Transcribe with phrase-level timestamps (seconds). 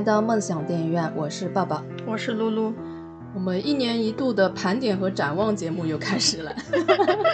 [0.00, 2.72] 来到梦想电影院，我是抱抱，我是露露。
[3.34, 6.56] 我们一年一度的盘点和展望节目又开始了。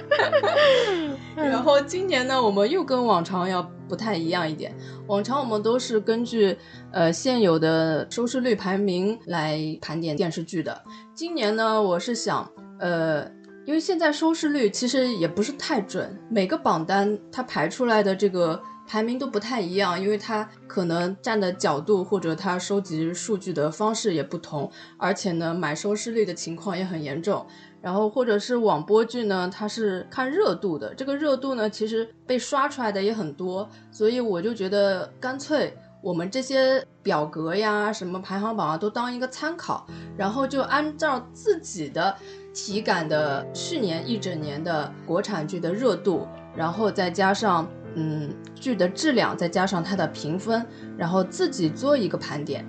[1.36, 4.74] 然后今年呢，我们又跟往常要不太一样一点。
[5.06, 6.58] 往常我们都是根据
[6.90, 10.76] 呃现有的收视率排名来盘点电视剧的。
[11.14, 13.24] 今年呢，我是想呃，
[13.64, 18.60] 因为现在收视率其实也不是太准，每个榜单它排出来的这个。
[18.86, 27.44] 排名都不太一样，因为它可能站的角度或者它收集数据的方式也不同，而且呢买收视率的情况也很严重。
[27.82, 42.16] 然后或者是网播剧呢，它是看热度的，这个热度呢其实被刷出来的也很多，所以我就觉得干脆我们这些表格呀、什么排行榜啊都当一个参考，然后就按照自己的
[42.53, 47.69] 体感的去年一整年的国产剧的热度，然后再加上。
[47.98, 50.64] 嗯，剧的质量再加上它的评分，
[50.98, 52.64] 然后自己做一个盘点。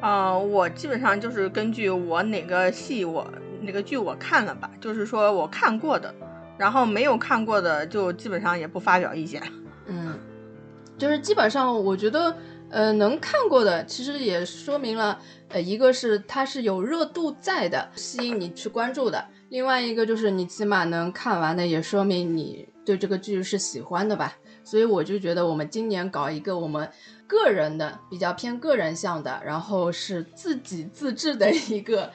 [0.00, 6.14] 啊，我基本上就是根据我哪个戏我哪个剧我看了吧，就是说我看过的，
[6.56, 9.42] 然后没有看过的就基本上也不发表意见。
[9.86, 10.18] 嗯，
[10.96, 12.34] 就是基本上我觉得，
[12.70, 19.18] 呃，能看过的其实也说明了，呃，一个是它是有热度在的，吸引你去关注的；
[19.50, 22.69] 另外一个就是你起码能看完的，也说明你。
[22.90, 26.90] 对这个剧是喜欢的吧，所以我就觉得我们今年搞一个我们
[27.28, 32.10] 个人的比较偏个人向的，然后是自己自制的一个，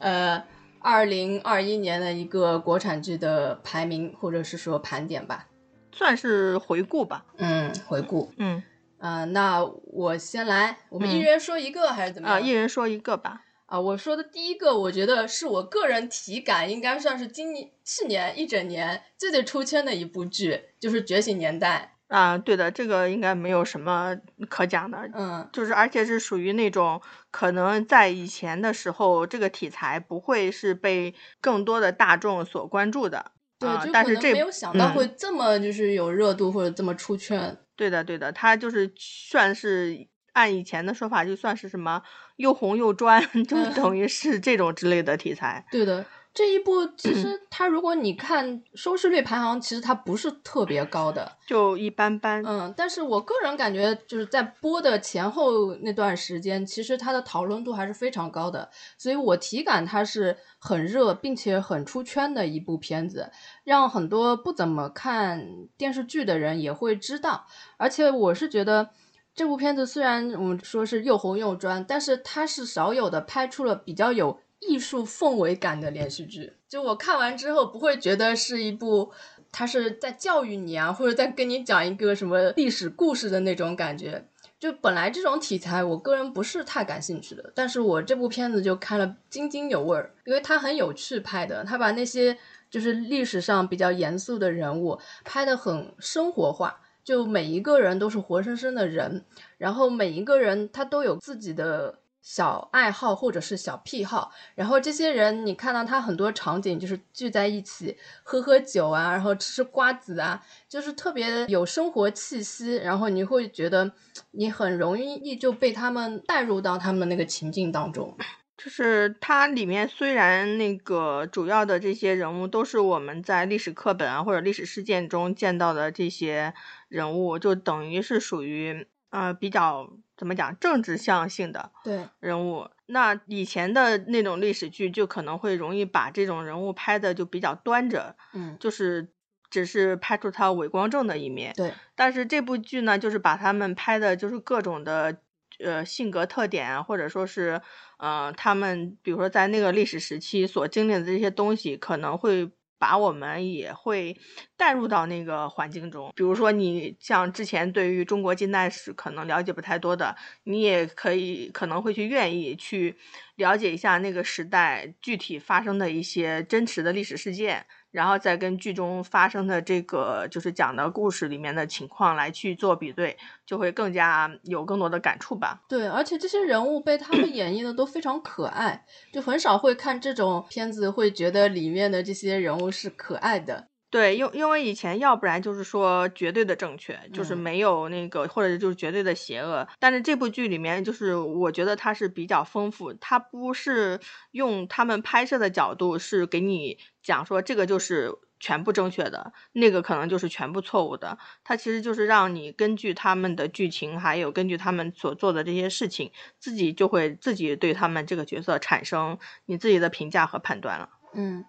[0.00, 0.42] 呃，
[0.80, 5.46] 二零二一年的一个国产剧的排名或者是说盘点吧，
[5.92, 7.24] 算是回顾吧。
[7.36, 8.32] 嗯，回顾。
[8.38, 8.60] 嗯，
[8.98, 12.36] 啊，那我先来，我们一人说一个还是怎么样？
[12.36, 13.42] 啊，一人说一个吧。
[13.66, 22.38] 啊，我说的第一个，我觉得是我个人体感，应该算是今年去年一整年最最出圈的一部剧，就是《觉醒年代》啊。
[22.38, 24.16] 对的，这个应该没有什么
[24.48, 25.10] 可讲的。
[25.12, 33.32] 嗯，就是而且是属于那种可能在以前的时候，这个题材不会是被更多的大众所关注的。
[33.58, 37.56] 对，但是这没有想到会这么就是有热度或者这么出圈。
[37.74, 40.06] 对的，对的，它就是算是。
[40.36, 42.02] 按以前的说法，就算是什么
[42.36, 45.66] 又红又专， 就等于是这种之类的题材。
[45.70, 46.04] 对的，
[46.34, 52.42] 这一部其实它，如果你看收视率排行，其实它不是特别高的，就一般般。
[52.44, 58.68] 嗯，但是我个人感觉，就是在播的前后那段时间，其实它的讨论度还是非常高的，
[58.98, 63.30] 所以我体感它是很热，并且很出圈的一部片子，
[63.64, 67.46] 让很多不怎么看电视剧的人也会知道。
[67.78, 68.90] 而且我是觉得。
[69.36, 76.54] 这部片子虽然我们说是又红又专，但是它是少有的拍出了比较有艺术氛围感的连续剧。
[76.66, 79.12] 就我看完之后，不会觉得是一部
[79.52, 84.26] 它是在教育你啊，或者在跟你讲一个什么历史故事的那种感觉。
[84.58, 92.38] 就本来这种题材，我个人不是太感兴趣的，但是我这部片子就看了津津有味儿，因为它很有趣拍的，它把那些
[92.70, 96.80] 就是历史上比较严肃的人物拍得很生活化。
[97.06, 99.24] 就每一个人都是活生生的人，
[99.58, 113.92] 然后每一个人他都有自己的小爱好或者是小癖好，然后这些人你看到他很多场景就是聚在一起喝喝酒啊，然后吃吃瓜子啊，就是特别有生活气息，然后你会觉得
[114.32, 118.16] 你很容易就被他们带入到他们那个情境当中。
[118.56, 126.54] 就是它里面虽然那个主要的这些人物都是我们在历史课本啊或者历史事件中见到的这些
[126.88, 132.70] 人物，就等于是属于呃比较怎么讲政治向性的对人物。
[132.86, 139.08] 那以前的那种历史剧就可能会容易把这种人物拍的就比较端着，嗯，就是
[139.50, 141.52] 只是拍出他伟光正的一面。
[141.54, 145.18] 对，但是这部剧呢，就是把他们拍的就是各种的。
[145.64, 147.60] 呃，性格特点啊，或者说是，
[147.98, 154.16] 呃，他们比如说在那个历史时期所经历的这些东西，可能会把我们也会
[154.56, 156.12] 带入到那个环境中。
[156.14, 160.14] 比如说，你像之前对于中国近代史可能了解不太多的，
[160.44, 162.96] 你也可以可能会去愿意去
[163.36, 167.66] 了解一下那个时代具体发生的一些真实的历史事件。
[167.96, 173.16] 然后再跟剧中发生的这个就是讲的故事里面的情况来去做比对，
[173.46, 175.62] 就会更加有更多的感触吧。
[175.66, 178.84] 对，而且这些人物被他们演绎的都非常可爱，
[179.14, 183.68] 就很少会看这种片子会觉得里面的这些人物是可爱的。
[183.96, 189.66] 对，因因为以前要不然就是说绝对的正确，就是没有那个，或者就是绝对的邪恶。
[189.78, 193.98] 但是这部剧里面，就是我觉得它是比较丰富，它不是
[194.32, 201.16] 用他们拍摄的角度是给你讲说这个就是全部正确的，那个可能就是全部错误的。
[201.42, 210.90] 它其实就是让你根据他们的剧情，还有根据他们所做的这些事情，自己就会自己对他们这个角色产生你自己的评价和判断了。
[211.14, 211.46] 嗯，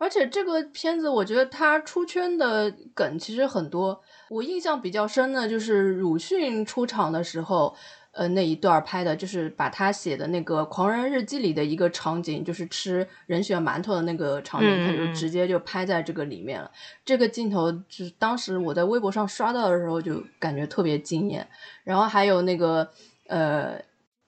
[0.00, 4.00] 而且这个片子我觉得它出圈的梗其实很多，
[4.30, 7.76] 我印象比较深的就是鲁迅出场的时候。
[8.12, 16.68] 呃，那一段拍的就是把他写的那个《狂人日记》里的一个场景，就是吃人血馒头的那个场景，他就直接就拍在这个里面了。
[17.04, 21.46] 这个镜头就是当时我在微博上刷到的时候，就感觉特别惊艳。
[21.84, 22.90] 然后还有那个
[23.28, 23.80] 呃，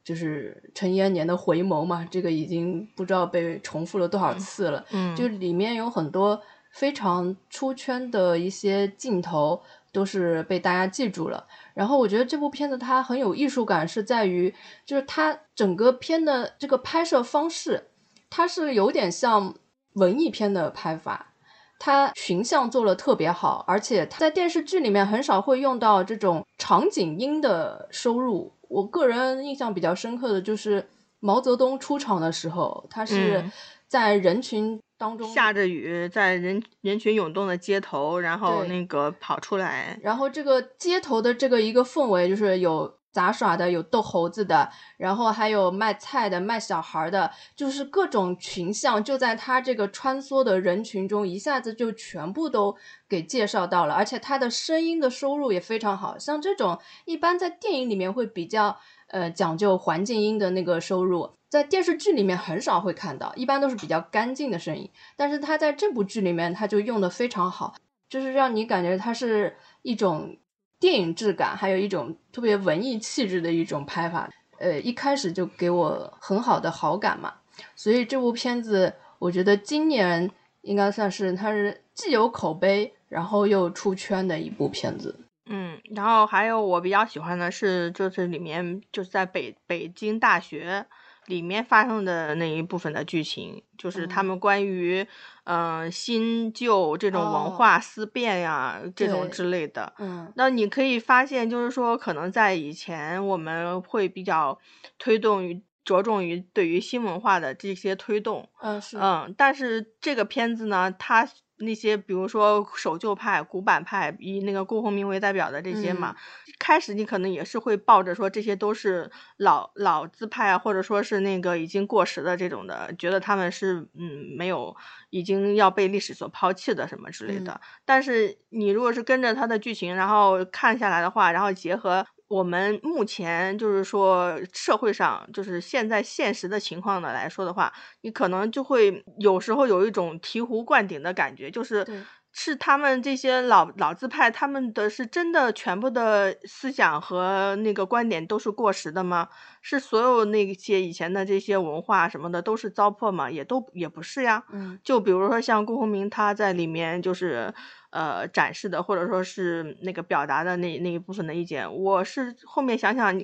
[0.04, 4.84] 就是陈延年的回眸嘛，这个已经不知道被重复了多少次了。
[4.93, 6.40] 嗯，就里面有很多
[6.70, 9.62] 非常出圈的一些镜头。
[9.94, 11.46] 都是被大家记住了。
[11.75, 14.54] 然后我觉得这部片子它很有艺术感，是在于
[14.87, 17.90] 就是它整个片的这个拍摄方式，
[18.31, 19.55] 它是有点像
[19.96, 21.34] 文艺片的拍法。
[21.78, 28.55] 它群像做的特别好，而且它在电视剧里面很少会用到这种场景音的收入。
[28.72, 30.88] 我个人印象比较深刻的就是
[31.20, 33.44] 毛泽东出场的时候，他是
[33.86, 34.80] 在人群。
[34.98, 52.75] 当中下着雨，在人人群涌动的街头，然后那个跑出来，然后这个街头的这个一个氛围，就是有杂耍的，有逗猴子的，然后还有卖菜的、卖小孩的，就是各种群像，就在他这个穿梭的人群中，一下子就全部都
[53.09, 58.76] 给介绍到了，而且他的声音的收入也非常好，像这种一般在电影里面会比较
[59.09, 61.31] 呃讲究环境音的那个收入。
[61.50, 64.88] 在电视剧里面很少会看到，一般都是比较干净的声音。
[65.17, 67.75] 但是他在这部剧里面，他就用的非常好，
[68.08, 70.38] 就是让你感觉它是一种
[70.82, 74.29] 电影质感，还有一种特别文艺气质的一种拍法。
[74.58, 77.32] 呃，一开始就给我很好的好感嘛。
[77.76, 80.29] 所以这部片子，我觉得今年
[80.62, 85.20] 应该算是它是既有口碑，然后又出圈的一部片子。
[85.46, 90.84] 嗯，然后还有我比较喜欢的是，就是里面就是在北北京大学。
[91.26, 95.06] 里面发生的那一部分的剧情，就是他们关于
[95.44, 99.92] 嗯新旧这种文化思辨呀，这种之类的。
[99.98, 104.58] 嗯，那你可以发现，就是说，可能在以前我们会比较
[104.98, 108.48] 推动于着重于对于新文化的这些推动。
[108.60, 108.98] 嗯，是。
[108.98, 111.28] 嗯，但是这个片子呢，它。
[111.62, 116.14] 那些比如说守旧派、古板派，以那个顾鸿明为代表的这些嘛，
[116.59, 124.76] 开始你可能也是会抱着说这些都是老老资派，或者说是那个已经过时的这种的，觉得他们是嗯没有
[125.11, 127.61] 已经要被历史所抛弃的什么之类的。
[127.85, 132.06] 但是你如果是跟着他的剧情，然后看下来的话，然后结合。
[132.32, 137.70] 我们目前就是说，社会上就是现在现实的情况的来说的话，
[138.00, 141.87] 你可能就会有时候有一种醍醐灌顶的感觉，就是
[142.32, 149.29] 是他们这些老老字派，他们的是真的全部的思想和那个观点都是过时的吗？
[149.61, 153.31] 是所有那些以前的这些文化什么的都是糟粕吗？
[153.31, 154.43] 也都也不是呀。
[154.52, 157.52] 嗯，就比如说像顾鸿明他在里面就是。
[157.93, 163.21] 呃，展示的或者说是那个表达的那那一部分的意见，我是后面想想，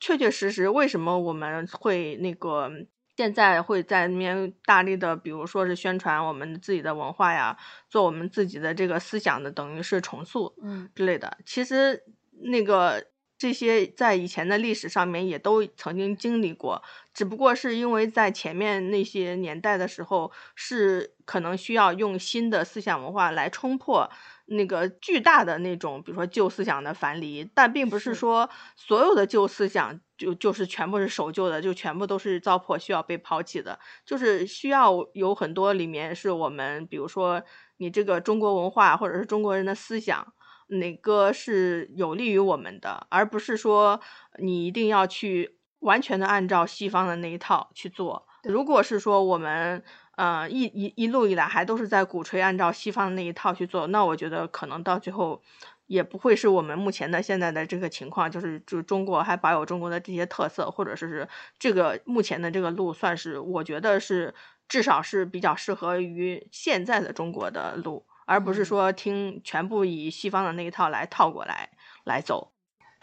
[0.00, 2.70] 确确实实为什么我们会那个
[3.16, 7.56] 现在会在那边大力的，比如说是宣传我们自己的文化呀，
[7.88, 11.38] 做我们自己的这个思想的，等于是重塑，嗯之类的。
[11.46, 12.02] 其实
[12.42, 13.04] 那个。
[13.36, 24.08] 这些在以前的历史上面也都曾经经历过，只不过是因为在前面那些年代的时候，是可能需要用新的思想文化来冲破
[24.46, 37.42] 那个巨大的那种，比如说旧思想的樊篱，但并不是说所有的旧思想就就是全部是守旧的，就全部都是糟粕需要被抛弃的，就是需要有很多里面是我们，比如说
[37.78, 40.32] 你这个中国文化或者是中国人的思想。
[40.68, 44.00] 哪个是有利于我们的，而不是说
[44.38, 48.26] 你一定要去完全的按照西方的那一套去做。
[48.44, 49.82] 如果是说我们
[50.16, 55.42] 呃一一一路以来还都是在鼓吹按照西方的那一套去做，那我觉得可能到最后
[55.86, 61.26] 也不会是我们目前的现在的这个情况，就是就中国还保有中国的这些特色，或者说是
[61.58, 64.34] 这个目前的这个路算是我觉得是
[64.68, 68.04] 至少是比较适合于现在的中国的路。
[68.26, 71.70] 而不是说听全部以西方的那一套来套过来
[72.04, 72.52] 来走，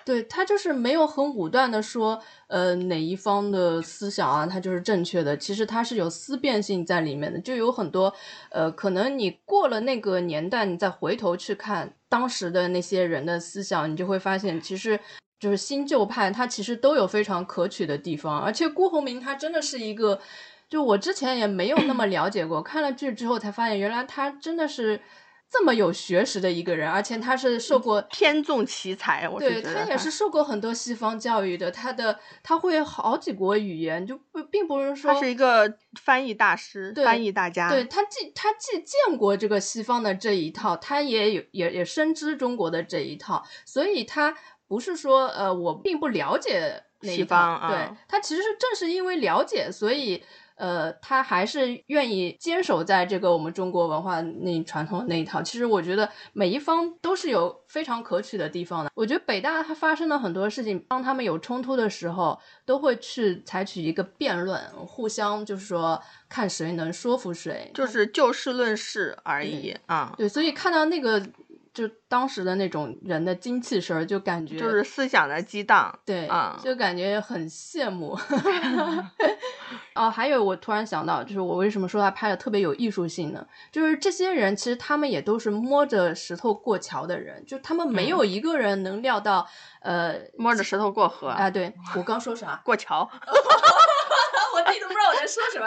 [0.03, 5.37] 对他就是没有很武断的说，呃，哪一方的思想啊，它就是正确的。
[5.37, 8.13] 其实它是有思辨性在里面的，就有很多，
[8.49, 14.99] 呃，可能你过了那个年代，你再回头去看当时的那些人的思想，你就会发现，其实
[15.39, 18.39] 就是新旧派，它其实都有非常可取的地方。
[18.39, 20.19] 而且辜鸿铭他真的是一个。
[20.71, 25.01] 就我之前也没有那么了解过，看了剧之后才发现，原来他真的是
[25.49, 37.69] 这么有学识的一个人，而且他是受过天纵奇才，我对他也是受过很多西方教育的，他的他会好几国语言，就不并不是说他是一个翻译大师、对翻译大家。
[37.69, 44.33] 对他既他既见过这个西方的这一套，他也有也也深知中国的这一套，所以他
[44.69, 50.23] 不是说呃我并不了解西方啊他其实是正是因为了解，所以。
[50.61, 55.41] 呃，他还是愿意坚守在这个我们中国文化那传统的那一套。
[55.41, 58.91] 其实我觉得每一方都是有非常可取的地方的。
[58.93, 65.99] 我觉得北大它发生了很多事情，当他们有冲突的时候，都会去采取一个辩论，互相就是说
[66.29, 67.71] 看谁能说服谁。
[67.73, 71.19] 就是就事论事而已啊，对，所以看到那个
[71.73, 75.99] 就当时的那种人的精气神儿，就感觉就是思想的激荡。
[76.05, 78.17] 对，啊就感觉很羡慕。
[79.95, 83.45] 哦，还有我突然想到，就是我为什么说他拍的特别有艺术性呢？
[83.71, 89.47] 就是这些人其实他们也都是摸着石头过桥的人，就他们没有一个人能料到，
[89.81, 92.61] 呃，摸着石头过河，啊，对我刚说啥？
[92.63, 93.09] 过桥。
[94.53, 95.65] 我自己都不知道我在说什么。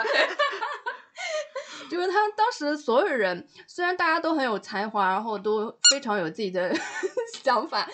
[1.89, 6.73] 就是他当时所有人，虽然大家都很有才华，然后都非常有自己的
[7.43, 7.87] 想法，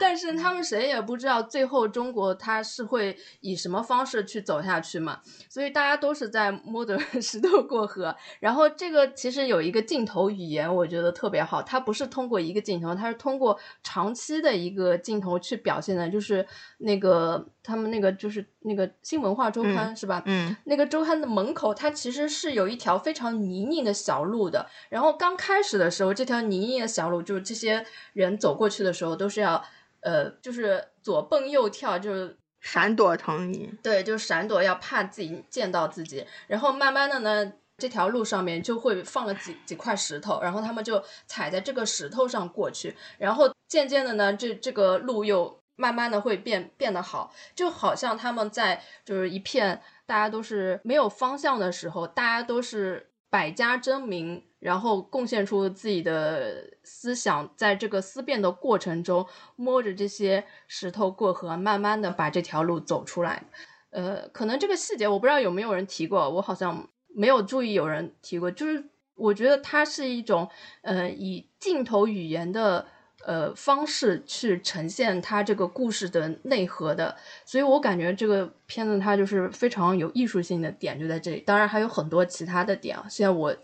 [0.00, 5.20] 但是他们谁也不知道最后中国它是会以什么方式去走下去嘛。
[5.48, 8.14] 所以大家都是在摸着 石头过河。
[8.40, 16.46] 然后这个其实有一个镜头语言，我觉得特别好，它不是通过一个镜头，它是通过长期的一个镜头去表现的，就是
[16.78, 20.22] 那个他们那个就是那个新文化周刊、是吧？
[20.26, 24.66] 嗯那个周刊的门口，它其实是有一条非常泥泞的小路的。
[24.88, 29.64] 然后刚开始的时候，这条泥泞的小路，就是这些人走过去的时候，都是要
[30.04, 33.68] 呃，就是左蹦右跳，就是闪躲腾移。
[33.82, 36.24] 对，就是闪躲，要怕自己见到自己。
[36.46, 42.94] 然后慢慢的呢，这条路上面就会放了几几块石头，然后他们就踩在这个石头上过去。
[43.18, 63.44] 然后渐渐的呢，这这个路又慢慢的会变变得好，就好像他们在就是一片大家都是没有方向的时候，大家都是百家争鸣，然后贡献出自己的思想，在这个思辨的过程中，摸着这些石头过河，慢慢的把这条路走出来。
[63.90, 68.50] 呃，可能这个细节我不知道有没有人提过，我好像没有注意有人提过。
[68.50, 68.82] 就是
[69.14, 70.48] 我觉得它是一种
[70.80, 72.86] 呃以镜头语言的
[73.26, 81.40] 呃方式去呈现它这个故事的内核的，所以我感觉这个片子它就是非常有艺术性的点就在这里。
[81.40, 83.54] 当然还有很多其他的点啊，现在我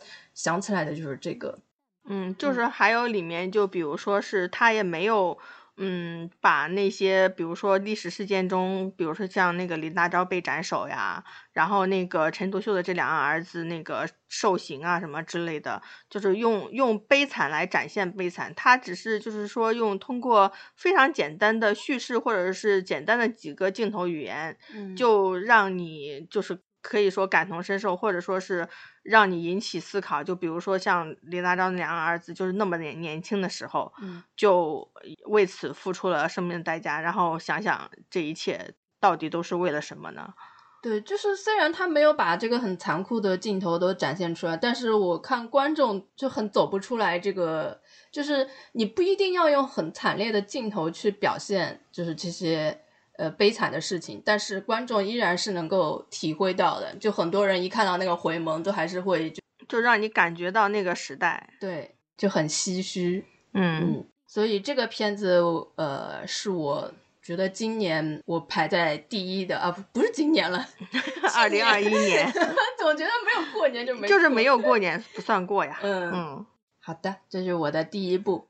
[0.43, 1.61] 想起来的就是这个。
[2.09, 5.39] 嗯，就是还有里面就比如说是他也没有。
[5.83, 15.81] 嗯，把那些比如说历史事件中，比如说像那个林大钊被斩首呀，然后那个陈独秀的这两个儿子那个受刑啊什么之类的，
[16.11, 18.53] 就是用用悲惨来展现悲惨。
[18.55, 28.69] 他只是就是说用通过非常简单的叙事或者是简单的几个镜头语言，嗯就让你就是可以说感同身受，或者说是
[29.03, 30.23] 让你引起思考。
[30.23, 34.91] 就比如说像林大钊那两个儿子，就是那么年年轻的时候，嗯就
[35.27, 40.35] 为此付出了生命的代价，然后想想这一切到底都是为了什么呢？
[40.83, 52.81] 对，就是虽然他没有把这个很残酷的镜头都展现出来，但是我看观众就很走不出来这个，就是你不一定要用很惨烈的镜头去表现，就是这些
[53.21, 56.95] 呃悲惨的事情，但是观众依然是能够体会到的。
[56.97, 61.55] 就很多人一看到那个回眸，都还是会就就让你感觉到那个时代。
[61.61, 63.25] 对就很唏嘘。
[63.53, 65.41] 嗯嗯，所以这个片子
[65.77, 66.93] 呃是我。
[67.23, 70.67] 觉得今年我排在第一的啊，不不是今年了，
[71.37, 72.27] 二零二一年
[72.81, 75.79] 总觉得没有过年就没过就是没有过年不算过呀。
[75.83, 76.47] 嗯嗯
[76.81, 78.49] 好的，这是我的第一部。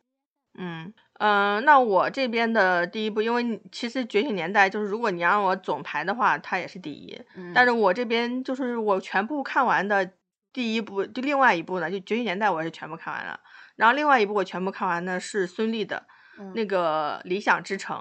[0.56, 7.20] 嗯嗯、呃那我这边的第一部，因为其实《觉醒年代》就是如果你让我总排的话，它也是第一。
[7.36, 10.10] 嗯但是我这边就是我全部看完的
[10.52, 13.38] 第一部，就另外一部呢，就《觉醒年代》我是全部看完了，
[13.76, 16.06] 然后另外一部我全部看完的是孙俪的
[16.38, 17.96] 嗯那个《理想之城》。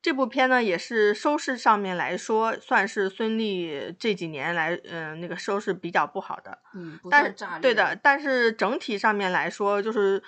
[0.00, 6.58] 这部片呢，也是收视上面来说，算是孙俪这几年来，嗯、那个收视比较不好的。
[6.74, 7.34] 嗯，不但是。
[7.62, 10.22] 对的，，但是整体上面来说，就是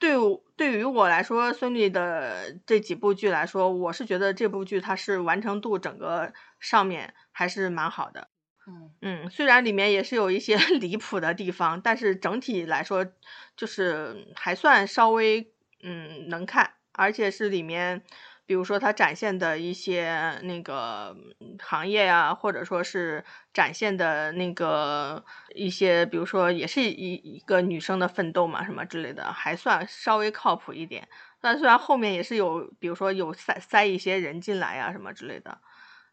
[0.00, 8.28] 对我对于我来说，孙俪的这几部剧来说，我是觉得这部剧它是完成度整个上面还是蛮好的。
[8.66, 13.06] 嗯嗯，虽然里面也是有一些 离谱的地方，但是整体来说
[13.56, 15.52] 就是还算稍微
[15.82, 18.02] 嗯能看，而且是里面。
[18.50, 21.16] 比如说他展现的一些那个
[21.60, 31.08] 行业呀，或者说是展现的那个一些，比如说也是一一个女生的奋斗嘛，什么之类的，还算稍微靠谱一点。
[31.40, 35.60] 但虽然后面也是有，比如说有塞塞一些人进来呀，什么之类的，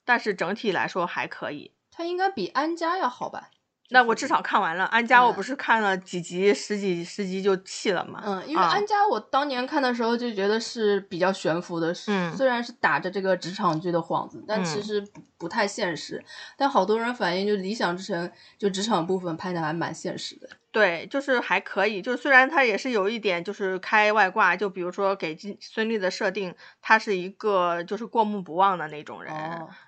[0.05, 1.71] 但是整体来说还可以。
[1.89, 3.49] 它应该比安家要好吧？
[3.89, 8.21] 那我至少看完了安家，我不是看了几集，十几十集就弃了嘛。
[8.25, 16.23] 嗯，因为安家我当年看的时候就觉得是比较悬浮的，嗯，虽然是打着这个职场剧的幌子，但其实不不太现实。
[16.57, 18.27] 但好多人反映，就《理想之城》
[18.57, 20.49] 就职场部分拍的还蛮现实的。
[20.69, 29.33] 对，就是还可以，就是虽然他也是有一点就是开外挂，就比如说给孙俪的设定，他是一个就是过目不忘的那种人，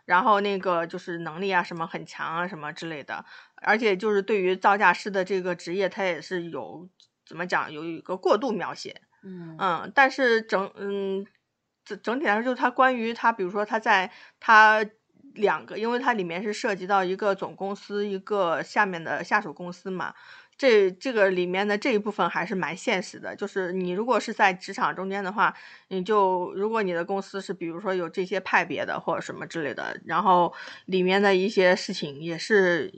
[0.05, 3.23] 然后那个就是能力啊什么很强啊什么之类的。
[3.61, 6.89] 而且就是对于造价师的这个职业，他也是有
[7.25, 9.55] 怎么讲，有一个过度描写，嗯。
[9.59, 11.25] 嗯，但是整嗯
[11.85, 14.85] 整整体来说，就是他关于他，比如说他在他
[15.35, 20.13] 两个，因为它里面是涉及到一个总公司，一个下面的下属公司嘛。
[20.57, 25.55] 这这个里面的这一部分还是蛮现实的，就是你如果是在职场中间的话，
[25.87, 30.53] 你就如果你的公司是比如说有这些派别的或者什么之类的，然后
[30.87, 32.91] 里面的一些事情也是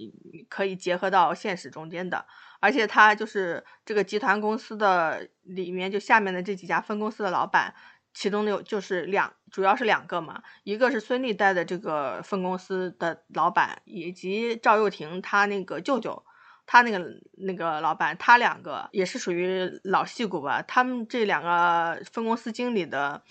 [0.49, 2.25] 可以结合到现实中间的，
[2.59, 7.71] 而且他就是这个集团公司的里面就下面的这几家分公司的老板，
[8.13, 16.23] 其中有就是两主要是两个嘛，一个是孙俪带的这个分公司的老板，以及赵又廷他那个舅舅。
[16.67, 17.03] 他那个
[17.37, 20.61] 那个老板，他两个也是属于老戏骨吧。
[20.61, 23.21] 他们这两个分公司经理的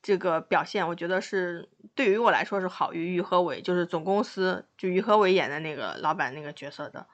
[0.00, 7.06] 这个表现，我觉得是对于我来说是好于于和伟，就是总公司就于和伟演的那个老板那个角色的。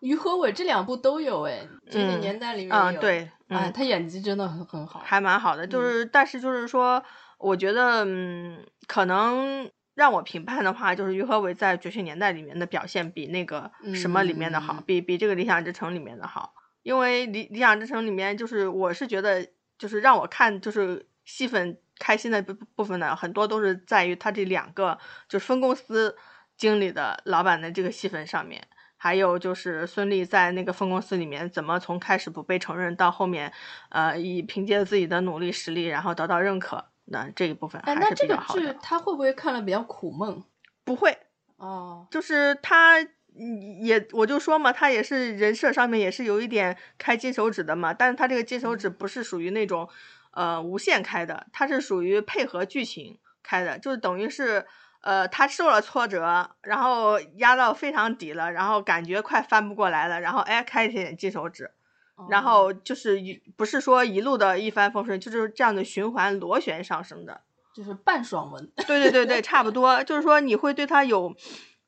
[0.00, 5.66] 于和伟这两部都有哎，这个年代里面嗯，对，哎，他演技真的很很好，还蛮好的。
[5.66, 7.02] 就是，但是就是说，
[7.38, 9.70] 我觉得嗯，可能。
[9.96, 16.52] 让我评判的话，就是于和伟在《绝训年代》里面的表现比那个什么里面的好，比比这个《理想之城》里面的好。
[16.82, 24.98] 因为《理理想之城》里面，就是我是觉得，就是让我看就是戏份开心的部部分呢，很多都是在于他这两个
[25.30, 26.14] 就是分公司
[26.58, 28.68] 经理的老板的这个戏份上面，
[29.06, 33.52] 还有就是孙俪在那个分公司里面怎么从开始不被承认到后面，
[33.90, 36.84] 呃，以凭借自己的努力实力，然后得到认可。
[37.04, 38.60] 那这一部分还是比较好的。
[38.60, 40.42] 那这个剧他会不会看了比较苦闷？
[40.82, 41.16] 不会，
[41.56, 49.88] 哦，就是他也我就说嘛，他也是人设上面也是有一点开金手指的嘛，但是他这个金手指不是属于那种
[50.32, 54.66] 呃无限开的，他是属于配合剧情开的，就是等于是
[55.02, 61.70] 呃他受了挫折，然后压到非常底了，然后感觉快翻不过来了，然后哎开一点金手指。
[62.30, 67.42] 然后就是一不是说一路的一帆风顺，就是这样的循环螺旋上升的，
[67.74, 68.72] 就是半爽文。
[68.86, 70.02] 对对对对，差不多。
[70.02, 71.36] 就是说你会对他有，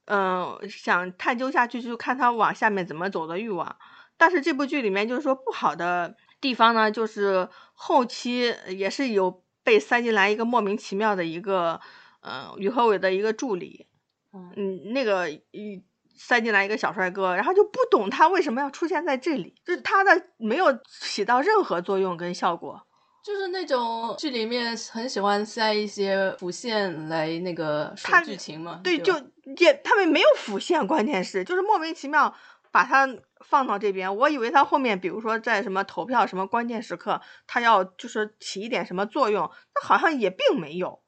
[0.05, 3.75] 嗯，想探究下去，就看他往下面怎么走的欲望。
[4.19, 11.81] 但是这部剧里面就是说不好的地方呢，就是后期也是有被塞进来一个莫名其妙的一个，
[12.21, 13.87] 嗯，于和伟的一个助理，
[14.33, 15.85] 嗯，那个一。
[16.21, 22.85] 塞进来一个小帅哥，然后就不懂他为什么要出现在这里，就是他的没有起到任何作用跟效果，
[23.25, 28.81] 就是那种剧里面很喜欢塞一些辅线来那个说剧情嘛。
[28.83, 29.15] 对，就
[29.61, 32.35] 也他们没有辅线，关键是就是莫名其妙
[32.73, 33.09] 把他
[33.45, 41.01] 放到这边，我以为他后面比如说在什么投票什么关键时刻，他要就是起一点什么作用，那好像也并没有，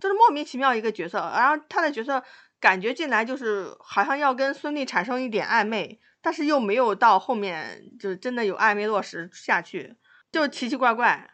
[0.00, 2.22] 就是莫名其妙一个角色，然后他的角色。
[2.58, 9.94] 感觉进来就是好像要跟孙俪产生一点暧昧，但是又没有到后面就真的有暧昧落实下去，
[10.32, 11.30] 就奇奇怪怪。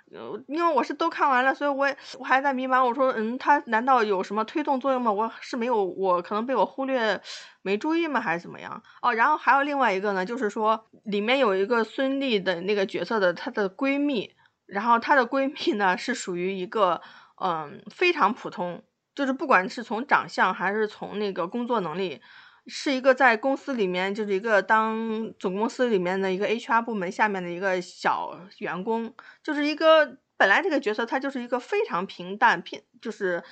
[0.48, 2.84] 因为我是都看完了，所以我也我还在迷茫。
[2.84, 5.12] 我说，嗯，他难道有什么推动作用吗？
[5.12, 7.18] 我是没有，我可能被我忽略
[7.62, 8.20] 没注意吗？
[8.20, 8.82] 还是怎么样？
[9.00, 14.34] 哦，然后还有另外一个呢，就是说里面有一个孙俪的那个角色的她的闺蜜，
[14.66, 17.00] 然后她的闺蜜呢是属于一个
[17.42, 18.82] 嗯非常普通。
[19.14, 22.22] 就是不管是从长相还是从那个工作能力，
[22.66, 33.42] 是一个在公司里面就是一个当总公司里面的一个 HR 部门下面的一个小员工，就是一个本来这个角色他就是一个非常平淡平就是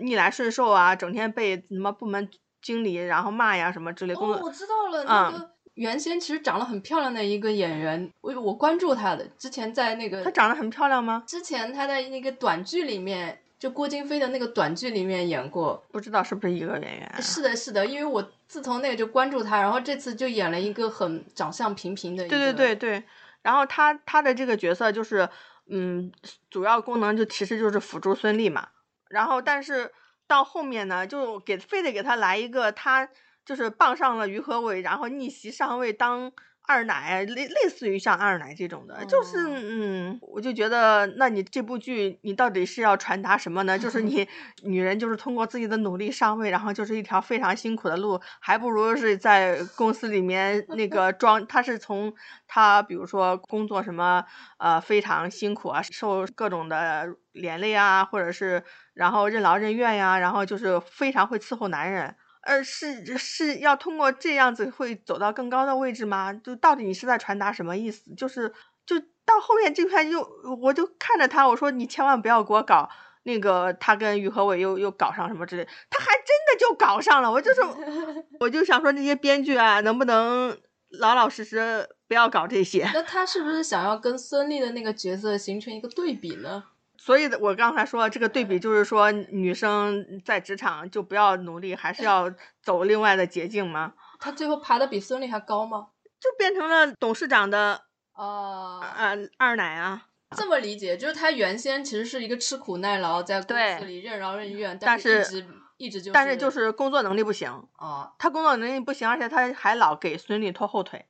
[0.00, 2.30] 逆来顺受啊，整天被什么部门
[2.62, 4.14] 经理然后骂呀什么之类。
[4.14, 11.22] 哦，我知道了，那个原先其实长得很漂亮的一个演员，我我关注他的，之前在那个他长得很漂亮吗？
[11.26, 13.40] 之前他在那个短剧里面。
[13.60, 17.14] 就郭京飞的那个短剧里面演过，不知道是不是一个演员？
[17.20, 22.26] 是的，是的，因为我自从那个就关注他，然后这次就演了一个很长相平平的。
[22.26, 23.04] 对对对对，
[23.42, 25.28] 然后他他的这个角色就是，
[25.66, 26.10] 嗯，
[26.48, 28.66] 主要功能就其实就是辅助孙俪嘛。
[29.10, 29.92] 然后但是
[30.26, 33.06] 到后面呢，就给非得给他来一个他
[33.50, 36.32] 就是傍上了于和伟，然后逆袭上位当。
[36.68, 43.76] 二奶类类似于像二奶这种的，就是嗯，我就觉得，那你这部剧你到底是要传达什么呢？
[43.76, 44.28] 就是你
[44.62, 51.44] 女人就是通过自己的努力上位，然后就是一条非常辛苦的路，还不如是在公司里面那个 装。
[51.48, 52.14] 她是从
[52.46, 54.24] 她比如说工作什么
[54.58, 58.62] 呃非常辛苦啊，受各种的连累啊，或者是
[58.94, 62.14] 然后任劳任怨呀，然后就是非常会伺候男人。
[62.50, 66.32] 呃，是是要通过这样子会走到更高的位置吗？
[66.32, 68.12] 就到底你是在传达什么意思？
[68.16, 68.52] 就是
[68.84, 70.28] 就到后面这块又
[70.60, 72.90] 我就看着他，我说你千万不要给我搞
[73.22, 77.30] 那个他跟于和伟又又搞上什么之类，他还真的就搞上了。
[77.30, 77.60] 我就是
[78.40, 80.58] 我就想说这些编剧啊，能不能
[80.98, 82.90] 老老实实不要搞这些？
[82.92, 86.64] 那他是不是想要跟孙俪的那个角色形成一个对比呢？
[87.02, 92.30] 所以，我刚才说这个对比，就是说女生在职场就不要努力，还是要
[92.62, 93.94] 走另外的捷径吗？
[94.18, 95.86] 她最后爬的比孙俪还高吗？
[96.20, 97.80] 就变成了董事长的
[98.12, 100.08] 啊啊二奶啊。
[100.36, 105.46] 这么理解，就是她原先其实是一个吃苦耐劳，在公司里任劳任怨，但是一直
[105.78, 108.12] 一直就但是就是工作能力不行啊。
[108.18, 111.06] 她工作能力不行，而且她还老给孙俪拖后腿。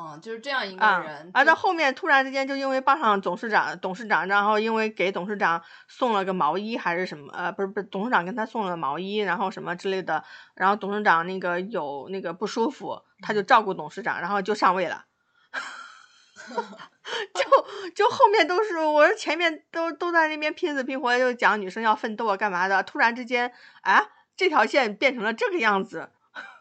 [0.00, 10.22] 嗯，就是这样一个人，而到后面突然之间就因为傍上董事长，董事长然后因为给董事长送了个毛衣还是什么，呃，不是不是，董事长跟他送了毛衣，然后什么之类的，
[10.54, 15.04] 然后董事长那个有那个不舒服，他就照顾董事长，然后就上位了，
[17.34, 17.42] 就
[17.96, 24.06] 就后面都是我说前面都都在那边拼死拼活就讲女生要奋斗啊干嘛的，突然之间啊
[24.36, 26.10] 这条线变成了这个样子。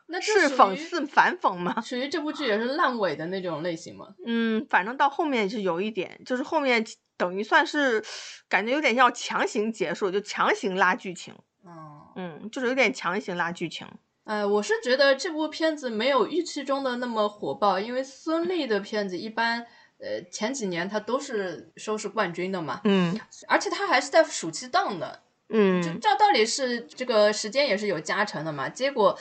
[0.10, 1.80] 那是讽刺反讽吗？
[1.86, 4.08] 属于这部剧也是烂尾的那种类型吗？
[4.26, 6.86] 嗯，反正到后面是有一点，就是后面
[7.18, 8.04] 等于算是
[8.48, 11.36] 感觉有点要强行结束，就强行拉剧情。
[11.66, 13.86] 嗯嗯，就是有点强行拉剧情。
[14.24, 19.66] 呃，我是觉得这部片子没有预期中的那么火爆，因为孙俪的片子一般，
[20.00, 22.80] 呃，前几年她都是收视冠军的嘛。
[22.86, 25.22] 嗯，而且她还是在暑期档的。
[25.50, 29.18] 嗯，就照道理是这个时间也是有加成的嘛，结果。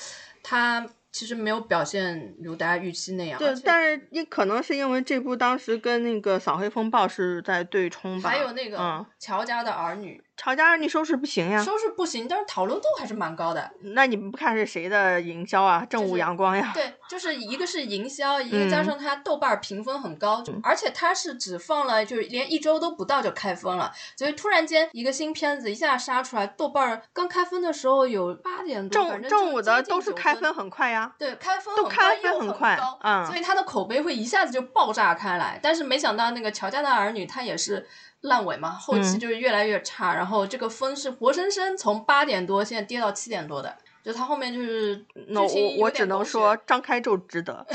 [0.48, 3.37] 他其实没有表现如大家预期那样。
[3.37, 8.30] 对，但是也可能是因为这部当时跟那个《扫黑风暴》是在对冲吧。
[8.30, 8.78] 还有那个
[9.18, 10.22] 《乔家的儿女》。
[10.37, 13.70] 乔家儿女收视不行呀，收视不行，但是讨论度还是蛮高的。
[13.81, 15.85] 那你们不看是谁的营销啊？
[15.88, 16.72] 正午阳光呀。
[16.75, 31.14] 对，就是一个是营销，一个加上它豆瓣评分很高，而且它是只放了，就是连一周都不到就开分了，所以突然间一个新片子一下杀出来，豆瓣刚开分的时候有八点多，正正午的都是开分很快呀。
[31.18, 35.59] 对，开分都开分很快，嗯，所以它的口碑会一下子就爆炸开来。
[35.62, 37.88] 但是没想到那个乔家的儿女，它也是。
[38.22, 45.48] 烂尾嘛，后期就是越来越差，然后这个分是活生生从八点多现在跌到七点多的，就他后面就是那我
[45.79, 47.66] 我只能说张开宙值得，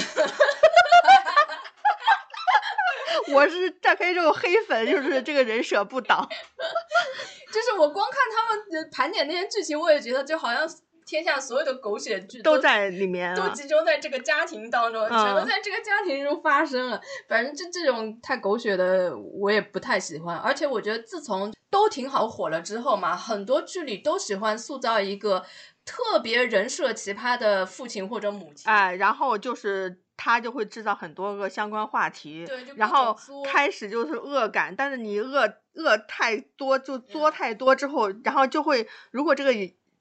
[3.33, 6.27] 我是张开宙黑粉，就是这个人设不倒，
[7.53, 10.67] 就是我光看他们盘点那些剧情，我也觉得就好像。
[11.11, 17.01] 天下所有的狗血剧都在里面，都集中在这个家庭当中，全都在这个家庭中发生了。
[17.27, 20.37] 反正这这种太狗血的，我也不太喜欢。
[20.37, 25.43] 而且我觉得，自从都挺好火了之后嘛，很多剧里都喜欢塑造一个
[25.83, 28.71] 特别人设奇葩的父亲或者母亲。
[28.71, 33.13] 哎，然后就是他就会制造很多个相关话题，对，然后
[33.45, 35.41] 开始就是恶感，但是你恶
[35.73, 39.51] 恶太多，就作太多之后，然后就会如果这个。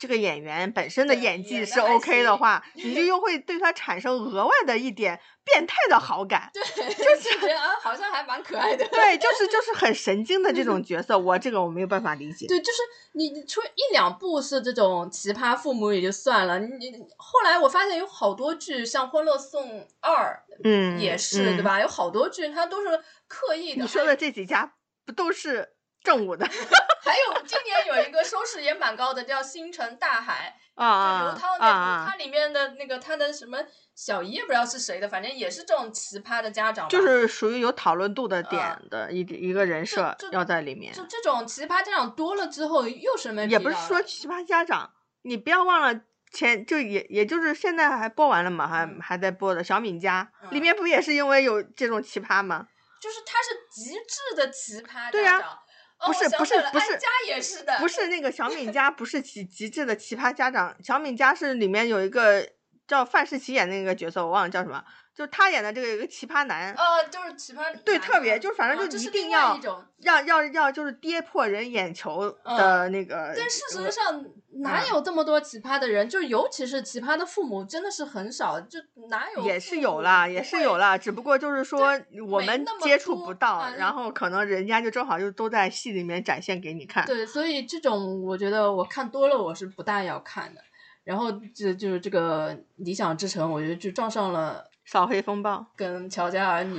[0.01, 6.51] 这个演员本身的演技是 OK 的话，你就 又会对他产生额外的一点变态的好感。
[6.55, 6.63] 对，
[6.95, 8.89] 就是觉得啊，好像还蛮可爱的。
[8.89, 12.47] 对，就是 就是很神经的这种角色，我这个我没有办法理解。
[12.47, 12.79] 对，就是
[13.13, 21.79] 你出一两部是这种奇葩父母也就算了，你后来我发现有好多剧，像《欢乐颂二》，嗯，也是对吧？
[21.79, 22.89] 有好多剧它都是
[23.29, 23.83] 刻意的。
[23.83, 24.73] 你说的这几家
[25.05, 25.75] 不都是？
[26.03, 26.49] 正午的，
[27.03, 33.59] 还有今年有一个收视也蛮高的，叫《星辰大海》 啊，刘涛那部，它里面的那个他的什么
[33.95, 40.93] 小姨也不知道是谁的，反正也是这种奇葩的家长，就是属于有讨论度的点的一一个人设要在里面。
[40.95, 44.91] 就这种奇葩家长多了之后，又是没也不是说奇葩家长，
[45.23, 46.01] 你不要忘了
[46.33, 52.69] 前就也也就是现在还播完了嘛，还还在播的《小敏家》里面不也是因为有这种奇葩吗？
[53.01, 55.59] 就是他是极致的奇葩家长。
[56.07, 62.47] 不是不是不是，家也是的，不是那个小敏家不是极极致的奇葩家长，小敏家是里面有一个
[62.90, 64.83] 叫范世琦演那个角色，我忘了叫什么，
[65.14, 69.57] 就是他演的这个一个奇葩男，呃，就是奇葩，对，特别就是反正啊就一定要。
[70.00, 73.35] 要要要就是跌破人眼球的那个。
[73.37, 76.09] 但事实上，嗯哪有这么多奇葩的人？
[76.09, 78.59] 就尤其是奇葩的父母，真的是很少。
[78.62, 78.79] 就
[79.11, 81.92] 哪有也是有啦，也是有啦，只不过就是说
[82.29, 87.05] 我们接触不到啊，然后可能人家就正好就都在戏里面展现给你看。
[87.07, 90.62] 对，所以这种我觉得我看多了，我是不大要看的。
[91.11, 96.79] 然后这就是这个《理想之城》，我觉得就撞上了扫黑风暴，跟《乔家儿女》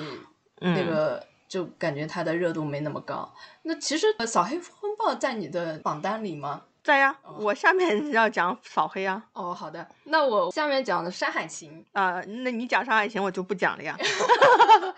[0.61, 3.29] 嗯那个，就感觉它的热度没那么高。
[3.63, 6.61] 那其实呃《扫黑风暴》在你的榜单里吗？
[6.81, 11.85] 在呀，哦我下面要讲扫黑啊，哦，好的，那我下面讲的《山海情》。
[11.99, 13.97] 啊、那你讲山海情我就不讲了呀。《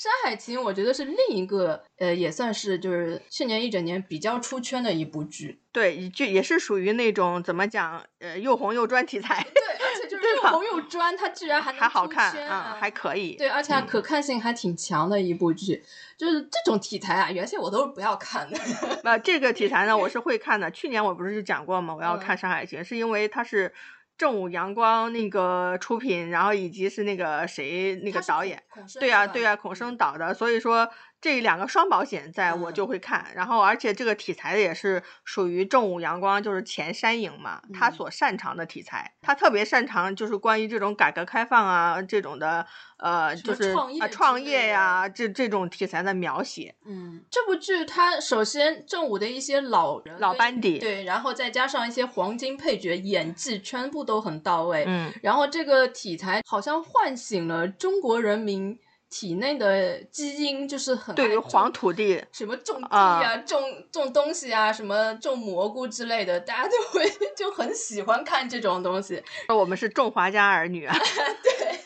[0.00, 5.60] 山海情》我觉得是另一个，呃，也算是就是去年一整年比较出圈的一部剧。
[5.72, 13.34] 对，就也是属于那种怎么讲，呃，又红又专题材，对，而且就是又红又专，它居然还能还好看啊，还可以。
[13.34, 15.84] 对，而且它可看性还挺强的一部剧。
[16.16, 18.58] 就是这种题材啊，原先我都是不要看的。
[19.04, 20.70] 那，这个题材呢，我是会看的。
[20.70, 21.94] 去年我不是就讲过吗？
[21.94, 23.70] 我要看嗯《山海情》，是因为它是
[24.20, 28.62] 正午阳光那个出品，然后以及是那个谁那个导演，
[28.98, 29.32] 对呀、是吧？
[29.32, 33.26] 对呀、孔生导的，所以说这两个双保险在我嗯就会看。
[33.34, 46.74] 然后而且这个题材也是属于正午阳光，就是前山影嘛，他嗯所擅长的题材，他特别擅长就是关于这种改革开放啊这种的，呃，就是创业啊创业呀、这这种题材的描写。
[46.86, 54.84] 嗯，这部剧它首先正午的一些老人老班底对，然后再加上一些黄金配角，演技全部都很到位。
[54.86, 58.78] 嗯，然后这个题材好像唤醒了中国人民
[59.10, 62.24] 体内的基因，就是很对于黄土地。
[62.30, 67.04] 什么种地啊啊、种种东西啊，什么种蘑菇之类的，大家就会
[67.36, 69.20] 就很喜欢看这种东西。
[69.48, 70.96] 我们是种华家儿女啊，
[71.42, 71.80] 对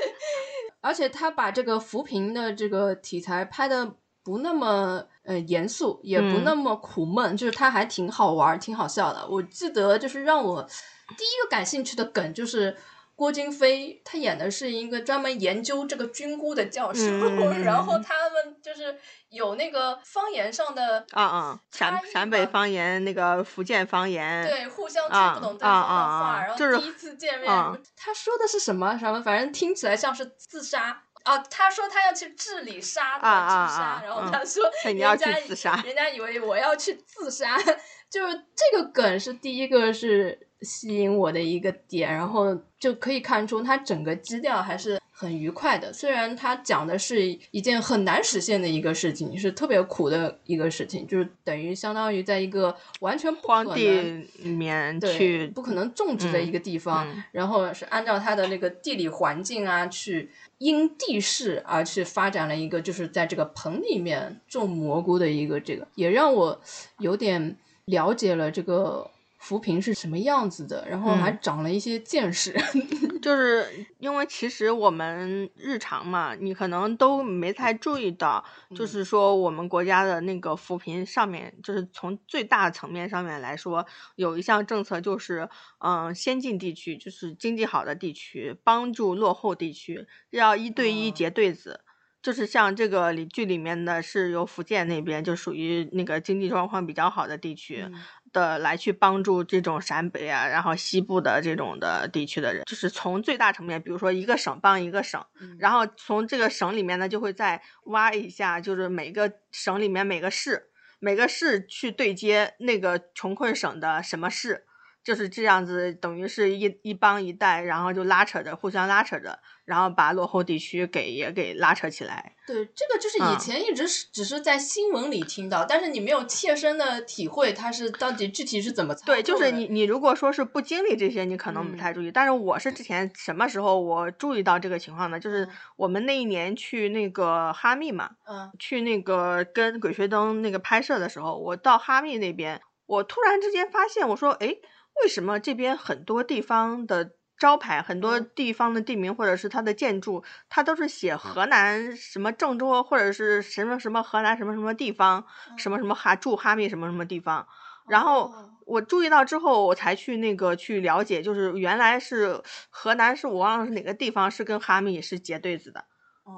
[0.80, 9.28] 而且他把这个扶贫的这个题材拍的不那么呃严肃，也不嗯那么苦闷，就是他还挺好玩儿、挺好笑的。
[9.28, 12.74] 我记得就是让我第一个感兴趣的梗就是。
[13.20, 28.96] 郭京飞他演的是一个专门研究这个菌菇的教授，嗯 然后他们就是有那个方言上的啊啊，陕陕北方言那个福建方言，对，互相听啊不懂对方的话，啊啊啊然后就第一次见面，啊他说的是什么？
[28.98, 31.02] 什么，反正听起来像是自杀。
[31.22, 37.58] 啊，他说他要去治理沙漠，啊啊治沙，啊嗯然后他说那你要人家以去自杀人家以为我要去自杀，
[38.10, 45.92] 就是这个梗是第一个是吸引我的一个点，然后就可以看出它整个基调还是很愉快的。
[45.92, 66.60] 虽然它讲的是一件很难实现的一个事情，是特别苦的一个事情，就是等于相当于在一个完全不荒地里面对去，不可能种植的一个地方，嗯然后是按照它的那个地理环境啊，去因地势而去发展了一个，就是在这个棚里面种蘑菇的一个这个，也让我
[66.98, 72.54] 有点了解了这个扶贫是什么样子的，然后还嗯长了一些见识。
[73.20, 73.66] 就是
[73.98, 83.84] 因为其实我们日常嘛，你可能都没太注意到，就嗯是说我们国家的那个扶贫上面，就是从最大层面上面来说，
[84.16, 85.48] 有一项政策就是，
[85.78, 91.80] 嗯，先进地区就是经济好的地区帮助落后地区，要一对一哦结对子。
[92.22, 97.94] 就是像这个里剧里面的是由福建那边就属于那个经济状况比较好的地区，嗯
[98.32, 105.56] 的来去帮助这种陕北啊，然后西部的这种的地区的人，就是从最大层面，比如说一个省帮一个省，嗯。
[105.58, 114.64] 然后从这个省里面呢，就会再挖一下，就是每个省里面每个市，每个市去对接那个穷困省的什么市，
[115.02, 122.34] 就是这样子，等于是一一帮一带，然后就拉扯着，互相拉扯着，然后把落后地区给也给拉扯起来。
[122.46, 132.10] 对，这个就是以嗯前一直是只是在新闻里听到，但是你没有切身的体会它是到底具体是怎么操作对，就是你，你如果说是不经历这些，你可能不嗯太注意。
[132.10, 135.18] 但是我是之前什么时候我注意到这个情况呢？
[135.18, 144.60] 就是嗯我们那一年去那个哈密嘛，嗯去那个跟鬼吹灯那个拍摄的时候，我到哈密那边，我突然之间发现，我说，诶，
[145.02, 148.30] 为什么这边很多地方的招牌，很多嗯。
[148.34, 155.24] 地方的地名或者是它的建筑，它都是写河南什么郑州或者是什么什么河南什么什么地方，
[155.56, 157.46] 什么什么哈驻哈密什么什么地方，
[157.86, 158.32] 然后。
[158.32, 158.60] 哦。
[158.66, 165.84] 我注意到之后，我才去那个去了解，就是原来是河南是我忘了是哪个地方是跟哈密是结对子的，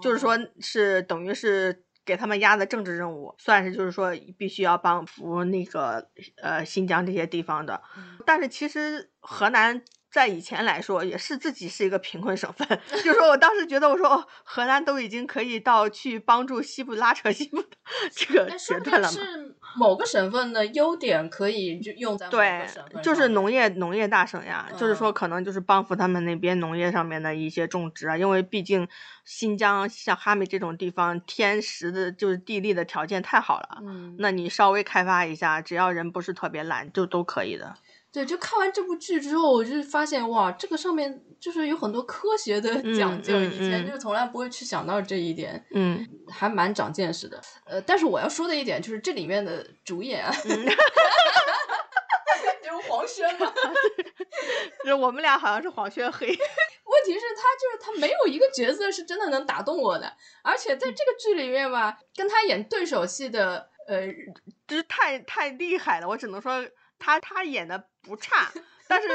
[0.00, 6.08] 就是说哦是等于是给他们压的政治任务，算是就是说必须要帮扶那个
[6.42, 7.82] 呃新疆这些地方的。
[7.96, 9.82] 嗯但是其实河南
[10.12, 12.68] 在以前来说，也是自己是一个贫困省份。
[13.02, 17.68] 就说我当时觉得，我说哦，荷兰都已经可以到去帮助西部拉扯西部的
[18.14, 19.14] 这个阶段了嘛。
[19.14, 22.66] 是某个省份的优点可以就用在对，
[23.02, 28.86] 就是农业农业大省呀，就是说可能就是帮扶他们那边农业上面的一些种植啊，因为毕竟
[29.24, 33.78] 新疆像哈密这种地方，天时的就是地利的条件太好了。
[33.82, 37.74] 嗯，那你稍微开发一下，只要人不是特别懒，就都可以的。
[38.12, 47.40] 对，就看完这部剧之后，我就发现哇，这个上面就是有很多科学的讲究，以前就从来不会去想到这一点，嗯，还蛮长见识的。
[47.64, 50.50] 呃，但是我要说的一点就是这里面的主演， 就
[52.70, 53.50] 是黄轩嘛，
[54.84, 56.26] 就我们俩好像是黄轩黑。
[56.28, 56.36] 问
[57.06, 64.06] 题是，他就是他没有一个角色是真的能打动我的，而且在这个剧里面吧，跟他演对手戏的，呃，
[64.68, 66.62] 就是太太厉害了，我只能说。
[67.02, 68.52] 他他演的不差，
[68.86, 69.08] 但是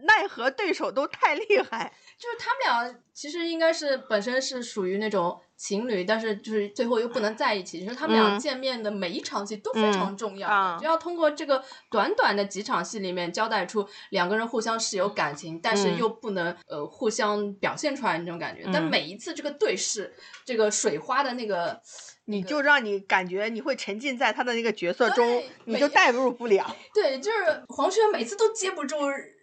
[0.00, 1.92] 奈何对手都太厉害。
[2.16, 7.84] 就是他们俩其实应该是本身是属于那种情侣，但是就是最后又不能在一起。
[7.84, 18.62] 就是他们俩见面的每一场戏都非常重要，就要通过这个短短的几场戏里面交代出两个人互相是有感情，但是又不能呃互相表现出来那种感觉。
[18.72, 21.80] 但每一次这个对视，这个水花的那个。
[22.26, 26.74] 你就让你感觉你会沉浸在他的那个角色中，你就代入不了。
[26.94, 28.96] 对，就是黄轩每次都接不住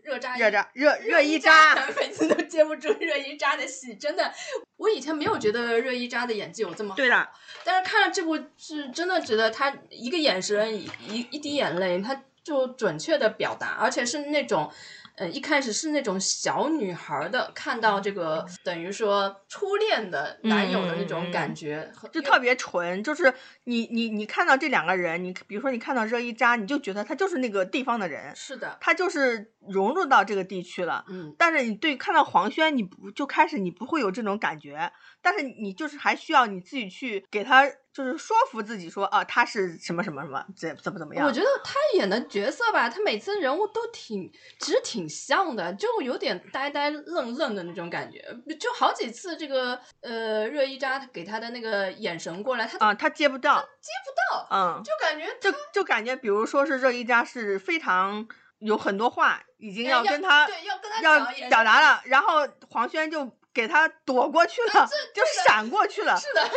[0.04, 4.32] 热扎热扎热热依扎， 每次都接不住热依扎的戏，真的。
[4.78, 7.30] 我以前没有觉得热依扎的演技有这么好，对的。
[7.64, 10.90] 但是看了这部是真的觉得他一个眼神一
[11.30, 14.72] 一滴眼泪，他就准确的表达，而且是那种。
[15.16, 23.04] 呃，一开始是那种小女孩的，看到这个等于说初恋的男友的那种感觉，就特别纯。
[23.04, 23.34] 就是
[23.66, 31.06] 你你你看到这两个人，你比如说你看到热依扎，你就觉得他就是那个地方的人，是的，他就是融入到这个地区了。
[31.10, 37.70] 嗯，但是你对看到黄轩，你不就开始你不会有这种感觉，但是你就是还需要你自己去给他。
[37.94, 41.28] 就是说服自己说啊，他是什么什么什么，怎怎么怎么样？
[41.28, 48.24] 我觉得他演的角色吧，他每次人物都挺，其实挺像的，就有点呆呆愣愣的那种感觉。
[48.58, 58.26] 就好几次这个呃，热依扎给他的那个眼神过来，他啊，他接不到，接不到，嗯，就感觉就就感觉，比如说是热依扎是非常
[58.60, 63.30] 有很多话已经要跟他对要跟他要表达了，然后黄轩就。
[63.54, 66.18] 给他躲过去了，就闪过去了。
[66.18, 66.50] 是的，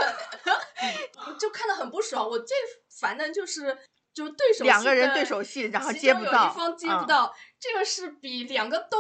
[1.39, 2.29] 就看得很不爽。
[2.29, 2.57] 我最
[3.01, 3.77] 烦的就是，
[4.13, 8.99] 就是对手两个人对手戏，然后接不到，一方接不到，这个是比两个都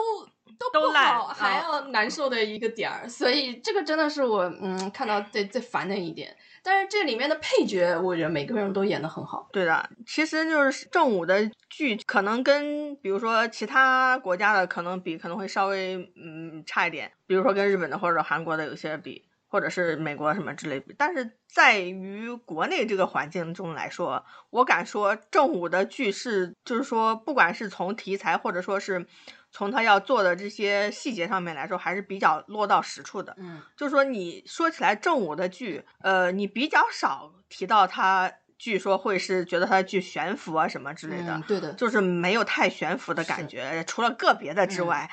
[0.72, 3.08] 都不好还要难受的一个点儿。
[3.08, 6.36] 所以这个真的是我嗯看到最最烦的一点。
[6.64, 9.46] 但是这里面的配角，我觉得每个人都演得很好。
[9.52, 17.12] 对的，其实就是正午的剧，可能跟比如说其他国家的可能比，可能会稍微嗯差一点。
[17.26, 20.94] 比如说跟日本的或者韩国的有些比，或者是美国什么之类比。
[20.96, 29.06] 但是在于国内这个环境中来说，我敢说正午的剧是，就是说不管是从题材或者说是。
[29.54, 33.36] 从他要做的这些细节上面来说，还是比较落到实处的。
[33.38, 41.40] 嗯，就是说你说起来正午的剧，呃，你比较少提到他，据说会是觉得他的剧悬浮啊什么之类的。
[41.46, 45.08] 对的，就是没有太悬浮的感觉，除了个别的之外。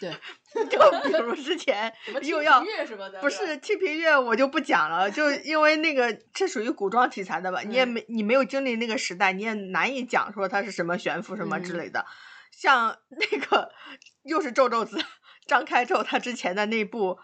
[0.00, 0.12] 对，
[0.70, 2.64] 就比如之前又要
[3.20, 12.06] 不是《清平乐》，我就不讲了，就 因为那个这属于古装题材的吧，你也没你没有经历那个时代，你也难以讲说它是什么悬浮什么之类的。
[12.58, 13.70] 像那个
[14.24, 14.98] 又是皱皱子
[15.46, 17.16] 张开之后，他之前的那部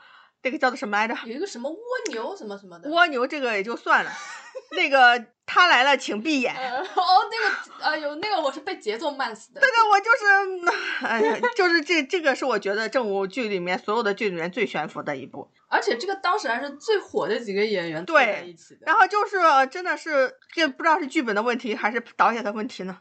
[0.42, 1.14] 那个叫做什么来着？
[1.24, 1.78] 有一个什么蜗
[2.12, 2.88] 牛什么什么的。
[2.88, 4.12] 蜗牛这个也就算了，
[4.76, 6.54] 那个他来了，请闭眼。
[6.54, 9.60] 哦，那个哎呦，那个我是被节奏慢死的。
[9.60, 15.50] 对对，我就是，哎呀，就是这这个是我觉得正午剧里面所有的剧里面最悬浮的一部。
[15.68, 18.82] 而且这个当时还是最火的几个演员在一起的。
[18.86, 19.36] 然后就是
[19.68, 23.00] 真的是，这不知道是剧本的问题还是导演的问题呢？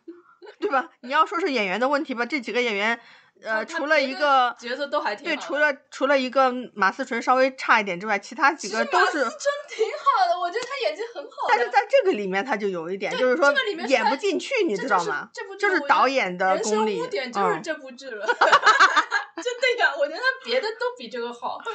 [0.60, 0.90] 对吧？
[1.02, 3.00] 你要说是演员的问题吧，这几个演员，
[3.44, 9.24] 呃，除了一个角色都还挺对，除了除了一个马思纯稍微差一点之外，其他几个都是。
[9.24, 11.48] 马思纯挺好的，我觉得他演技很好。
[11.50, 13.54] 但是在这个里面，他就有一点，就是说
[13.88, 15.30] 演不进去，你知道吗？
[15.34, 17.06] 这部就是导演的功力。
[17.08, 18.26] 点就是这部剧了。
[18.26, 21.60] 真的呀，我觉得他别的都比这个好。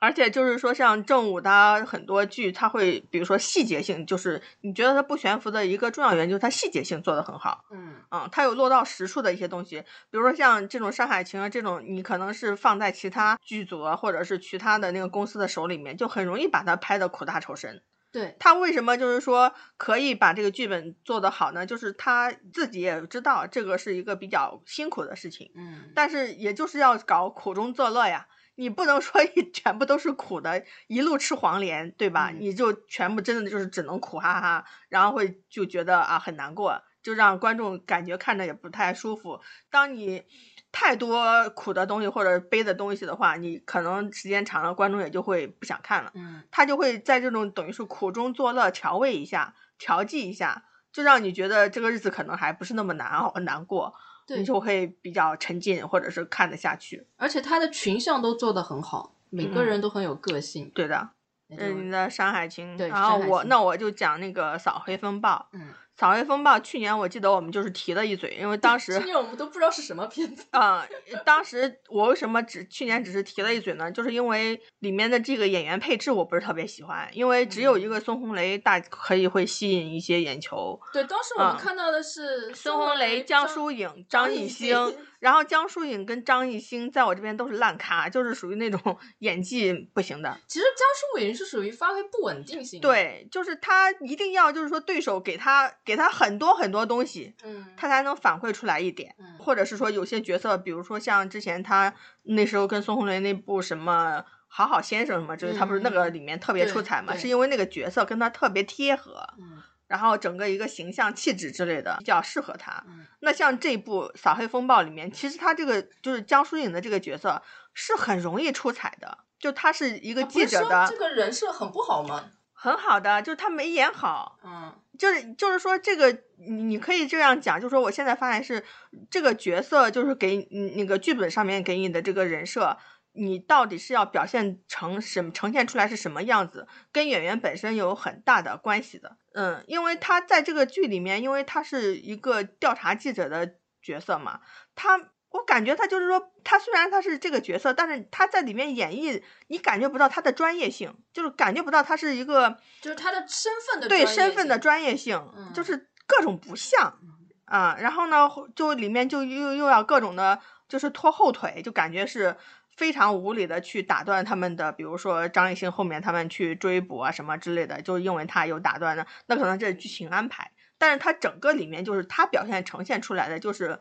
[0.00, 7.64] 而且就是说，像正午它很多剧，它会比如说细节性，就是你觉得它不悬浮的一个重要原因，就是它细节性做得很好。
[7.70, 9.80] 嗯，嗯，它有落到实处的一些东西，
[10.10, 17.82] 比如说像这种《山海情》啊，这种你可能是放在其他剧组啊，或者是其他的那个公司的手里面，就很容易把它拍的苦大仇深。
[18.10, 21.66] 对，他为什么就是说可以把这个剧本做得好呢？
[21.66, 28.26] 就是他自己也知道这个是一个比较辛苦的事情，嗯，但是也就是要搞苦中作乐呀。
[28.58, 32.30] 你不能说你 全部都是苦的，一路吃黄连，对吧？
[32.32, 39.40] 嗯你就全部真的就是只能苦哈哈，然后会就觉得啊很难过，就让观众感觉看着也不太舒服。
[39.70, 40.24] 当你
[40.72, 46.10] 太多苦的东西或者悲的东西的话，你可能时间长了，观众也就会不想看了。
[46.14, 53.94] 嗯，他就会在这种等于是苦中作乐，调味一下，调剂一下，就让你觉得这个日子可能还不是那么难熬难过，对
[54.36, 57.06] 你就会比较沉浸或者是看得下去。
[57.16, 60.70] 而且他的群像都做得很好，每个嗯人都很有个性。
[60.74, 61.10] 对的，
[61.48, 65.48] 就嗯，你的《山海情》，对然后我那我就讲那个扫黑风暴。
[65.52, 65.68] 嗯，
[65.98, 70.44] 扫黑风暴去年我记得我们就是提了一嘴，因为当时去年我们都不知道是什么片子。
[70.52, 70.86] 啊、
[71.24, 73.90] 当时我为什么只去年只是提了一嘴呢？
[73.90, 90.38] 就是因为里面的这个演员配置我不是特别喜欢，因为只有一嗯个孙红雷大可以会吸引一些眼球，对，当时我们啊看到的是孙红雷、江疏影、张艺兴，然后江疏影跟张艺兴在我这边都是烂咖，就是属于那种 演技不行的。
[90.46, 90.86] 其实江
[91.18, 99.14] 疏影是属于发挥不稳定性。，对，就是他一定要就是说对手给他给他很多很多东西，嗯，他才能反馈出来一点。
[99.18, 104.24] 嗯或者是说有些角色，比如说像之前他那时候跟孙红雷那部什么。
[104.50, 112.82] 好好先生什么，就是他不是那个嗯里面特别出彩嘛，对是因为那个角色跟他特别贴合，嗯然后整个一个形象气质之类的比较适合他。
[112.88, 117.42] 嗯那像这部《扫黑风暴》里面，其实他这个就是江疏影的这个角色
[117.74, 122.30] 是很容易出彩的，就他是一个记者的，这个人设很不好吗？
[122.54, 128.64] 很好的，就是他没演好，嗯就是就是说这个你你可以这样讲，就是说我现在发现是
[129.08, 130.36] 这个角色就是给
[130.76, 132.76] 那个剧本上面给你的这个人设。
[133.12, 139.16] 你到底是要表现成什么，呈现出来是什么样子，跟演员本身有很大的关系的。
[139.32, 144.40] 嗯，因为他在这个剧里面，因为他是一个调查记者的角色嘛，
[144.76, 155.16] 他我感觉他就是说，他虽然他是这个角色，但是他在里面演绎，你感觉不到他的专业性，就是感觉不到他是一个就是他的身份的对身份的专业性，
[155.54, 156.98] 就嗯是各种不像
[157.44, 157.76] 啊。
[157.78, 162.34] 然后呢，就里面就又又要各种的，就是拖后腿，就感觉是
[162.76, 170.50] 非常无理的去打断他们的，比如说张艺兴后面他们去追捕啊什么之类的，就因为他有打断的，那可能这是剧情安排。
[170.78, 173.80] 但是他整个里面就是他表现呈现出来的就是，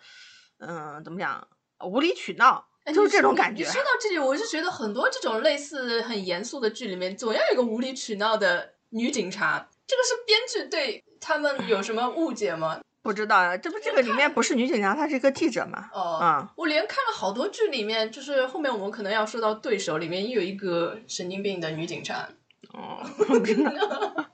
[0.60, 1.48] 嗯，怎么讲，
[1.86, 3.70] 无理取闹，就是这种感觉你。
[3.70, 9.68] 说到这里，我是觉得很多这种类似很严肃的剧里面，总要有一个无理取闹的女警察。
[9.86, 12.80] 这个是编剧对他们有什么误解吗？
[13.02, 15.90] 不知道啊，这不这个里面不是女警察，她是一个记者嘛？
[15.94, 22.28] 哦，啊、我连看了好多剧里面，就是后面我们可能要说到对手里面，也有一个神经病的女警察。
[22.74, 23.00] 哦，
[23.30, 23.72] 我知道。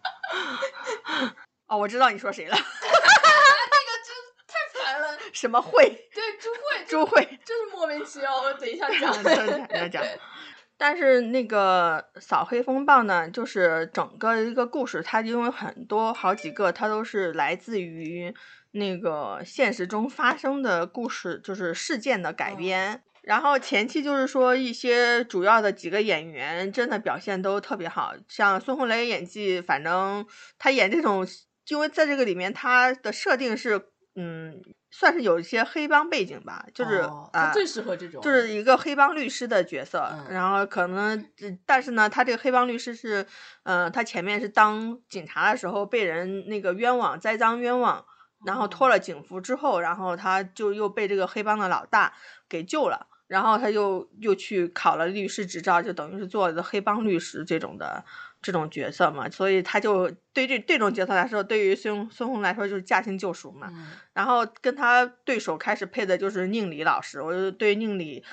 [1.67, 2.57] 哦，我知道你说谁了，
[5.43, 5.83] 什么慧，
[6.13, 7.39] 对朱慧， 朱慧。
[7.43, 8.41] 就是莫名其妙。
[8.41, 9.33] 我等一下讲，等
[9.69, 10.01] 一下讲
[10.77, 18.33] 但是那个扫黑风暴呢，就是整个一个故事，它因为很多好几个，它都是来自于
[18.71, 23.03] 那个现实中发生的故事，就是事件的改编。
[23.21, 30.25] 然后前期就是说一些主要的几个演员真的表现都特别好，像孙红雷演技，反正
[30.57, 31.27] 他演这种，
[31.67, 33.79] 因为在这个里面他的设定是，
[34.15, 34.61] 嗯，
[34.95, 43.25] 算是有一些黑帮背景吧，就是啊、哦他最适合这种，就是一个黑帮律师的角色，嗯然后可能，呃但是呢，他这个黑帮律师是，
[43.63, 48.05] 呃，他前面是当警察的时候被人那个冤枉，栽赃冤枉，
[48.45, 52.13] 然后脱了警服之后，然后他就又被这个黑帮的老大
[52.47, 58.05] 给救了，然后他又又去考了律师执照，就等于是做了黑帮律师这种的
[58.43, 68.23] 这种角色嘛，所以他就对这这种角色来说，对于孙孙红来说就是驾轻就熟嘛，嗯然后跟他对手开始配的就是宁理老师，我就对宁理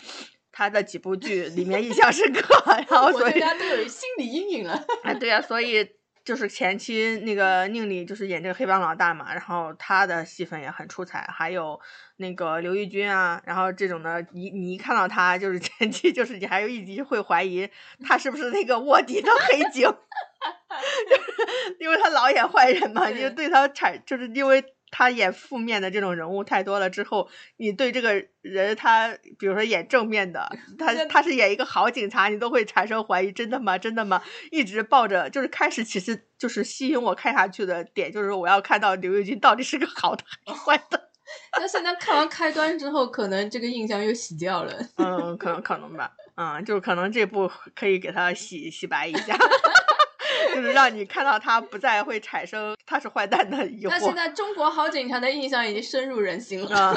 [0.52, 2.42] 他的几部剧里面印象深刻，
[2.90, 4.84] 然后我所以对他都有心理阴影了。
[5.04, 5.88] 啊对啊，所以
[6.31, 11.81] 就是前期那个宁理就是演这个黑帮老大嘛，然后他的戏份也很出彩，还有
[12.18, 17.68] 那个刘奕君啊，然后这种的，你你一看到他就是前期就是你还有一集会怀疑
[18.07, 19.83] 他是不是那个卧底的黑警，
[21.11, 24.64] 就是因为他老演坏人嘛，你就对他产就是因为。
[24.91, 33.78] 他演负面的这种人物太多了之后，你对这个人他，比如说演正面的，他他是演一个好警察，你都会产生怀疑，真的吗？
[33.78, 34.22] 真的吗？
[34.51, 41.09] 一直抱着，就是开始其实就是吸引我看下去的点，就是我要看到刘玉君到底是个好的还是坏的。
[41.57, 44.74] 那现在看完开端之后，可能这个印象又洗掉了。
[44.97, 49.38] 嗯，可能可能吧，嗯，就是可能这部可以给他洗洗白一下。
[50.55, 53.90] 就是让你看到他不再会产生他是坏蛋的疑惑。
[53.90, 56.90] 那现在中国好警察的印象已经深入人心了。
[56.90, 56.94] 啊，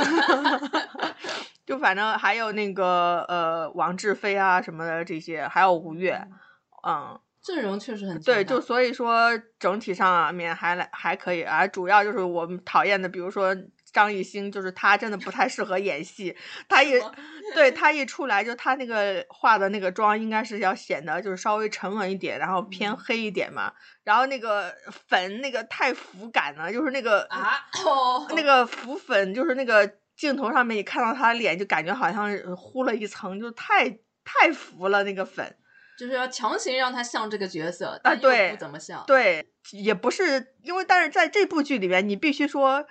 [1.66, 6.14] 就反正还有那个呃王志飞啊什么的这些，还有吴越，
[6.88, 9.30] 嗯，阵容确实很对，就所以说
[9.60, 13.56] 整体上面还来还可以，而主要就是我们讨厌的，比如说
[13.94, 16.36] 张艺兴，就是他真的不太适合演戏，
[16.68, 16.94] 他一
[17.54, 23.72] 对他一出来就他那个化的那个妆应该是要显得就是稍微沉稳一点，然后偏嗯黑一点嘛，
[24.04, 24.74] 然后那个
[25.08, 33.88] 粉那个太浮感了，就是那个啊，哦，那个浮粉就是那个镜头上面，你看到他的脸就感觉好像是糊了一层，就太
[34.26, 35.56] 太浮了那个粉。
[35.96, 39.04] 就是要强行让他像这个角色，但又啊对不怎么像。
[39.06, 42.84] 对，也不是因为，但是在这部剧里面，你必须说。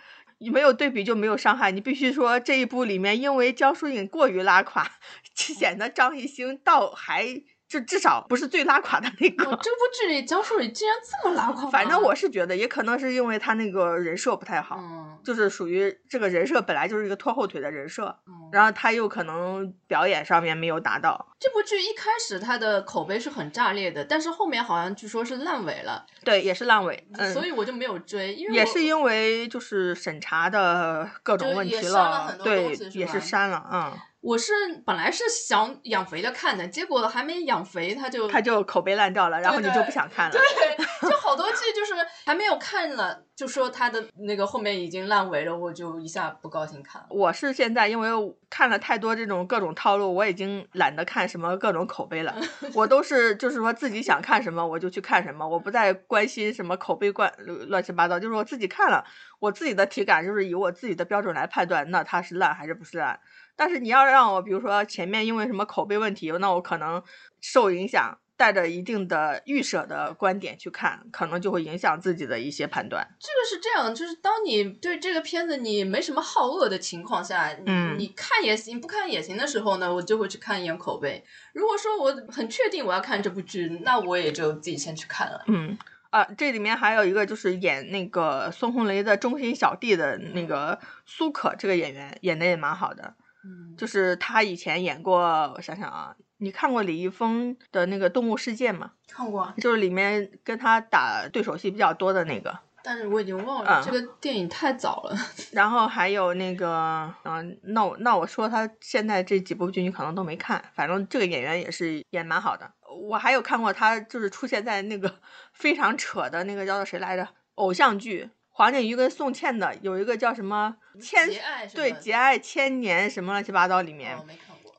[0.42, 4.90] 你没有对比就没有伤害，你必须说这一部里面，因为江疏影过于拉垮，
[5.34, 7.40] 显得张艺兴倒还
[7.72, 9.44] 就至少不是最拉垮的那个。
[9.44, 21.34] 哦，这部剧里江疏影竟然这么拉垮，反正我是觉得，也可能是因为他那个人设不太好，嗯，就是属于这个人设本来就是一个拖后腿的人设，嗯然后他又可能表演上面没有达到。
[21.40, 33.92] 这部剧一开始它的口碑是很炸裂的，但是后面好像据说是烂尾了，对，也是烂尾，嗯，所以我就没有追，因为也是因为就是审查的各种问题了对，是也是删了，嗯，
[34.22, 34.52] 我是
[34.86, 40.32] 本来是想养肥的看的，结果还没养肥，他就他就口碑烂掉了，然后你就不想看了。
[40.32, 41.92] 对，就好多剧就是
[42.24, 47.08] 还没有看了，就说他的那个后面已经烂尾了，我就一下不高兴看了。
[47.10, 48.08] 我是现在因为
[48.48, 52.32] 看了太多这种各种套路，我已经懒得看什么各种口碑了。
[52.74, 57.34] 我都是就是说自己想看什么我就去看什么，我不再关心什么口碑乱
[57.66, 59.04] 乱七八糟，就是我自己看了，
[59.40, 63.18] 我自己的体感就是以我自己的标准来判断，那它是烂还是不是烂。
[63.56, 67.02] 但是你要让我，比如说前面因为什么口碑问题，那我可能
[67.40, 73.06] 受影响，带着一定的预设的观点去看，可能就会影响自己的一些判断。
[73.20, 81.24] 这个是这样，就是当你对这个片子你没什么好恶的情况下，你嗯你看也行，不看也行的时候呢，我就会去看一眼口碑。
[81.52, 85.44] 如果说我很确定我要看这部剧，那我也就自己先去看了。
[85.46, 85.76] 嗯。
[86.10, 93.14] 啊，这里面还有一个就是演那个孙红雷的忠心小弟的那个苏可，这个演员演的也蛮好的。
[93.44, 95.20] 嗯，就是他以前演过，
[95.56, 98.92] 我想想啊，你看过李易峰的那个《动物世界》吗？
[99.08, 102.58] 看过，就是里面跟他打对手戏比较多的那个。
[102.84, 105.16] 但是我已经忘了、嗯这个电影太早了。
[105.52, 112.68] 然后还有那个，嗯、那我那我说他现在这几部剧你可能都没看，反正这个演员也是演蛮好的。
[113.08, 115.14] 我还有看过他，就是出现在那个
[115.54, 117.28] 非常扯的那个叫做谁来着？
[117.54, 121.28] 偶像剧，黄景瑜跟宋茜的有一个叫什么千
[121.74, 124.16] 对节爱千年什么乱七八糟里面。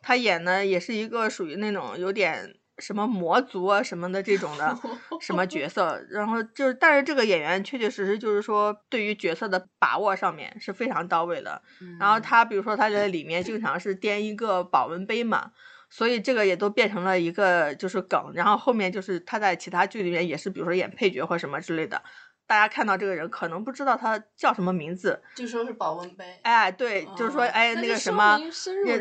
[0.01, 4.77] 他演的也是一个属于那种有点什么魔族啊什么的这种的
[5.19, 11.61] 什么角色，然后就是，但是这个演员确确实实就是说对于角色的把握上面是非常到位的。
[11.99, 15.51] 然后嗯他比如说他在里面经常是掂一个保温杯嘛。
[15.89, 22.01] 所以这个也都变成了一个就是梗，然后后面就是他在其他剧里面也是，比如说演配角或什么之类的，
[22.53, 26.39] 大家看到这个人可能不知道他叫什么名字，就说是保温杯。
[26.43, 28.39] 哎，对，就是说哦哎那个什么，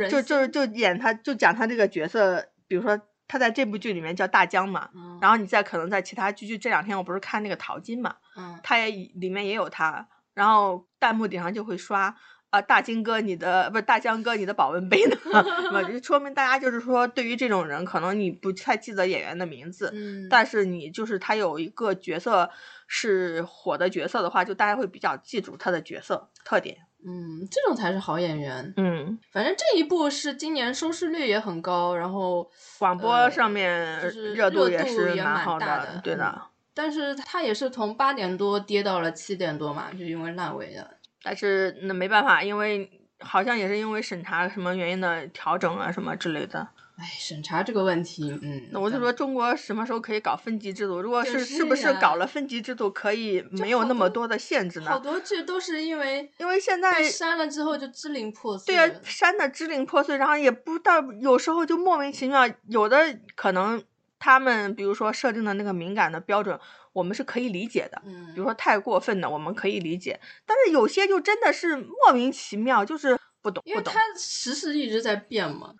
[0.09, 2.99] 就就是就演他就讲他这个角色，比如说
[3.29, 8.87] 他在这部剧里面叫大江嘛，嗯然后你再可能在其他剧，就这两天我不是看那个淘金嘛，嗯，他也
[9.17, 12.17] 里面也有他，然后弹幕顶上就会刷。
[12.53, 15.17] 啊，大金哥，你的不是大江哥，你的保温杯呢？
[15.91, 22.51] 就说明大家就是说，对于这种人，可能你不太记得演员的名字，嗯，但是你就是他有一个角色
[22.95, 26.77] 是火的角色的话，就大家会比较记住他的角色特点。
[27.03, 28.71] 嗯，这种才是好演员。
[28.77, 32.47] 嗯，反正这一部是今年收视率也很高，然后
[32.79, 36.25] 广播呃上面就是热度度也是蛮好大的对的。
[36.37, 36.43] 嗯
[36.75, 40.99] 但是它也是从八点多跌到了七点多嘛，就因为烂尾的。
[41.23, 42.91] 但是那没办法，因为
[43.21, 46.69] 好像也是因为审查什么原因的调整啊什么之类的。
[47.03, 51.03] 哎，审查这个问题，嗯，那我就说中国什么时候可以搞分级制度？
[51.03, 55.01] 如果就是是不是搞了分级制度，可以没有那么多多的限制呢好？
[55.01, 58.73] 多剧都是因为因为现在删了之后就支零破碎。
[58.73, 63.83] 对啊，删的支零破碎，然后也不到，有时候就莫名其妙，有的可能
[64.21, 66.57] 他们比如说设定的那个敏感的标准，
[66.93, 68.01] 我们是可以理解的。
[68.05, 73.99] 嗯，比如说太过分的，我们可以理解，但是有些就真的是莫名其妙，就是不懂不懂因为它。
[74.17, 75.75] 时事一直在变嘛。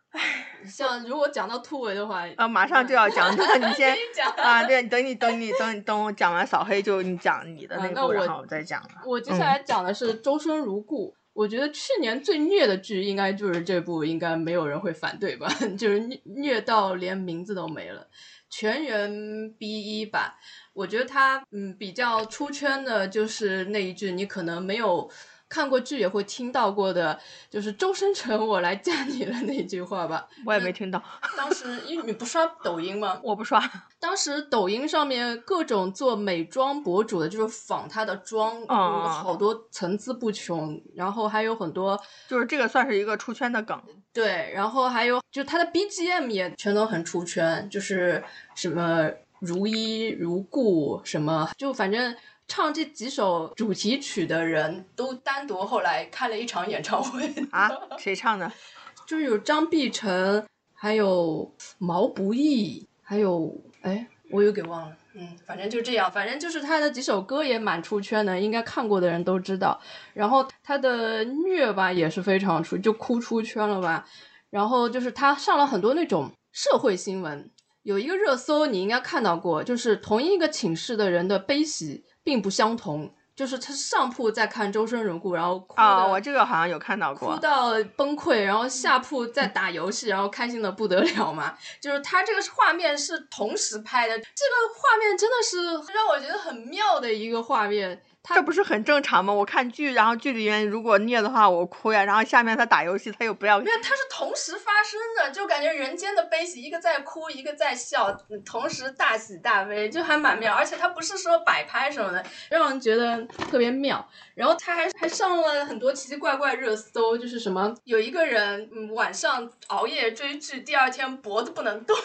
[0.69, 8.89] 像如果讲到突围的话，啊，马上就要讲，那你先 你讲啊，对，等你等你等你等我讲完扫黑，就你讲你的那个，啊那我然后我再讲了。
[9.07, 11.11] 我接下来讲的是《周生如故》。
[11.35, 15.49] 我觉得去年最虐的剧应该就是这部，应该没有人会反对吧？
[15.79, 18.07] 就是虐虐到连名字都没了。
[18.51, 19.67] 全员 B
[20.01, 20.39] 一吧。
[20.75, 25.11] 我觉得他嗯比较出圈的就是那一句，你可能没有。
[25.53, 30.27] 看过剧也会听到过的，就是周生辰，我来嫁你了那句话吧。
[30.47, 31.03] 我也没听到。
[31.37, 33.21] 当时因为你不刷抖音吗？
[33.23, 33.63] 我不刷。
[34.01, 40.83] 当时抖音上面各种做美妆博主的，就是仿她的妆，好多层次不穷。
[40.95, 43.79] 然后还有很多，就是这个算是一个出圈的梗。
[44.15, 48.25] 对，然后还有就他的 BGM 也全都很出圈，就是
[48.55, 52.17] 什么如一如故，什么就反正。
[52.55, 57.71] 唱这几首主题曲的人都单独后来开了一场演唱会啊？
[57.97, 58.53] 谁唱的？
[59.09, 64.95] 就是有张碧晨，还有毛不易，还有哎，我又给忘了。
[65.15, 69.81] 嗯，反正就这样，反正就是他的几首歌也蛮出圈的，应该看过的人都知道。
[70.13, 74.07] 然后他的虐吧也是非常出，就哭出圈了吧。
[74.51, 77.51] 然后就是他上了很多那种社会新闻，
[77.83, 82.05] 有一个热搜你应该看到过，就是同一个寝室的人的悲喜。
[82.23, 91.57] 并不相同，就是他上铺在看《周生如故》，然后哭啊，我这个好像有看到过，哭到崩溃，然后下铺在打游戏，然后开心的不得了嘛。
[91.81, 98.03] 就是他这个画面是同时拍的，这个画面真的是让我觉得很妙的一个画面。
[98.23, 99.33] 这不是很正常吗？
[99.33, 102.05] 我看剧，然后剧里面如果虐的话，我哭呀。
[102.05, 103.59] 然后下面他打游戏，他又不要。
[103.59, 110.55] 没有，他是同时发生的，就感觉人间的悲喜，一个在哭，一个在笑，同时大喜大悲，就还蛮妙。
[110.55, 114.09] 而且他不是说摆拍什么的，让人觉得特别妙。
[114.35, 121.97] 然后他还还上了很多奇奇怪怪热搜，就是什么有一个人晚上熬夜追剧，第二天脖子不能动。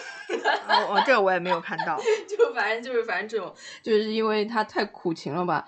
[0.67, 1.95] 哦，这个我也没有看到。
[2.27, 3.53] 就反正就是反正这种，
[3.83, 5.65] 就是因为他太苦情了吧。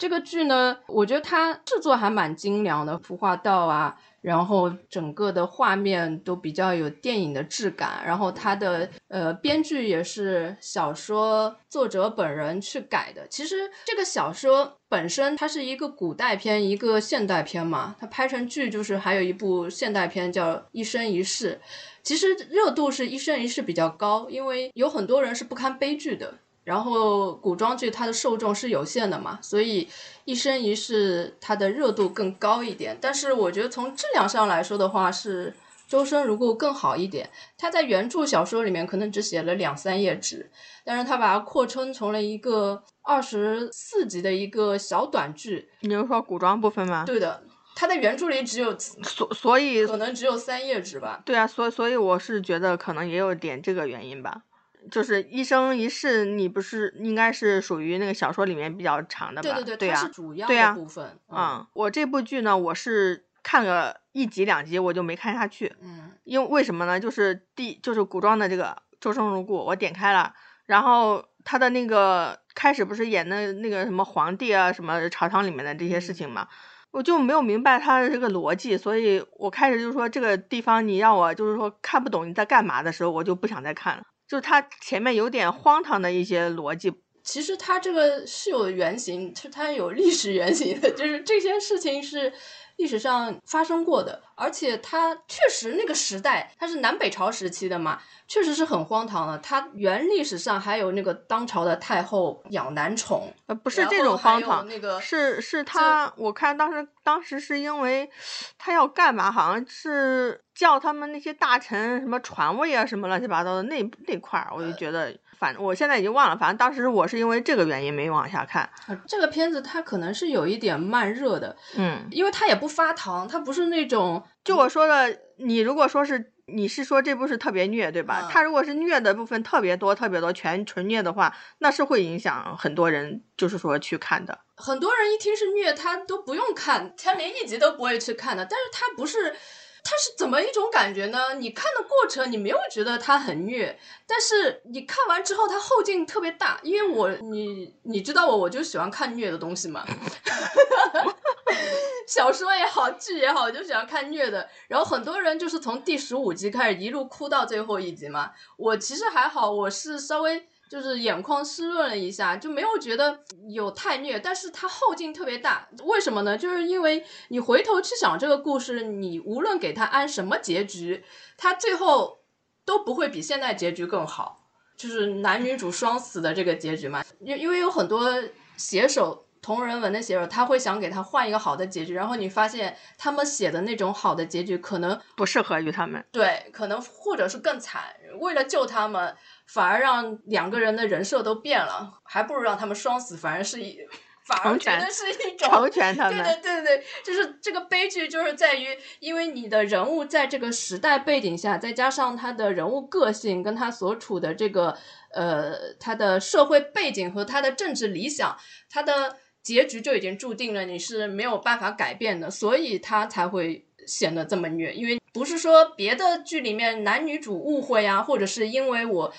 [0.00, 13.28] 这个剧呢，我觉得它制作还蛮精良的，服化道啊，然后整个的画面都比较有电影的质感，然后它的呃编剧也是小说作者本人去改的。
[13.28, 21.60] 其实这个小说本身它是一个古代片，一个现代片嘛，它拍成剧就是还有一部现代片叫《一生一世》，
[22.02, 26.38] 其实热度是一生一世比较高，因为有很多人是不堪悲剧的。
[26.64, 29.88] 然后古装剧它的受众是有限的嘛，所以
[30.24, 32.96] 一生一世它的热度更高一点。
[33.00, 35.54] 但是我觉得从质量上来说的话，是
[35.88, 37.28] 周生如故更好一点。
[37.58, 40.50] 他在原著小说里面可能只写了两三页纸，
[40.84, 45.68] 但是他把它扩充成了一个二十四集的一个小短剧。
[45.80, 47.04] 你是说古装部分吗？
[47.04, 47.42] 对的，
[47.74, 51.22] 他在原著里只有所所以可能只有三页纸吧。
[51.24, 54.42] 对啊，所所以我是觉得可能也有点这个原因吧。
[54.90, 59.54] 就是一生一世，你不是应该是属于那个小说里面比较长的吧？
[59.54, 61.18] 对对对，它是主要的部分。
[61.28, 65.74] 嗯，我这部剧呢，我是看了一集两集，我就没看下去。
[65.80, 67.00] 嗯，因为为什么呢？
[67.00, 68.64] 就是第就是古装的这个
[69.00, 70.32] 《周生如故》，我点开了，
[70.66, 76.48] 然后他的那个开始不是演的那个什么皇帝啊，什么朝堂里面的这些事情嘛，
[76.90, 84.02] 我就没有明白他的这个逻辑，所以我开始就是说这个地方你让我就是说看不懂你在干嘛的时候，我就不想再看了。
[84.30, 86.92] 就是它前面有点荒唐的一些逻辑，
[87.24, 92.32] 其实它这个是有原型，是它有历史原型的，就是这些事情是。
[92.76, 99.38] 历史上发生过的，而且它确实那个时代，它是南北朝时期的嘛，确实是很荒唐的。
[99.40, 108.08] 它原历史上还有那个当朝的太后养男宠，呃，不是这种荒唐，那个是是他，我看当时当时是因为
[108.56, 115.14] 他要干嘛，好像是叫他们那些大臣什么传位啊，什么乱七八糟的那那块儿，我就觉得。
[115.40, 118.68] 反正我现在已经忘了，反正当时我是因为这个原因没往下看。
[119.08, 128.28] 这个片子它可能是有一点慢热的，嗯，因为它也不发糖，它不是那种就我说的，你如果说是你是说这部是特别虐，对吧？
[128.30, 134.40] 他如果是虐的部分特别多、特别多，全纯虐的话，那是会影响很多人，就是说去看的。
[134.56, 138.44] 很多人一听是虐，他都不用看，他连一集都不会去看的。
[138.44, 139.36] 但是他不是。
[139.82, 141.18] 它是怎么一种感觉呢？
[141.38, 146.60] 你看的过程，你没有觉得它很虐，但是你看完之后，它后劲特别大。
[146.62, 149.82] 因为我，你你知道我，我就喜欢看虐的东西嘛，
[152.06, 154.48] 小说也好，剧也好，我就喜欢看虐的。
[154.68, 158.32] 然后很多人就是从第十五集开始一路哭到最后一集嘛。
[158.56, 160.46] 我其实还好，我是稍微。
[160.70, 166.38] 就是眼眶湿润了一下，就没有觉得有太虐，但是它后劲特别大，为什么呢？
[166.38, 171.04] 就是因为你回头去想这个故事，你无论给它安什么结局，
[171.36, 172.20] 它最后
[172.64, 174.44] 都不会比现在结局更好，
[174.76, 177.04] 就是男女主双死的这个结局嘛。
[177.18, 178.08] 因因为有很多
[178.56, 186.04] 写手同人文的写手，他会想给他换一个好的结局，然后你发现他们写的那种好的结局，可能不适合于他们。
[186.12, 187.82] 对，可能或者是更惨，
[188.20, 189.16] 为了救他们，
[189.46, 193.78] 反而让两个人的人设都变了，还不如让他们双死，反而是一。
[194.22, 204.76] 反而觉得是一种成全他们，对对对对，就是这个悲剧，就是在于，因为你的人物在这个时代背景下，再加上他的人物个性跟他所处的这个
[205.14, 208.36] 呃他的社会背景和他的政治理想，
[208.68, 209.16] 他的
[209.54, 214.72] 结局就已经注定了，你是没有办法改变的，所以他才会显得这么虐。
[214.72, 219.12] 因为不是说别的剧里面男女主误会啊，或者是因为我。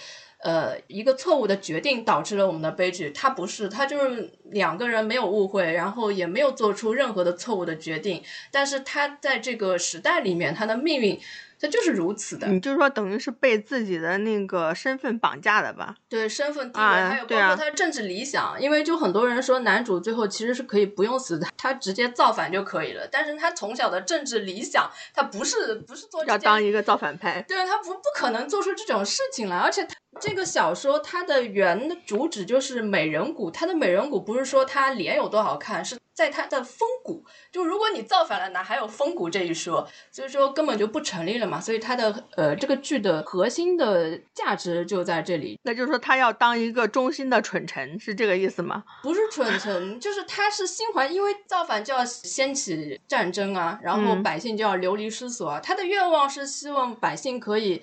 [0.43, 3.11] 呃，一个错误的决定导致了我们的悲剧。
[3.11, 8.23] 他不是，他就是两个人没有误会，然后也没有做出任何的错误的决定。
[8.49, 11.19] 但是他在这个时代里面，他的命运。
[11.61, 15.95] 他就是如此的，你就说等于是被自己的那个身份绑架的吧？
[16.09, 18.59] 对，身份地位，还有包括他的政治理想。
[18.59, 23.07] 因为就很多人说男主最后其实是可以不用死的，他直接造反就可以了。
[23.11, 29.57] 但是他从小的政治理想，他不是不是做要当一个造反派，对他不不可能做出这种事情来。
[29.57, 29.87] 而且
[30.19, 35.97] 这个小说它的原的主旨就是美人骨，它的美人骨不是说她脸有多好看，是。
[36.13, 39.87] 在她的风骨，就如果你造反了，哪还有风骨这一说？
[40.11, 41.59] 所以说根本就不成立了嘛。
[41.59, 45.57] 所以它的呃这个剧的核心的价值就在这里。
[45.63, 48.83] 那就是说他要当一个忠心的蠢臣，是这个意思吗？
[49.01, 55.59] 不是蠢臣，就是他是心怀，因为造反就要掀起战争啊，然后百姓就要流离失所啊。
[55.61, 57.81] 他的愿望是希望百姓可以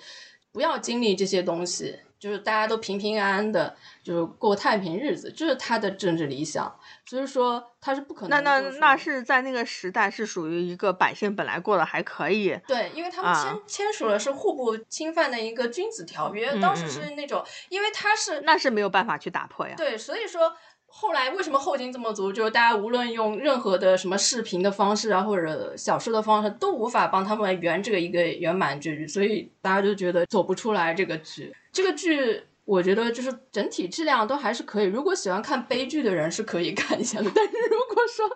[0.52, 1.98] 不要经历这些东西。
[2.18, 6.74] 就是大家都平平安安的，就是过太平日子，这是他的政治理想。
[7.06, 8.42] 所以说他是不可能。
[8.42, 12.58] 那那那是在那个时代是属于一个百姓本来过得还可以。
[12.66, 19.74] 对，因为他们签签署了是互不侵犯的一个君子条约，当时是那种，因为他是那是没有办法去打破呀。
[19.76, 20.54] 对，所以说。
[20.90, 22.32] 后来为什么后劲这么足？
[22.32, 31.54] 就是大家无论用任何的什么视频的方式啊，或者小说的方式，都无法帮他们圆这个一个圆满结局，所以大家就觉得走不出来这个剧。
[31.72, 37.30] 这个剧我觉得就是整体质量都还是可以，如果喜欢看悲剧的人是可以看一下的。
[37.34, 38.28] 但是如果说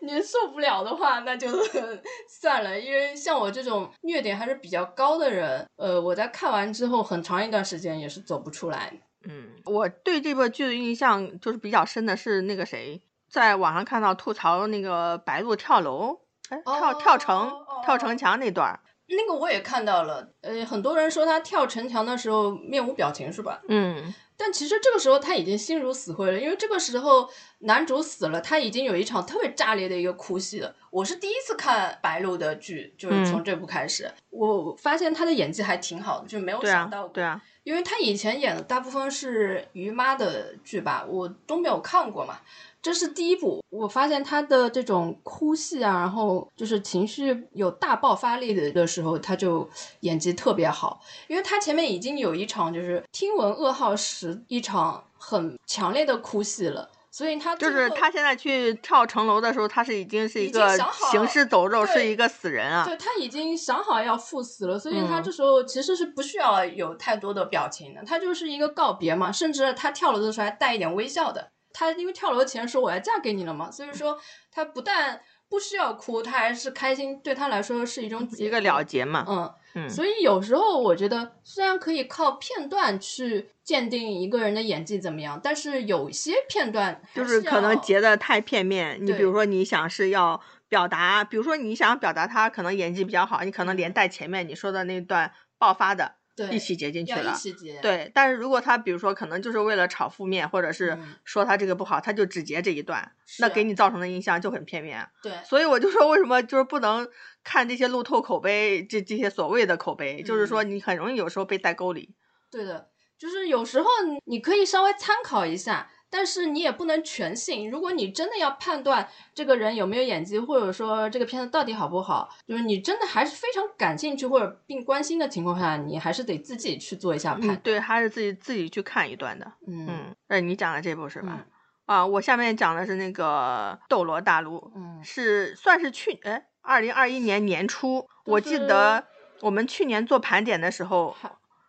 [0.00, 1.48] 你受不了的话，那就
[2.28, 2.78] 算了。
[2.78, 8.92] 因为像我这种虐点还是比较高的人，呃，我在看完之后很长一段时间也是走不出来。
[9.26, 16.20] 嗯，我对这部剧的印象就是比较深的是那个谁，在网上看到吐槽那个白鹿跳楼，
[16.50, 17.50] 哎，跳跳城
[17.84, 18.80] 跳城墙那段儿，
[19.16, 20.28] 那个我也看到了。
[20.42, 23.60] 呃，很多人说他跳城墙的时候面无表情，是吧？
[23.68, 27.28] 嗯，但其实这个时候他已经心如死灰了，因为这个时候
[27.60, 30.74] 男主死了，他已经有一场特别炸裂的一个哭戏了。
[30.90, 37.40] 我是第一次看白鹿的剧，就是从这部开始，我发现他的演技还挺好的，就没有想到，对啊。
[37.64, 42.38] 因为他以前演的大部分是于妈的剧吧，我都没有看过嘛。
[42.82, 49.66] 这是第一部，我发现他的这种哭戏啊，然后就是情绪有大爆发力的的时候，他就
[50.00, 51.00] 演技特别好。
[51.26, 56.90] 因为他前面已经有一场就是听闻噩耗时一场很强烈的哭戏了。
[57.16, 60.76] 所以他就是他现在去跳城楼的时候，他是已经是一个
[61.12, 62.84] 行尸走肉，是一个死人啊。
[62.84, 69.30] 对他已经想好要赴死了，所以他这时候其实是不需要有太多的表情的，他就是一个告别嘛。
[69.30, 71.52] 甚至他跳楼的时候还带一点微笑的。
[71.72, 74.18] 他因为跳楼前说我要嫁给你了嘛，所以说
[74.50, 79.24] 他不但不需要哭，他还是开心，对他来说是一种一个了结嘛。
[79.28, 79.54] 嗯。
[79.88, 88.98] 所以有时候我觉得，虽然可以靠片段去鉴定一个人的演技怎么样，但是有些片段就是可能截的太片面。
[89.00, 96.16] 你比如说，你想是要表达，比如说你想表达他可能演技比较好，你可能连带前面你说的那段爆发的。
[96.50, 97.32] 一起截进去了，
[97.80, 98.10] 对。
[98.12, 105.08] 但是如果他比如说可能就是为了炒负面，或者是说他这个不好，他就只截这一段，那给你造成的印象就很片面。
[105.22, 105.32] 对。
[105.44, 107.08] 所以我就说为什么就是不能
[107.44, 112.16] 看这些路透口碑，这这些所谓的口碑，就是说你很容易有时候被带沟里。
[112.50, 113.88] 对的，就是有时候
[114.24, 115.90] 你可以稍微参考一下。
[116.10, 117.68] 但是你也不能全信。
[117.68, 127.56] 如果你真的要判断这个人有没有演技，或者说这个片子到底好不好，就是你真的还是非常感兴趣或者并关心的情况下，你还是得自己去做一下判。
[127.64, 129.54] 对，还是自己自己去看一段的。
[129.66, 131.44] 嗯，那你讲的这部是吧？
[131.86, 139.06] 啊，我下面讲的是那个《斗罗大陆》，嗯，是算是去哎，二零二一年年初，我记得
[139.40, 141.16] 我们去年做盘点的时候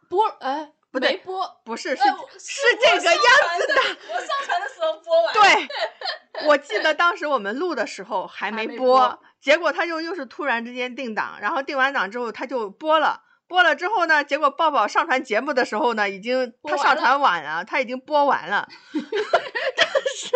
[0.10, 0.72] 播哎。
[0.92, 3.22] 不对，播不是是是这个样
[3.60, 3.82] 子的。
[4.14, 5.34] 我上传的时候播完。
[5.34, 5.68] 对，
[6.48, 13.24] 我记得当时我们录的时候还没播，结果他就又是突然之间定档，然后定完档之后他就播了。
[13.46, 18.66] 播了之后呢，结果抱抱上传节目的时候呢，已经他上传晚了，他已经播完了。
[18.94, 19.04] 真
[20.16, 20.32] 是，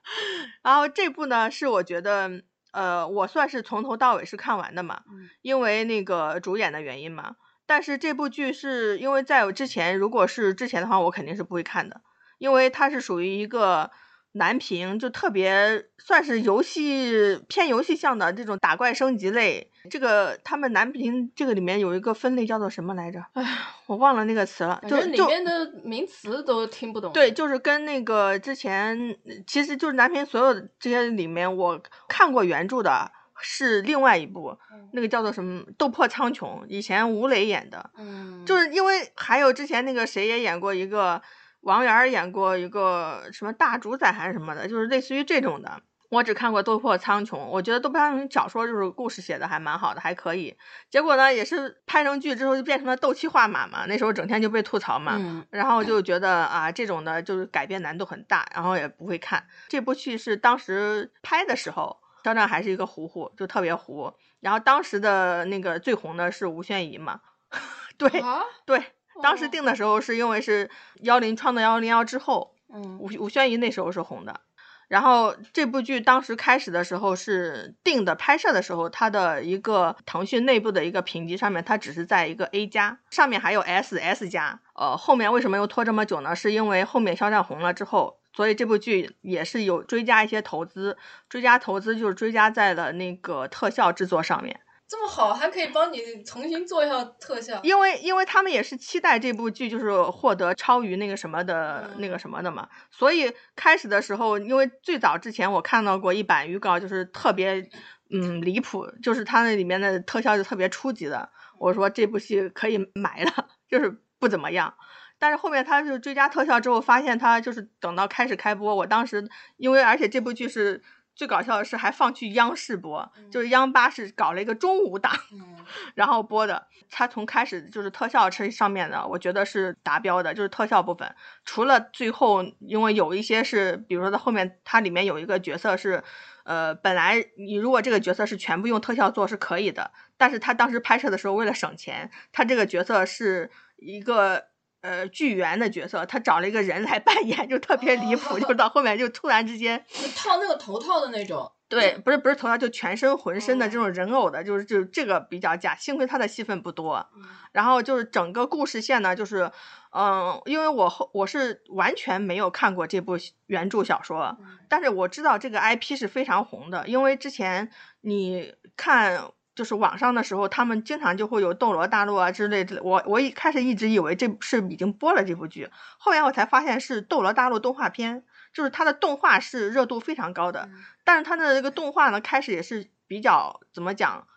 [0.64, 2.30] 然后这部呢是我觉得，
[2.72, 7.36] 呃，我算是从头到尾是看完的嘛，嗯因为那个主演的原因嘛。
[7.66, 12.00] 但是这部剧是因为在我之前，如果是之前的话，我肯定是不会看的，
[12.38, 13.90] 因为它是属于一个
[14.32, 19.70] 男频，就特别算是游戏偏游戏向的这种打怪升级类。
[19.88, 23.24] 这个他们男频这个里面有一个分类叫做什么来着？
[23.32, 23.48] 哎呀，
[23.86, 27.12] 我忘了那个词了，反就里面的名词都听不懂。
[27.12, 29.16] 对，就是跟那个之前，
[29.46, 33.10] 其实就是男频所有这些里面，我看过原著的
[33.40, 34.56] 是另外一部，
[34.92, 41.20] 那个叫做什么《斗破苍穹》，以前吴磊演的，嗯，就是因为还有之前那个谁也演过一个，
[41.60, 45.80] 王源演过一个什么大主宰还是什么的，就是类似于这种的。
[46.08, 50.56] 我只看过《斗破苍穹》，我觉得《斗破苍穹》小说就是故事写的还蛮好的，还可以。
[50.90, 55.14] 结果呢，也是拍成剧之后就变成了斗气画马嘛，那时候整天就被吐槽嘛。
[55.16, 59.46] 嗯然后就觉得啊，这种的就是改编难度很大，然后也不会看。
[59.68, 64.12] 这部剧是当时拍的时候，肖战还是一个糊糊，就特别糊。
[64.40, 67.20] 然后当时的那个最红的是吴宣仪嘛，
[67.96, 68.82] 对啊，对，
[69.22, 70.70] 当时哦定的时候是因为是
[71.02, 74.40] 幺零创造幺零幺之后，嗯吴吴宣仪那时候是红的。
[74.88, 84.58] 然后这部剧当时开始的时候是定的，拍摄的时候，它的一个腾讯内部的一个评级上面，它只是在一个 A 加，上面还有 S、S 加。
[84.74, 86.34] 呃，后面为什么又拖这么久呢？
[86.34, 90.98] 是因为后面肖战红了之后，所以这部剧也是有追加一些投资，
[91.28, 94.58] 追加投资就是追加在了那个特效制作上面。
[94.90, 97.60] 这么好，还可以帮你重新做一下特效。
[97.62, 107.70] 因为因为他们也是期待这部剧就是获得超于那个什么的、那个什么的嘛，所以开始的时候，因为最早之前我看到过一版预告，就是特别
[108.10, 111.30] 嗯离谱，就是它那里面的特效就特别初级的，
[111.60, 114.74] 我说这部戏可以埋了， 就是不怎么样。
[115.20, 120.82] 但是后面他就追加特效之后，发现他就是等到开始开播，我当时因为而且这部剧是
[121.20, 125.54] 最搞笑的是还放去央视播，就是央八是搞了一个中午档，嗯
[125.94, 131.14] 然后播的，它从开始就是特效这上面的，我觉得是达标的，就是特效部分。
[131.44, 136.02] 除了最后，因为有一些是，比如说在后面它里面有一个角色是，
[136.44, 144.48] 呃，本来你如果这个角色是全部用特效做是可以的，但是他当时拍摄的时候为了省钱，他这个角色是一个。
[144.80, 151.50] 呃，剧员的角色，他找了一个人来扮演，就特别离谱，就到后面就突然之间，就套那个头套的那种。
[151.68, 155.76] 对，不是不是头套，就全身浑身的这哦种人偶的，就是就这个比较假。
[155.76, 157.22] 幸亏他的戏份不多，嗯
[157.52, 159.48] 然后就是整个故事线呢，就是，
[159.92, 163.16] 嗯，因为我后我是完全没有看过这部
[163.46, 167.70] 原著小说，嗯但是我知道这个 IP 是非常红的，因为之前
[168.00, 169.22] 你看
[169.54, 172.82] 就是网上的时候，他们经常就会有《斗罗大陆》啊之类的。
[172.82, 178.24] 我我一开始一直以为这是已经播了这部剧，后来我才发现是《斗罗大陆》动画片，
[178.54, 180.68] 就是它的动画是热度非常高的。
[180.72, 184.28] 嗯但是它的这个动画呢，开始也是比较怎么讲，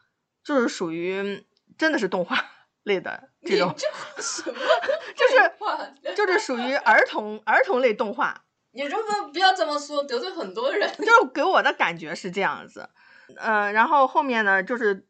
[0.44, 1.46] 就是属于
[1.78, 2.36] 真的是动画
[2.84, 3.76] 类的这种，
[4.20, 4.58] 什么
[5.16, 6.16] 就是？
[6.16, 10.90] 就是属于儿童儿童类动画，你这不不要这么说，得罪很多人。
[10.98, 12.90] 就是给我的感觉是这样子。
[13.38, 15.06] 呃，然后后面呢，就是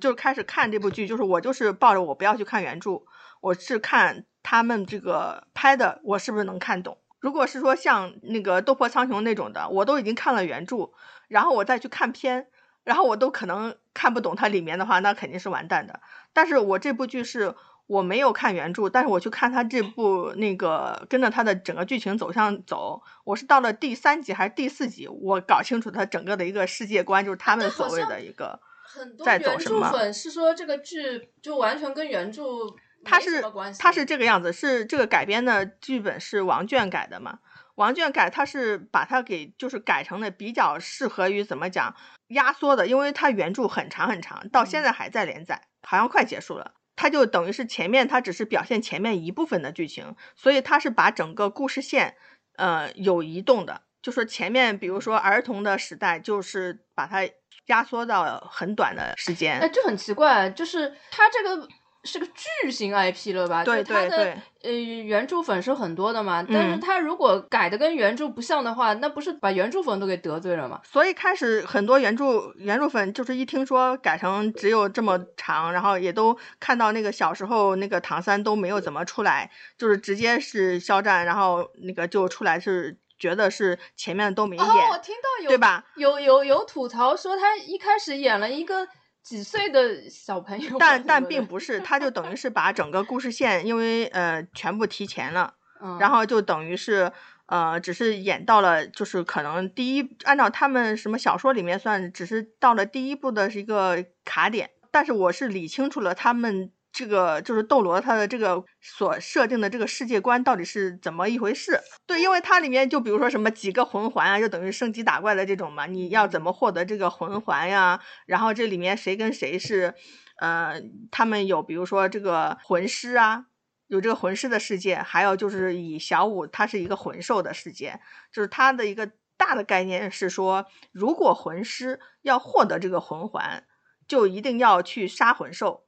[0.00, 3.02] 就开始看这部剧，就是我就是抱着我不要去看原著，
[3.40, 6.98] 我是看他们这个拍的，我是不是能看懂。
[7.18, 10.90] 如果是说像那个《斗破苍穹》那种的，我都已经看了原著，
[11.28, 12.46] 然后我再去看片，
[12.84, 16.00] 然后我都可能看不懂它里面的话，那肯定是完蛋的。
[16.32, 17.54] 但是我这部剧是
[17.86, 28.60] 我没有看原著，但是我去看他这部那个跟着他的整个剧情走向走，我是到了第三集还是第四集，我搞清楚他整个的一个世界观，就是他们所谓的一个。
[28.88, 33.82] 很多在走原著什么粉是说这个剧就完全跟原著没什它是么关系。
[33.82, 37.40] 它是这个样子，是这个改编的剧本是王倦改的嘛？
[37.74, 41.94] 王倦改他是把它给就是改成了比较适合于怎么讲
[42.28, 46.72] 压缩的，因为它原著很长很长，到现在还在连载，好像快结束了。
[46.96, 52.16] 它就等于是前面它只是表现前面一部分的剧情，所以它是把整个故事线
[52.56, 57.28] 呃有移动的，就说前面比如说儿童的时代，就是把它
[57.66, 59.60] 压缩到很短的时间。
[59.60, 61.68] 哎，就很奇怪，就是它这个
[62.06, 63.64] 是个巨型 IP 了吧？
[63.64, 70.80] 对就它的对对呃原著粉是很多的嘛，但是他如果改的跟原著不像的话，那不是把原著粉都给得罪了吗？
[70.84, 85.84] 所以开始很多原著原著粉就是一听说改成只有这么长，然后也都看到那个小时候那个唐三都没有怎么出来，就是直接是肖战，然后那个就出来是觉得是前面都没演，哦，我听到有对吧？
[85.96, 88.86] 有有有吐槽说他一开始演了一个
[89.26, 95.52] 几岁的小朋友，但但并不是，他就等于是把整个故事线，因为呃全部提前了，
[95.82, 97.10] 嗯，然后就等于是
[97.46, 104.70] 呃，只是演到了，就是可能第一，按照他们什么小说里面算，只是到了第一部的是一个卡点。
[104.92, 111.78] 但是我是理清楚了他们这个就是斗罗他的这个所设定的这个世界观到底是怎么一回事。
[112.06, 118.00] 对，因为它里面就比如说什么几个魂环啊，就等于升级打怪的这种嘛，你要怎么获得这个魂环呀？
[118.24, 119.94] 然后这里面谁跟谁是，
[120.40, 120.80] 呃，
[121.10, 123.46] 他们有比如说这个魂师啊。
[123.88, 128.00] 有这个魂师的世界，还有就是以小舞，它是一个魂兽的世界，
[128.32, 133.62] 就是它的一个大的概念是说，如果魂师要获得这个魂环，
[134.08, 135.85] 就一定要去杀魂兽，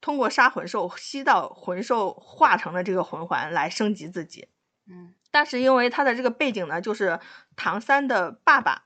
[0.00, 4.48] 通过杀魂兽吸到魂兽化成的这个魂环来升级自己。
[4.88, 7.20] 嗯，但是因为他的这个背景呢，就是
[7.56, 8.82] 唐三的爸爸，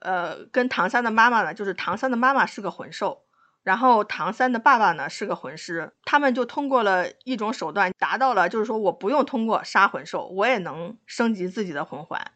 [0.00, 3.22] 呃，跟唐三的妈妈呢，就是唐三的妈妈是个魂兽。
[3.62, 12.30] 然后唐三的爸爸呢是个魂师，他们就通过了一种手段达到了，就是说我不用通过杀魂兽，我也能升级自己的魂环。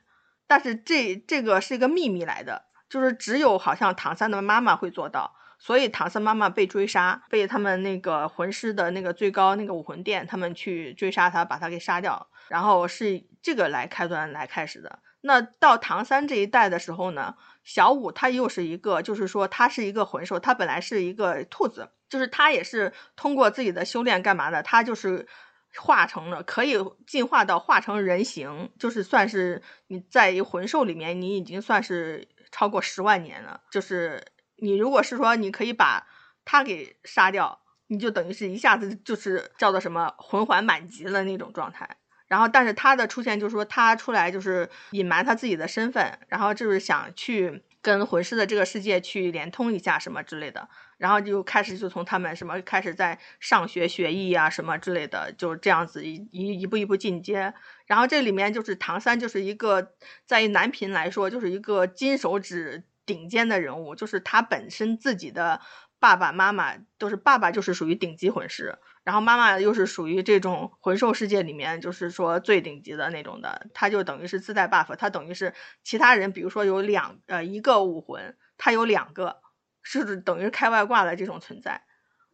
[0.48, 12.28] 但是这这个是一个秘密来的，就是只有好像唐三的妈妈会做到，所以唐三妈妈被追杀，被他们那个魂师的那个最高那个武魂殿他们去追杀他，把他给杀掉。
[12.48, 14.98] 然后是这个来开端来开始的。
[15.20, 17.36] 那到唐三这一代的时候呢？
[17.62, 24.62] 小五他又是一个，就是说他是一个魂兽，他本来是一个兔子，就是他也是通过自己的修炼干嘛的？
[24.62, 25.28] 他就是
[25.76, 26.74] 化成了可以
[27.06, 33.60] 进化到化成人形，就是算是你在一魂兽里面，你已经算是超过十万年了。
[33.70, 34.24] 就是
[34.60, 36.06] 你如果是说你可以把
[36.44, 41.96] 他给杀掉，你就等于是一下子就是叫做什么魂环满级了那种状态。
[42.28, 57.52] 然后，但是他的出现就是说，他出来就是隐瞒他自己的身份，然后就是想去跟魂师的这个世界去连通一下什么之类的，然后就开始就从他们什么开始在上学学艺啊什么之类的，就这样子一一步一步进阶。
[57.86, 59.94] 然后这里面就是唐三就是一个
[60.24, 65.60] 在于男频来说就是一个金手指顶尖的人物，就是他本身自己的
[65.98, 68.78] 爸爸妈妈都是爸爸就是属于顶级魂师。
[69.02, 79.40] 然后妈妈又是属于这种魂兽世界里面，就是说最顶级的那种的，他就等于是自带 buff，他等于是其他人，比如说有两呃一个武魂，他有两个，
[79.82, 81.82] 是等于开外挂的这种存在。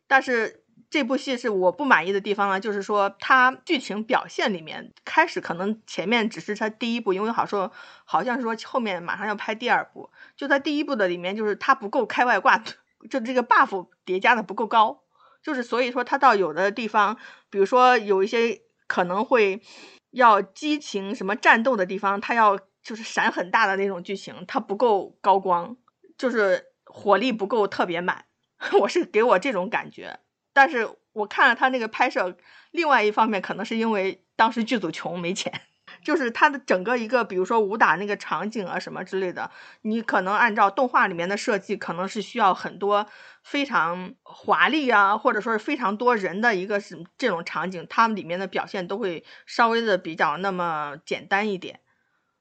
[0.09, 7.73] 但是这部戏是我不满意的地方呢，就是说它剧情表现里面开始可能前面只是它第一部，因为好说
[8.05, 12.63] 好像说后面马上要拍第二部，就在第一部的里面就是它不够开外挂，
[13.11, 15.03] 就这个 buff 叠加的不够高。
[15.43, 17.17] 就是所以说，他到有的地方，
[17.51, 19.63] 比如说有一些可能会
[20.11, 25.77] 要激情什么战斗的地方，他要就是闪很大的那种剧情，它不够高光，
[26.19, 28.25] 就是火力不够特别满。
[28.81, 30.19] 我是给我这种感觉，
[30.57, 32.35] 但是我看了他那个拍摄，
[32.71, 35.53] 另外一方面可能是因为当时剧组穷没钱。
[36.03, 39.51] 就是他的整个一个，比如说武打那个场景啊什么之类的，
[39.83, 43.07] 你可能按照动画里面的设计，可能是需要很多
[43.43, 51.81] 非常华丽啊，或者说是非常多人的一个是这种场景，他们里面的表现都会稍微的比较那么简单一点。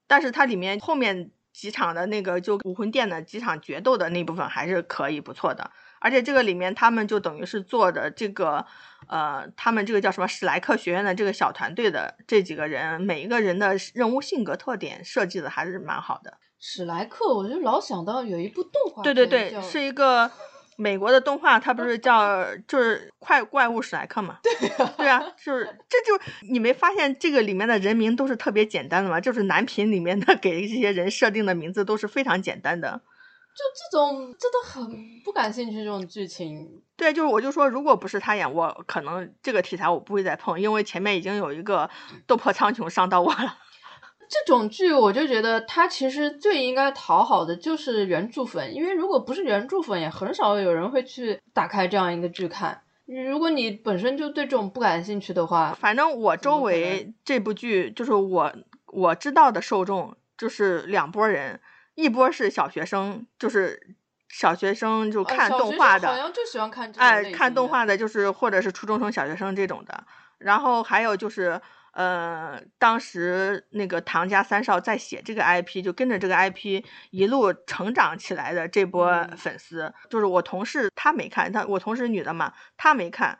[0.07, 5.72] 但是它里面后面几场的那个就武魂殿的几场决斗的那部分还是可以不错的。
[6.06, 8.64] 而且这个里面，他们就等于是做的这个，
[9.08, 16.38] 呃，他们这个叫什么史莱克学院的这个小团队的这几个人，每一个人的人物性格特点设计的还是蛮好的。
[16.60, 20.30] 史莱克，我就老想到有一部动画，对对对，是一个
[20.78, 24.38] 美国的动画，它不是叫 就是怪怪物史莱克嘛？
[24.43, 29.20] 对啊，对啊，就是这就你没发现这个里面的人名都是特别简单的吗？
[29.20, 33.01] 就是男频里面的 给这些人设定的名字都是非常简单的。
[33.56, 36.84] 就这种真的很不感兴趣，这种剧情。
[36.97, 41.89] 对，就是我就说，如果不是他演，我可能这个题材我不会再碰，因为前面已经有一个
[42.28, 43.58] 斗破苍穹伤到我了。
[44.28, 52.82] 这种剧我就觉得他其实最应该讨好的就是原著粉，因为如果不是原著粉，也很少有人会去打开这样一个剧看。
[53.06, 58.53] 如果你本身就对这种不感兴趣的话，反正我周围这部剧就是我
[58.88, 61.62] 我知道的受众就是两拨人。
[61.96, 63.96] 一波是小学生，就是
[64.30, 70.06] 小学生就看动画的，好像就喜欢看哎，看动画的，就是或者是初中生、小学生这种的。
[70.38, 71.60] 然后还有就是，
[71.93, 83.39] 呃，当时那个唐家三少在写这个 IP，就跟着这个 IP 一路成长起来的这波粉丝，就是我同事她没看，她我同事女的嘛，她没看，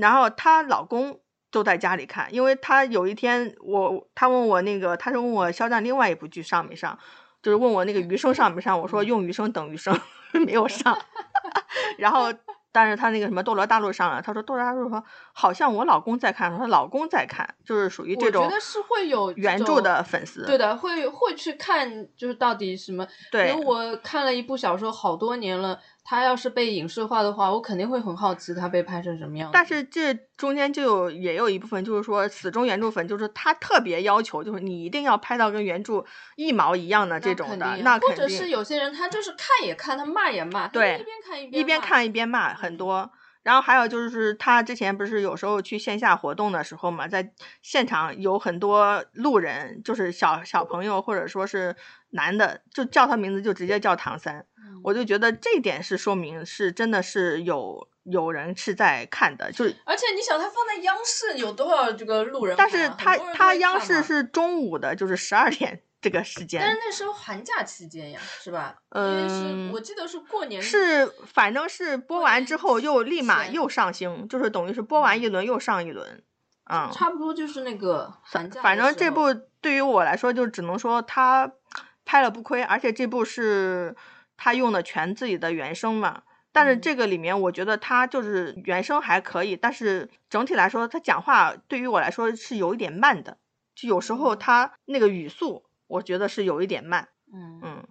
[0.00, 1.20] 然后她老公
[1.50, 6.96] 都在家里看，因为她有一天我她问我那个，她是问我肖战另外一部剧上没上。
[7.42, 9.98] 就是问我那个余生上没上，我说用余生等余生
[10.46, 10.98] 没有上，
[11.98, 12.32] 然后
[12.70, 20.44] 但是他那个什么《斗罗大陆》上了，他说《斗罗大陆》说好像我老公在看，说她老公在看，就是属于这种我觉得是会有原著的粉丝。
[20.44, 23.06] 对的，会会去看，就是到底什么。
[23.32, 25.80] 对我看了一部小说好多年了，
[26.10, 29.50] 它要是被影视化的话，我肯定会很好奇他被拍成什么样。
[29.52, 36.02] 但是这中间就有也有一部分，就是说死忠原著粉，就是他特别要求，就是你一定要拍到跟原著
[36.36, 43.10] 一毛一样的这种的，肯定或者是有些人他就是看也看，他骂也骂，对一边看一边一边看一边骂很多。
[43.42, 47.32] 然后还有就是他之前不是有时候去线下活动的时候嘛，在
[47.62, 51.74] 现场有很多路人，就是小小朋友或者说是
[52.10, 54.46] 男的，就叫他名字就直接叫唐三。
[54.56, 62.54] 嗯我就觉得这一点是说明是真的是有有人是在看的，就是而且你想，他放在央视有多少这个路人？
[62.56, 66.60] 但是他他央视是中午的，就是十二点这个时间。
[66.60, 68.76] 但是那时候寒假期间呀，是吧？
[68.90, 76.22] 嗯我记得是过年是，反正是播完之后又立马又上星，就是等于是播完一轮又上一轮，
[76.70, 78.62] 嗯，差不多就是那个寒假。
[78.62, 81.52] 反正这部对于我来说，就只能说他
[82.08, 83.94] 拍了不亏，而且这部是
[84.34, 86.22] 他用的全自己的原声嘛。
[86.50, 93.36] 但是嗯这个里面，我觉得他就是原声还可以，但是整体来说，他讲话对于我来说是有一点慢的，
[93.74, 97.10] 就有时候嗯他那个语速，我觉得是有一点慢。
[97.30, 97.84] 嗯嗯，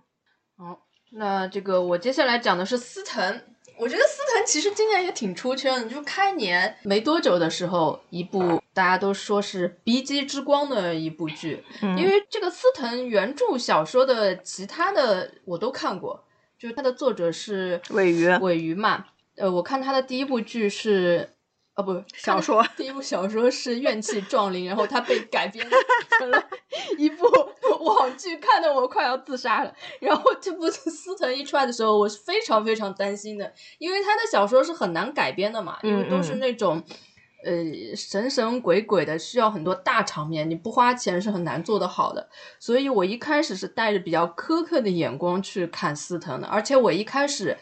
[0.58, 0.80] 好，
[1.12, 3.44] 那这个我接下来讲的是司藤。
[3.80, 11.98] 我觉得司藤其实今年也挺出圈的，就开年没多久的时候，一部大家都说是鼻基之光的一部剧，嗯。
[11.98, 16.24] 因为这个司藤原著小说的其他的我都看过，
[16.58, 18.28] 就是它的作者是尾鱼。
[18.42, 19.06] 尾鱼嘛。
[19.36, 21.36] 呃，我看他的第一部剧是，
[21.78, 25.66] 呃，不， 小说第一部小说是《怨气撞铃》，然后它被改编
[26.18, 26.44] 成了
[26.98, 27.26] 一部
[27.82, 29.74] 网剧，看得我快要自杀了。
[30.02, 36.84] 然后这部司藤一出来的时候，我是非常非常担心的，因为他的小说是很难改编的嘛，因为都是嗯嗯那种。
[37.46, 42.28] 呃，神神鬼鬼的，需要很多大场面，你不花钱是很难做得好的。
[42.60, 47.56] 所以我一开始是带着比较苛刻的眼光去看司藤的，而且我一开始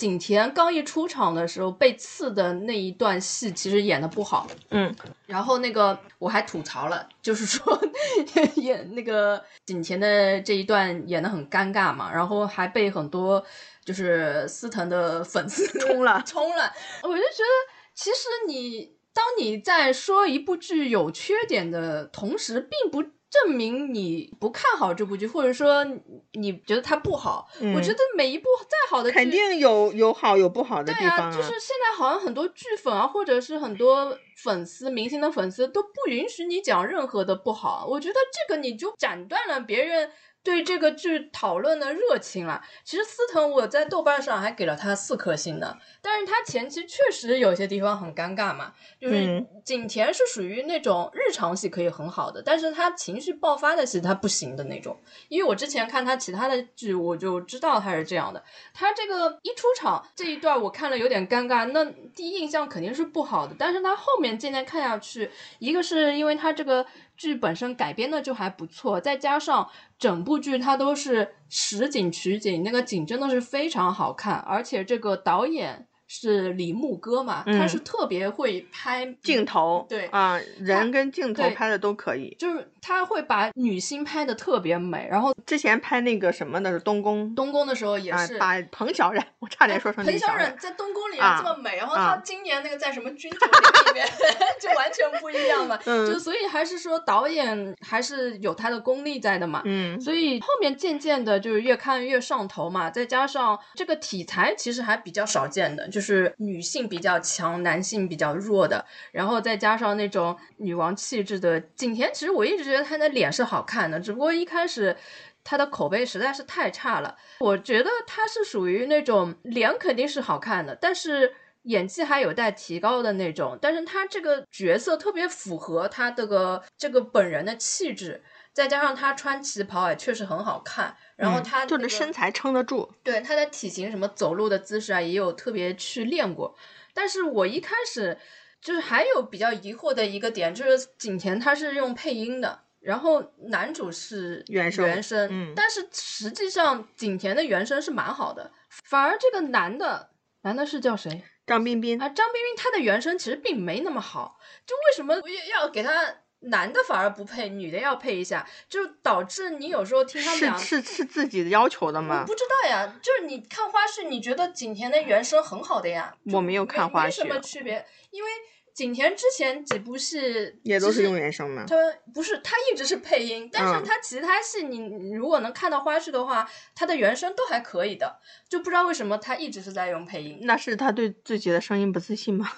[0.00, 4.46] 景甜刚一出场的时候被刺的那一段戏，其实演的不好。
[4.70, 4.96] 嗯，
[5.26, 7.78] 然后那个我还吐槽了，就是说
[8.56, 13.44] 演那个景甜的这一段演的很尴尬嘛，然后还被很多
[13.84, 16.72] 就是司藤的粉丝 冲了 冲了，
[17.02, 17.52] 我就觉得
[17.94, 25.84] 其实你当你在说一部剧有缺点的同时，并不证明你不看好这部剧，或者说
[26.32, 27.48] 你觉得它不好。
[27.60, 37.86] 嗯我觉得每一部再好的剧，肯定有有好有不好的地对方啊，就是现在好像很多剧粉啊，或者是很多粉丝、明星的粉丝都不允许你讲任何的不好。
[37.88, 40.10] 我觉得这个你就斩断了别人
[40.42, 42.62] 对这个剧讨论的热情了。
[42.84, 54.98] 其实司藤我在豆瓣上还给了他四颗星呢，但是他前期确实有些地方很尴尬嘛，就是嗯景甜是属于那种日常戏可以很好的，但是他情绪爆发的戏他不行的那种。
[55.28, 58.42] 因为我之前看他其他的剧，我就知道他是这样的。
[58.72, 61.84] 他这个一出场这一段我看了有点尴尬，那
[62.14, 63.54] 第一印象肯定是不好的。
[63.58, 66.84] 但是他后面渐渐看下去，一个是因为他这个
[67.20, 69.68] 剧本身改编的就还不错，再加上
[69.98, 75.86] 整部剧它都是实景取景，那个景真的是非常好看，而且这个导演。
[76.12, 82.34] 是李牧歌嘛，他嗯是特别会拍镜头，对啊，人跟镜头拍的都可以。
[82.36, 94.04] 就是他会把女星拍的特别美，然后之前拍那个什么的是东宫，东宫的时候也啊是，，把彭小苒，我差点说成彭小苒苒在东宫里面啊这么美，然后啊她今年那个在什么君主陵里面
[94.60, 99.62] 就完全不一样了， 嗯就所以还是说导演还是有他的功力在的嘛。
[99.64, 108.82] 嗯所以后面渐渐的，就是越看越上头嘛，再加上这个题材其实还比较少见的，就就是女性比较强，男性比较弱的，
[109.12, 114.96] 然后再加上那种女王气质的景甜，其实我一直觉得她的脸是好看的，只不过一开始。
[115.42, 121.32] 她的口碑实在是太差了，我觉得她是属于那种脸肯定是好看的，但是
[121.62, 123.58] 演技还有待提高的那种。
[123.60, 128.22] 但是她这个角色特别符合她这个这个本人的气质，
[128.52, 136.56] 再加上她穿旗袍也确实很好看，然后嗯她、就是身材撑得住，对他的体型什么走路的姿势啊，也有特别去练过。
[136.92, 138.18] 但是我一开始
[138.60, 148.50] 就是还有比较疑惑的一个点，就是景甜她是用配音的，然后男主是原声原声，嗯但是实际上景甜的原声是蛮好的，
[148.84, 150.10] 反而这个男的
[150.42, 152.08] 男的是叫谁张彬彬啊？
[152.08, 162.34] 张彬彬他的原声其实并没那么好，就为什么要要给他男的反而不配，女的要配一下，就导致你有时候听他们是俩是是自己的要求的我吗不？
[162.34, 166.14] 知道呀，就是你看花絮，你觉得景甜的原声很好的呀？
[166.32, 168.30] 我没有看花没什么，区别，因为
[168.72, 171.64] 景甜之前几部戏也都是用原声吗？
[171.68, 171.76] 他
[172.14, 178.18] 不是，他一直是配音，但是嗯他其他戏你你如果能看到花絮的话，他的原声都还可以的，
[178.48, 180.38] 就不知道为什么他一直是在用配音。
[180.42, 182.50] 那是他对自己的声音不自信吗？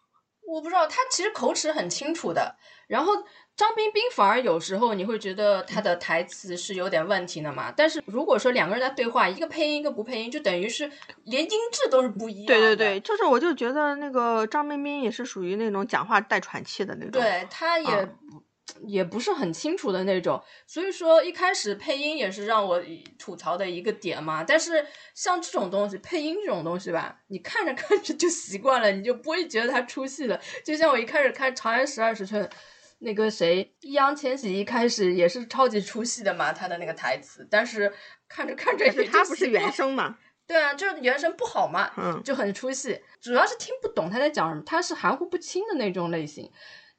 [0.46, 2.56] 我不知道，他其实口齿很清楚的。
[2.90, 3.12] 然后
[3.54, 7.72] 张彬彬反而有时候你会觉得他的台词是有点问题的嘛。
[7.76, 10.90] 但是如果说两个人在对话，一个配音一个不配音，就等于是
[11.22, 12.54] 连音质都是不一样的。
[12.54, 17.22] 对对对，就是我就觉得那个张彬彬也是属于那种讲话带喘气的那种。
[17.22, 18.08] 对，他也啊、
[18.84, 22.82] 也不是很清楚的那种，所以说一开始配音也是让我
[23.20, 24.42] 吐槽的一个点嘛。
[24.42, 24.84] 但是
[25.14, 30.40] 像这种东西，配音这种东西吧，你看着看着就习惯了，你就不会觉得他出戏了。
[30.64, 32.44] 就像我一开始看《长安十二时辰》。
[33.00, 37.92] 那个谁，易烊千玺一开始也是超级出戏的嘛，他的那个台词，但是
[38.28, 40.16] 看着看着他不是原声嘛？
[40.46, 46.50] 对啊，就是原声不好嘛，嗯，就很出戏，主要是听不懂他在讲什么，他是含糊不清的那种类型。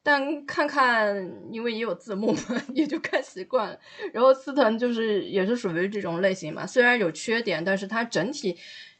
[0.04, 3.78] 但看看，因为也有字幕嘛， 也就看习惯了。
[4.12, 8.58] 然后司藤就是也是属于这种类型嘛，虽然有缺点，但是它整体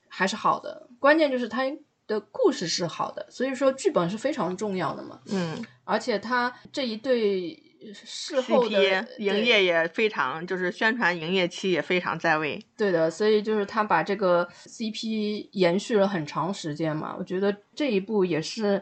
[0.08, 0.88] 还是好的。
[1.00, 1.64] 关键就是它
[2.06, 5.20] 的故事是好的，所以说剧本是非常重要的嘛。
[5.32, 7.62] 嗯而且他这一对
[7.94, 12.64] 事后的营业也非常，就是宣传营业期也非常在位。
[12.78, 18.82] 对的，所以就是他把这个 CP 延续了很长时间嘛，我觉得这一部也是，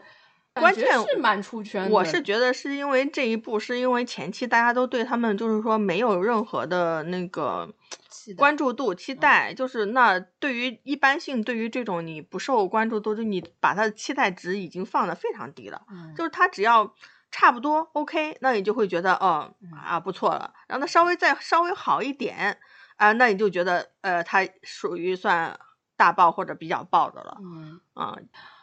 [0.60, 1.92] 关键是蛮出圈的。
[1.92, 7.74] 我是觉得是因为这一部，是因为前期大家都对他们就是说没有任何的那个
[8.38, 16.94] 关注度、期嗯待，就是那对于一般性，对于这种你不受关注度，就你把他的期待值已经放的非常低了，嗯就是他只要
[17.32, 22.58] 差不多 OK，那你就会觉得哦嗯啊不错了，然后它稍微再稍微好一点
[22.98, 25.58] 啊，那你就觉得呃它属于算
[25.96, 28.18] 大爆或者比较爆的了嗯，啊，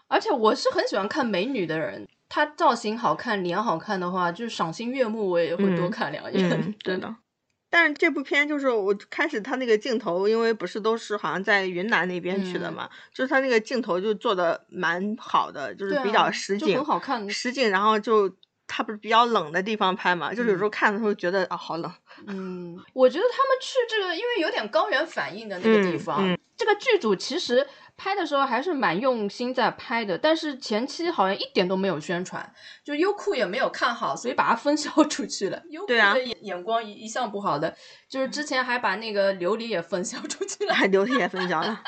[0.09, 6.51] 而且我是很喜欢看美女的人，她造型好看、脸好看的话，就是赏心悦目，我也会多嗯看两眼。
[6.51, 7.15] 嗯，对的。
[7.69, 18.33] 但是这部片就是我开始他那个镜头，因为不是都是好像在云南那边去的嗯嘛，就是他那个镜头就做的蛮好的，就是比较实景，很好看实景，然后就
[18.69, 21.93] 他不是比较冷的地方拍嘛，就是有时嗯候看的时候觉得啊好冷，
[22.28, 27.66] 嗯，我觉得他们去这个，因为有点高原反应的那个地嗯方，嗯这个剧组其实
[27.97, 32.52] 拍的时候还是蛮用心在拍的，但是前期好像一点都没有宣传，
[32.85, 35.62] 就优酷也没有看好，所以把它分销出去了。
[35.70, 37.74] 优酷对啊的眼眼光一一向不好的，
[38.09, 40.74] 就是之前还把那个琉璃也分销出去了。
[40.74, 41.82] 还流体也分销了。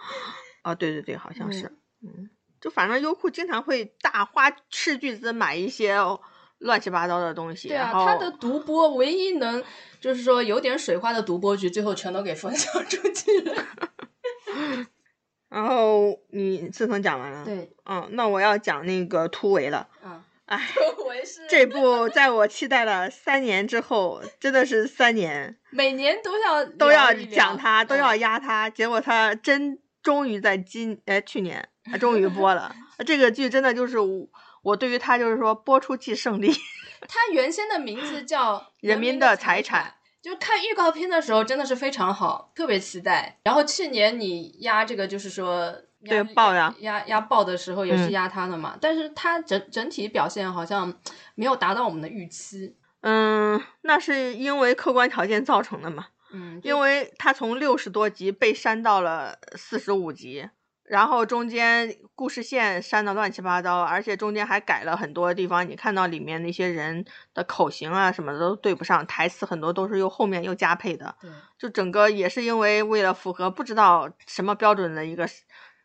[0.64, 1.66] 哦，对对对，好像是，
[2.02, 2.30] 嗯，
[2.60, 5.96] 就反正优酷经常会大花斥巨资买一些
[6.58, 9.62] 乱七八糟的东西，对啊，然后他的独播唯一能
[10.00, 13.66] 就是说有点水花的独播剧，最后全都给分销出去了。
[15.50, 19.88] 然后你自从讲完了，对，嗯，那我要讲那个突围了。
[20.04, 20.64] 嗯，哎，
[20.96, 32.74] 突围是这部在我期待了三年之后，真的是三年每年都要都要讲它，都要嗯压它，结果它真终于在今哎去年啊终于播了。
[33.04, 34.28] 这个剧真的就是我
[34.62, 36.52] 我对于它就是说播出即胜利，
[37.08, 43.38] 它原先的名字叫《人民民的财财产就看预告片的时候真的是非常好，特别期待。
[43.44, 45.74] 然后去年你压这个就是说
[46.04, 50.92] 对爆呀压压爆的时候也是嗯压他的嘛，但是他整整体表现好像
[51.34, 52.76] 没有达到我们的预期。
[53.02, 60.50] 嗯，那是因为客观条件造成的嘛，嗯，因为他从六十多集被删到了四十五集。
[60.90, 65.68] 然后中间故事线删的乱七八糟，而且中间还改了很多地方。
[65.70, 71.14] 你看到里面那些人的口型啊什么的都对不上，台词很多都是又后面又加配的。
[71.20, 75.28] 对，就整个也是因为为了符合不知道什么标准的一个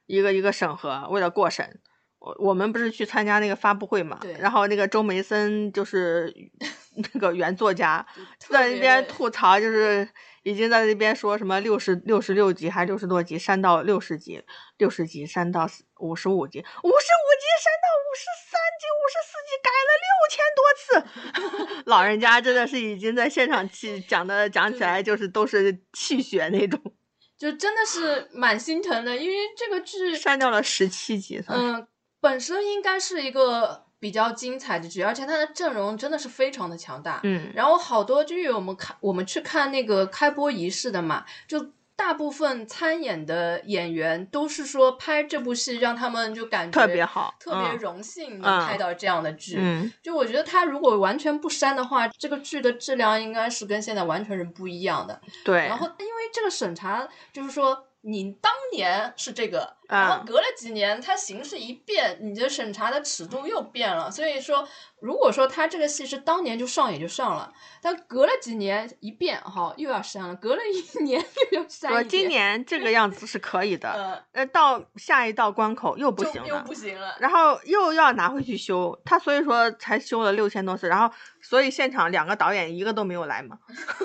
[0.07, 1.80] 一个一个审核，为了过审，
[2.18, 6.34] 我我们不是去参加那个发布会嘛对，然后那个周梅森就是
[7.14, 8.03] 那个原作家
[8.40, 10.10] 在那边吐槽，就是
[10.46, 14.44] 已经在那边说什么六十六十六集还是六十多集删到六十集，
[14.78, 15.68] 六十集删到
[15.98, 26.80] 五十五集，五十五集删到五十三集，五十四集改了六千多次， 老人家真的是已经在现场气讲的讲起来就是都是气血那种，
[27.40, 31.88] 就真的是蛮心疼的，因为这个剧删掉了十七集，嗯，
[32.22, 37.20] 本身应该是一个比较精彩的剧，而且它的阵容真的是非常的强大。
[37.24, 49.56] 嗯然后好多就是我们看我们去看那个开播仪式的嘛，就大部分参演的演员都是说拍这部戏让他们就感觉特别好特别嗯荣幸能拍到这样的剧。
[49.58, 55.22] 嗯，就我觉得他如果完全不删的话，这个剧的质量应该是跟现在完全是不一样的。
[55.46, 55.68] 对。
[55.68, 64.10] 然后因为这个审查，就是说你当年是这个，然后嗯隔了几年，它形势一变，你的审查的尺度又变了。
[64.10, 64.68] 所以说，
[64.99, 67.52] 如果说他这个戏是当年就上也就上了，
[67.82, 72.03] 但隔了几年一变，哈又要删了，隔了一年 又要删我。
[72.03, 77.16] 今年 这个样子是可以的，呃呃，到下一道关口又不行了，又不行了。
[77.20, 83.57] 然后又要拿回去修，他所以说才修了六千多次，然后所以现场两个导演一个都没有来嘛，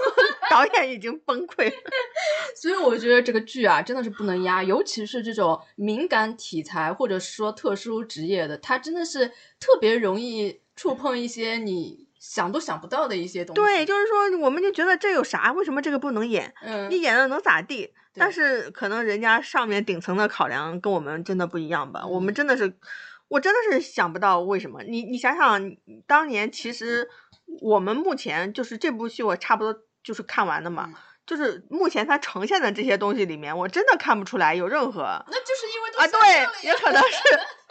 [0.51, 1.73] 导演已经崩溃。
[2.61, 9.29] 所以我觉得这个剧啊，真的是不能压，尤其是这种敏感题材或者说特殊职业的，他真的是
[9.59, 13.63] 特别容易触碰一些你想都想不到的一些东西。
[13.63, 15.53] 对，，就是说我们就觉得这有啥？
[15.53, 16.53] 为什么这个不能演？
[16.61, 17.95] 嗯，你演的能咋地？
[18.15, 22.07] 但是可能人家上面顶层的考量跟我们真的不一样吧？
[22.07, 22.75] 我们嗯真的是，
[23.29, 24.83] 我真的是想不到为什么。
[24.83, 25.75] 你你想想，
[26.07, 27.09] 当年其实
[27.63, 30.85] 我们目前就是这部戏，我差不多就是看完的嘛。
[30.89, 30.95] 嗯
[31.31, 37.19] 就是目前它呈现的这些东西里面，我真的看不出来有任何那就是因为啊，对，也可能是，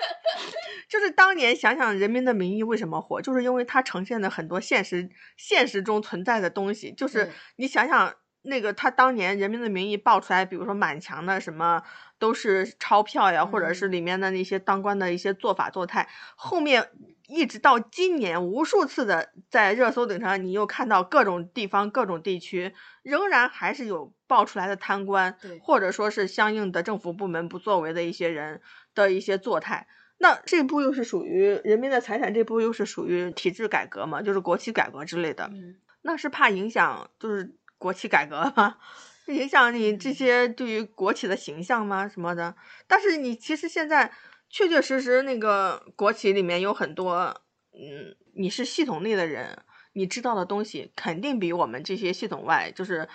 [0.87, 6.93] 就是当年想想《人民的名义》为什么火，就是因为它呈现的很多现实现实中存在的东西。
[6.93, 8.13] 就是你想想，
[8.43, 11.83] 那个他当年《人民的名义》爆出来，比如说满墙的什么
[12.17, 16.07] 都是钞票呀，或者是嗯里面的那些当官的一些做法做态，
[16.37, 16.87] 后面。
[17.29, 22.73] 一直到今年，无数次的在热搜顶上，你又看到各种地方、各种地区，
[23.03, 28.61] 仍然还是有爆出来的贪官，或者说是相应的政府部门不作为的一些人
[28.95, 29.87] 的一些作态。
[30.17, 35.49] 那这部又是属于人民的财产，这部又是属于体制改革嘛，就是国企改革之类的。
[35.53, 38.77] 嗯那是怕影响就是国企改革吗？
[39.27, 42.07] 影响你这些对于国企的形象吗？
[42.07, 42.55] 什么的？
[42.87, 44.11] 但是你其实现在
[44.49, 47.41] 确确实实那个国企里面有很多，
[47.73, 49.63] 嗯，你是系统内的人，
[49.93, 53.07] 你知道的东西肯定比我们这些系统外，就是，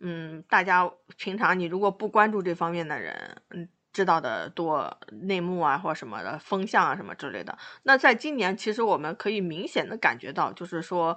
[0.00, 3.68] 嗯，大家平常你如果不关注这方面的人，嗯。
[3.94, 7.56] 知道的多内幕啊，或什么的风向啊，什么之类的。
[7.84, 11.16] 那在今年，其实我们可以明显的感觉到，就是说，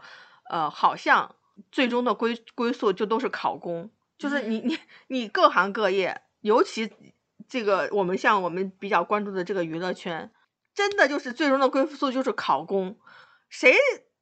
[0.51, 1.35] 呃，好像
[1.71, 3.89] 最终的归归宿就都是考公，
[4.19, 4.77] 就是你你
[5.07, 6.93] 你各行各业，尤其
[7.47, 10.29] 这个我们像我们比较关注的这个娱乐圈，
[10.73, 12.97] 真的就是最终的归宿就是考公，
[13.49, 13.73] 谁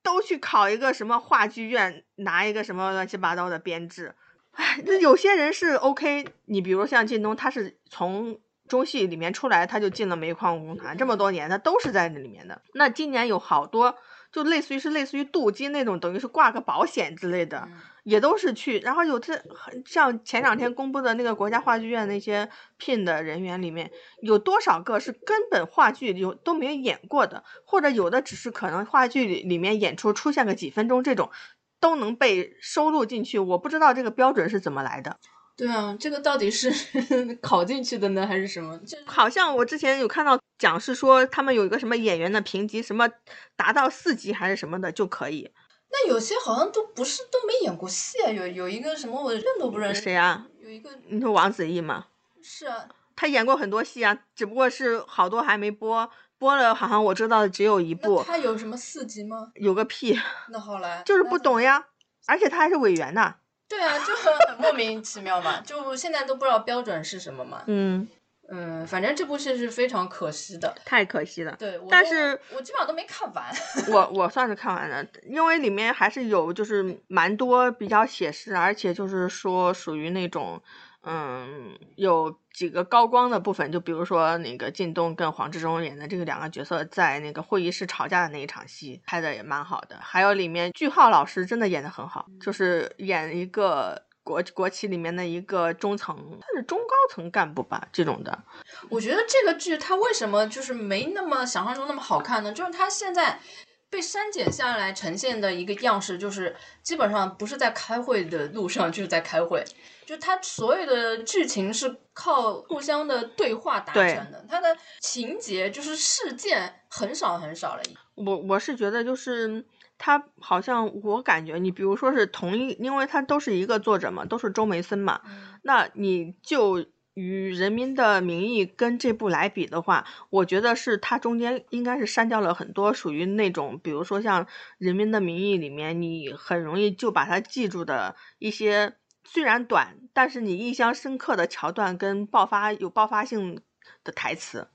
[0.03, 4.13] 都去考一个什么话剧院，拿一个什么乱七八糟的编制。
[4.51, 12.61] 唉，那有些人是 OK，你比如像靳东，他是从中戏里面出来，他就进了煤矿工团，这么多年他都是在那里面的。
[12.73, 13.97] 那今年有好多，
[14.35, 18.79] 就类似于是类似于镀金那种，等于是挂个保险之类的，嗯也都是去。
[18.79, 19.41] 然后有这
[19.85, 23.89] 像前两天公布的那个国家话剧院那些聘的人员里面，
[24.21, 31.31] 有多少个是根本话剧有都没有演过的，或者有的只是可能话剧里里面演出出现个几分钟这种。
[31.77, 35.19] 都能被收录进去，我不知道这个标准是怎么来的。
[35.55, 36.71] 对啊，这个到底是
[37.43, 38.75] 考进去的呢，还是什么？
[38.79, 43.09] 就好像我之前有看到讲是说他们有一个什么演员的评级，什么
[43.55, 45.51] 达到四级还是什么的就可以。
[45.89, 50.01] 那有些好像都不是都没演过戏啊，有有一个什么我认都不认识。
[50.01, 50.45] 谁啊？
[50.59, 52.07] 有一个你说王子异吗？
[52.41, 59.51] 是啊，他演过很多戏啊，只不过是好多还没播，播了好像我知道的只有一部，他有什么四级吗？
[59.55, 60.19] 有个屁，
[60.49, 61.87] 那后来就是不懂呀。
[62.27, 63.35] 而且他还是委员呢。
[63.67, 67.63] 对啊，就很莫名其妙嘛，就现在都不知道标准是什么嘛。
[67.67, 68.07] 嗯，
[68.49, 70.75] 嗯，反正这部戏是非常可惜的。
[70.85, 71.55] 太可惜了。
[71.57, 73.45] 对，我但是我基本上都没看完。
[73.87, 80.61] 我我算是看完了，因为里面还是有就是蛮多比较写实，而且就是说属于那种，
[81.03, 89.97] 嗯，有几个高光的部分，就比如说那个靳东跟黄志忠演的这个两个角色在那个会议室吵架的那一场戏，拍的也蛮好的。
[89.99, 98.43] 还有里面句号老师真的演的很好，就是演一个国国企里面的一个中层，他是中高层干部吧这种的。
[98.89, 102.51] 我觉得这个剧它为什么就是没那么想象中那么好看呢？
[102.51, 103.39] 就是它现在
[103.87, 109.63] 被删减下来呈现的一个样式，就是基本上不是在开会的路上，就是在开会。
[110.07, 117.81] 就它所有的剧情是靠互相的对话达成的，它的情节就是事件很少很少了。
[118.15, 119.65] 我我是觉得就是
[119.97, 134.43] 他好像我感觉你比如说是同一，因为他都是一个作者嘛，都是周梅森嘛，嗯那你就与《人民的名义》跟这部来比的话，我觉得是它中间应该是删掉了很多属于那种，比如说像
[134.77, 143.61] 《人民的名义》里面，你很容易就把它记住的一些虽然短，但是你印象深刻的桥段跟爆发有爆发性
[144.03, 144.67] 的台词。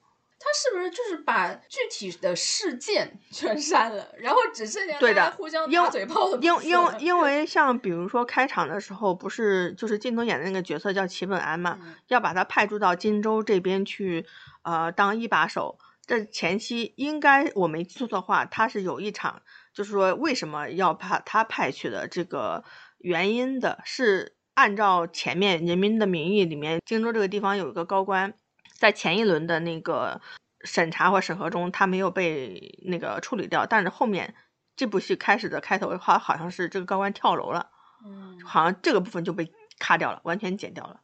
[0.42, 14.24] 他是不是就是把具体的事件全删了，然后只剩下对的大家互相打嘴炮的部因因因为像比如说开场的时候，不是就是靳东演的那个角色叫齐本安嘛，嗯要把他派驻到荆州这边去，
[14.62, 15.78] 呃，当一把手。
[16.06, 19.42] 这前期应该我没记错的话，他是有一场，
[19.72, 22.64] 就是说为什么要把他派去的这个
[22.98, 28.34] 原因的，是按照前面《人民的名义》里面，荆州这个地方有一个高官，
[28.80, 30.22] 在前一轮的那个
[30.62, 34.34] 审查或审核中，他没有被那个处理掉，但是后面
[34.74, 37.70] 这部戏开始的开头的话，好像是这个高官跳楼了。
[38.02, 41.00] 嗯好像这个部分就被咔掉了，完全剪掉了。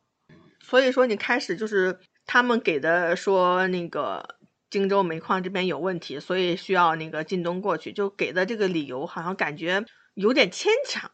[0.60, 4.36] 所以说你开始就是他们给的说那个
[4.70, 9.84] 荆州煤矿这边有问题，所以需要那个靳东过去，就给的这个理由好像感觉
[10.14, 11.10] 有点牵强。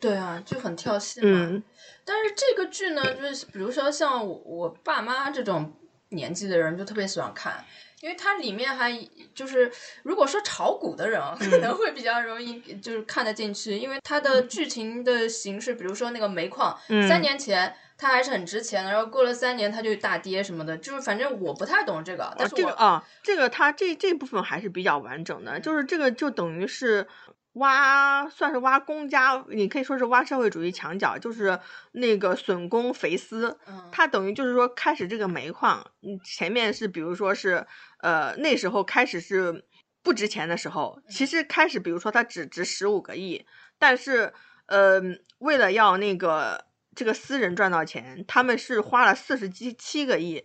[0.00, 1.28] 对啊，就很跳戏嘛。
[1.28, 1.62] 嗯
[2.04, 5.72] 但是这个剧呢，就是比如说像我我爸妈这种
[6.10, 7.64] 年纪的人，就特别喜欢看，
[8.00, 8.92] 因为它里面还
[9.34, 9.70] 就是
[10.02, 17.74] 如果说炒股的人啊，可能会比较容易就是看得进去，因为它的剧情的形式，比如说那个煤矿，嗯三年前。
[18.02, 27.06] 它还是很值钱的，然后过了三年它就大跌什么的，就是反正我不太懂这个，但是我、这个啊，这个它这这部分还是比较完整的，就是这个就等于是
[27.54, 31.58] 挖，算是挖公家，你可以说是挖社会主义墙角，就是
[31.92, 33.58] 那个损公肥私。
[33.66, 33.88] 嗯。
[33.90, 37.66] 它等于就是说，开始这个煤矿，嗯，前面是比如说是，
[37.98, 39.64] 呃，那时候开始是
[40.02, 43.44] 不值钱的时候，其实开始比如说它只值十五个亿，
[43.78, 44.32] 但是，
[44.66, 45.00] 呃，
[45.38, 50.44] 为了要那个这个私人赚到钱，他们是花了四十七七个亿，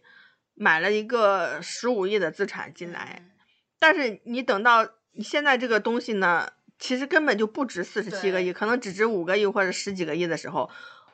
[0.56, 3.32] 买了一个十五亿的资产进来，嗯。
[3.78, 6.50] 但是你等到你现在这个东西呢，
[6.86, 10.70] 其实根本就不值四十七个亿，可能只值五个亿或者十几个亿的时候，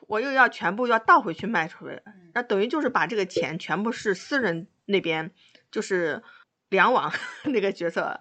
[0.06, 5.30] 我又要全部要倒回去卖出去，嗯那等于就是把这个钱全部是私人那边，
[5.70, 6.22] 就是
[6.68, 7.10] 梁王
[7.48, 8.20] 那个角色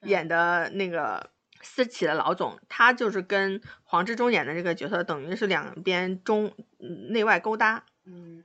[0.00, 1.30] 嗯演的那个
[1.62, 7.84] 私企的老总，他就是跟黄志忠演的这个角色，等于是两边中嗯内外勾搭。
[8.10, 8.42] 嗯，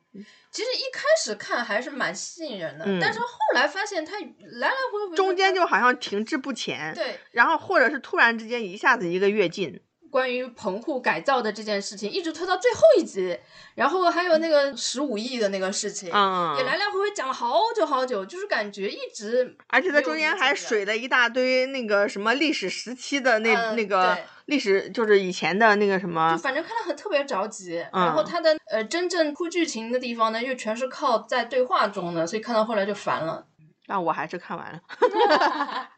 [0.52, 9.80] 其实一开始看还是蛮吸引人的，嗯但是后来发现它来来回回中间就好像停滞不前，对然后或者是突然之间一下子一个跃进，
[10.11, 13.40] 关于棚户改造的这件事情，一直推到最后一集，
[13.76, 33.45] 然后还有那个十五亿的那个事情，嗯，也来来回回讲了好久好久，就是感觉一直而且在中间还水了一大堆那个什么历史时期的那、嗯那个对历史，就是以前的那个什么就么，反正看得很特别着急，嗯然后他的呃真正铺剧情的地方呢，又全是靠在对话中的，所以看到后来就烦了。
[33.86, 34.80] 但我还是看完了。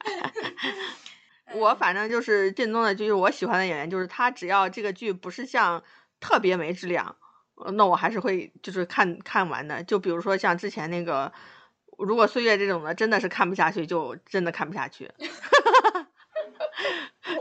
[1.54, 5.82] 我反正就是靳东的，就是我喜欢的演员，就是他只要这个剧不是像
[6.20, 7.16] 特别没质量，
[7.56, 9.84] 呃那我还是会就是看看完的。
[9.84, 11.32] 就比如说像之前那个，
[12.00, 15.10] 如果岁月这种的，真的是看不下去，就真的看不下去。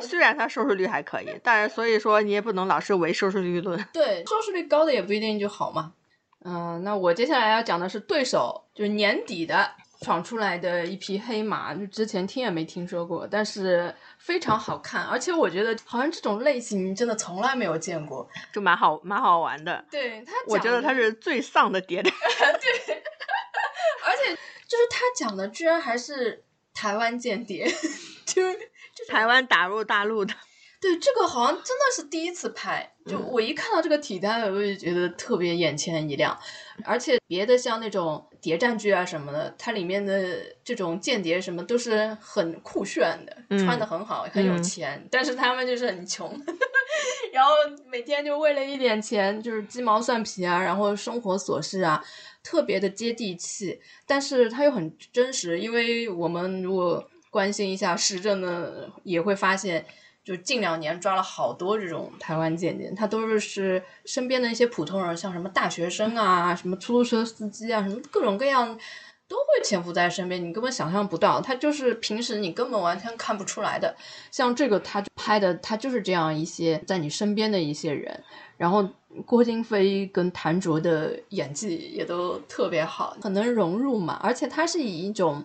[0.04, 3.82] 虽然它收视率还可以，但是所以说你也不能老是唯收视率论。
[3.92, 5.92] 对，收视率高的也不一定就好嘛。
[6.46, 9.70] 嗯、那我接下来要讲的是对手，就是年底的
[10.02, 18.28] 闯出来的一匹黑马，就之前听也没听说过，但是非常好看，而且我觉得好像这种类型真的从来没有见过。
[18.52, 19.82] 就蛮好蛮好玩的。
[19.90, 22.12] 对他，我觉得他，是最丧的谍战。
[22.60, 23.02] 对
[24.04, 24.34] 而且
[24.68, 26.44] 就是他讲的居然还是
[26.74, 27.66] 台湾间谍，
[28.26, 28.42] 就
[29.08, 30.34] 台湾打入大陆的，
[30.80, 33.28] 对，这个好像真的是第一次拍，就嗯。
[33.30, 36.38] 我一看到这个题材，我就觉得特别眼前一亮。
[36.84, 44.62] 而且别的像那种谍战剧啊什么的，它里面的这种间谍什么都是很酷炫的，嗯穿的很好，很有嗯。
[44.62, 46.28] 钱，但是他们就是很穷，
[47.32, 47.50] 然后
[47.86, 52.04] 每天就为了一点钱，就是鸡毛蒜皮啊，然后生活琐事啊，
[52.42, 59.84] 特别的接地气，但是它又很真实，因为我们如果关心一下时政呢，也会发现。
[60.24, 68.66] 就近两年抓了好多这种台湾间谍，他都是是身边的一些普通人，像什么大学生啊、什么出租车司机啊，什么各种各样
[69.28, 71.42] 都会潜伏在身边，你根本想象不到。
[71.42, 73.94] 他就是平时你根本完全看不出来的。
[74.30, 78.24] 像这个他拍的，他就是这样一些在你身边的一些人，
[78.56, 78.88] 然后
[79.26, 84.18] 郭京飞跟谭卓的演技也都特别好，很能融入嘛。
[84.22, 85.44] 而且他是以一种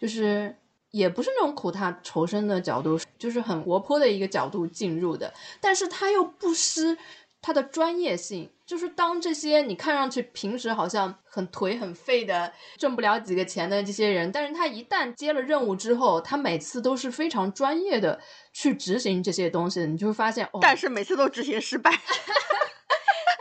[0.00, 0.54] 就是
[0.90, 6.96] 也不是那种苦大仇深的角度，就是很活泼的一个角度进入的，但是他又不失
[7.40, 8.50] 他的专业性。
[8.66, 18.20] 就是当这些你看上去平时好像很颓很废的，挣不了几个钱的这些人，但是他一旦接了任务之后，他每次都是非常专业的
[18.52, 21.90] 去执行这些东西，你就会发现哦，但是每次都执行失败。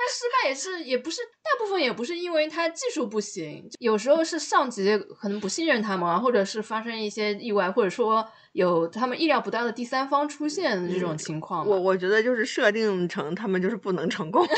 [0.09, 11.71] 但失败也是也不是大部分也不是因为他技术不行，有时候是上级可能不信任他们啊，或者是发生一些意外，或者说有他们意料不到的第三方出现的这种情况嘛。
[11.71, 14.43] 我我觉得就是设定成他们就是不能成功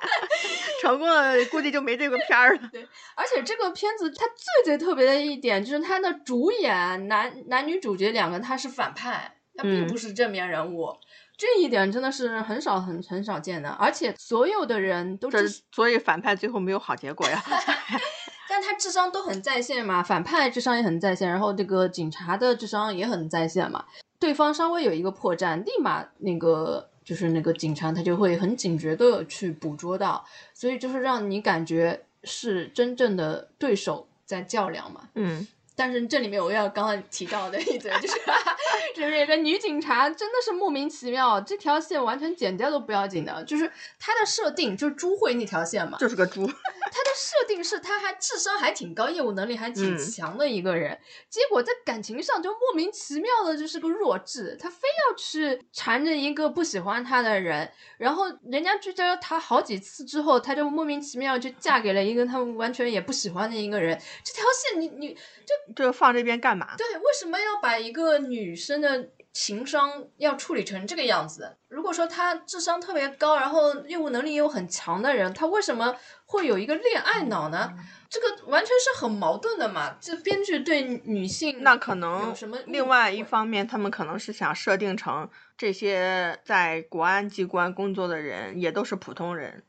[0.80, 2.70] 成功了估计就没这个片儿了。
[2.72, 4.24] 对而且这个片子它
[4.64, 10.88] 最最特别的一点就是它的主演男男女主角两个他是反派，他并嗯不是正面人物。
[11.36, 17.42] 这一点真的是很少很很少见的，而且所有的人都这智，所以反派最后没有好结果呀。
[18.48, 23.84] 但他智商都很在线嘛，反派智商也很在线，然后这个警察的智商也很在线嘛。
[24.18, 35.08] 对方稍微有一个破绽，立马那个就是那个警察他就会很警觉的去捕捉到，所以就是让你感觉是真正的对手在较量嘛。
[35.14, 35.46] 嗯，
[35.76, 38.14] 但是这里面我要刚刚提到的一点就是，
[38.94, 46.46] 就是有个女警察真的是莫名其妙，这条线完全剪掉都不要紧的，就是她的设定就是朱慧那条线嘛，就是个猪。
[46.46, 49.98] 她的设定是她还智商还挺高，业务能力还挺嗯。
[50.12, 50.98] 强的一个人，
[51.30, 65.16] 结果在感情上就莫名其妙的就是个弱智，她非要去缠着一个不喜欢她的人，然后人家追着她好几次之后，她就莫名其妙就嫁给了一个他们完全也不喜欢的一个人，这条线你你
[65.74, 66.74] 这个放这边干嘛？
[66.76, 71.56] 对，为什么要把一个女生的情商要处理成这个样子？
[71.68, 77.72] 如果说她智商特别高，然后业务能力又很强的人，她为什么会有一个恋爱脑呢？
[78.10, 79.96] 这个完全是很矛盾的嘛。
[79.98, 85.26] 这编剧对女性那可能有什么另外一方面，他们可能是想设定成
[85.56, 89.64] 这些在国安机关工作的人也都是普通人，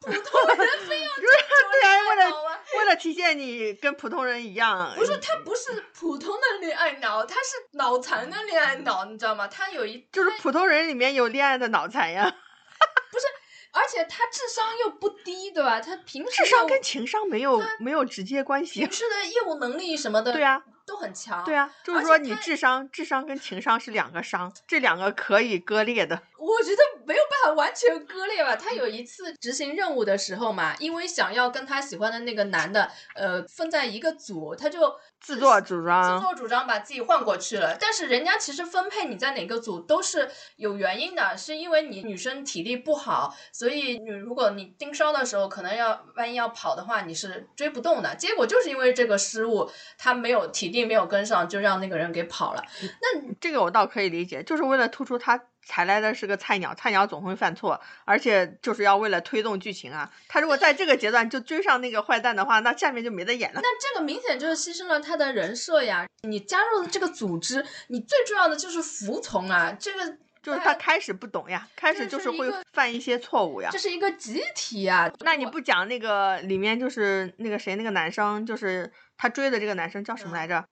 [0.00, 2.60] 普通人非要 对啊，为了？
[2.78, 4.92] 为了体现你跟普通人一样。
[4.96, 9.46] 不是，他不是普通的恋爱脑，他是脑残的恋爱脑，你知道吗？
[9.48, 12.24] 他有一就是普通人里面有恋爱的脑残呀，
[13.12, 13.26] 不是
[13.72, 15.80] 而且他智商又不低，对吧？
[15.80, 18.92] 他平时智商跟情商没有没有直接关系平。
[18.92, 20.62] 时的业务能力什么的，对啊，
[20.92, 21.42] 都很强。
[21.44, 26.20] 对啊，就是说你智商智商跟情商是两个商，这两个可以割裂的。
[26.38, 28.54] 我觉得没有办法完全割裂吧。
[28.56, 34.80] 他有一次执行任务的时候嘛，因为想要跟他喜欢的那个男的，呃，分在一个组，他就
[35.22, 37.76] 自作主张自作主张把自己换过去了。
[37.80, 48.14] 但是人家其实分配你在哪个组都是有原因的，是因为你女生体力不好，所以你如果你盯梢的时候，可能要万一要跑的话，你是追不动的。
[48.16, 52.64] 结果就是因为这个失误，他没有体力没有跟上，就让那个人给跑了。
[53.00, 60.10] 那这个我倒可以理解，就是为了突出他才来的是个菜鸟，菜鸟总会犯错，而且就是要为了推动剧情啊。
[60.28, 63.60] 他如果在这个阶段就追上那个坏蛋的话，那下面就没得演了。
[63.62, 66.06] 那这个明显就是牺牲了他的人设呀！
[66.22, 69.72] 你加入了这个组织，你最重要的就是服从啊！
[69.78, 73.78] 这个就是他开始不懂呀，开始就是会犯一些错误呀这。
[73.78, 75.10] 是一个集体呀！
[75.20, 80.64] 那你不讲那个里面就是那个谁那个男生，就是他追的这个男生叫什么来着？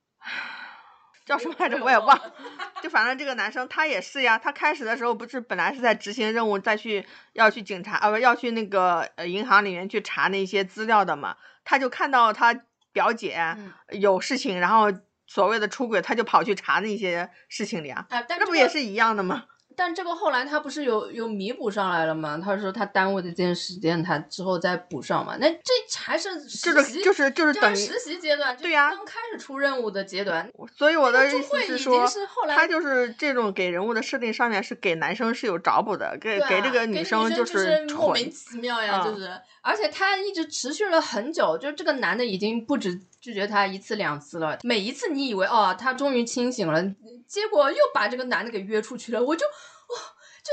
[1.30, 1.78] 叫什么来着？
[1.82, 2.34] 我也忘了。
[2.82, 12.52] 就反正这个男生他也是呀，他开始的时候不是本来是在执行任务，再去要去警察啊不要去那个呃银行里面去查那些资料的嘛，他就看到他
[12.92, 14.92] 表姐嗯有事情，然后
[15.26, 19.44] 所谓的出轨，他就跑去查那些事情里啊，啊，但这不也是一样的吗？
[19.80, 22.36] 但这个后来他不是有有弥补上来了吗？
[22.36, 25.38] 他说他耽误的这件时间，他之后再补上嘛。
[25.40, 30.46] 那这还是实就习，是就是就是等实习阶段，对呀刚开始出任务的阶段。
[30.76, 38.12] 所以我的这个意思是说，是后来他就是这种给人物的设定上面是给男生是有找补的，给、啊给这个女生就是莫。
[38.12, 46.82] 名其妙呀，就嗯是，而且他一直持续了很久，就这个男的已经不止拒绝他一次两次了，每一次你以为哦他终于清醒了，
[47.26, 49.46] 结果又把这个男的给约出去了，我、就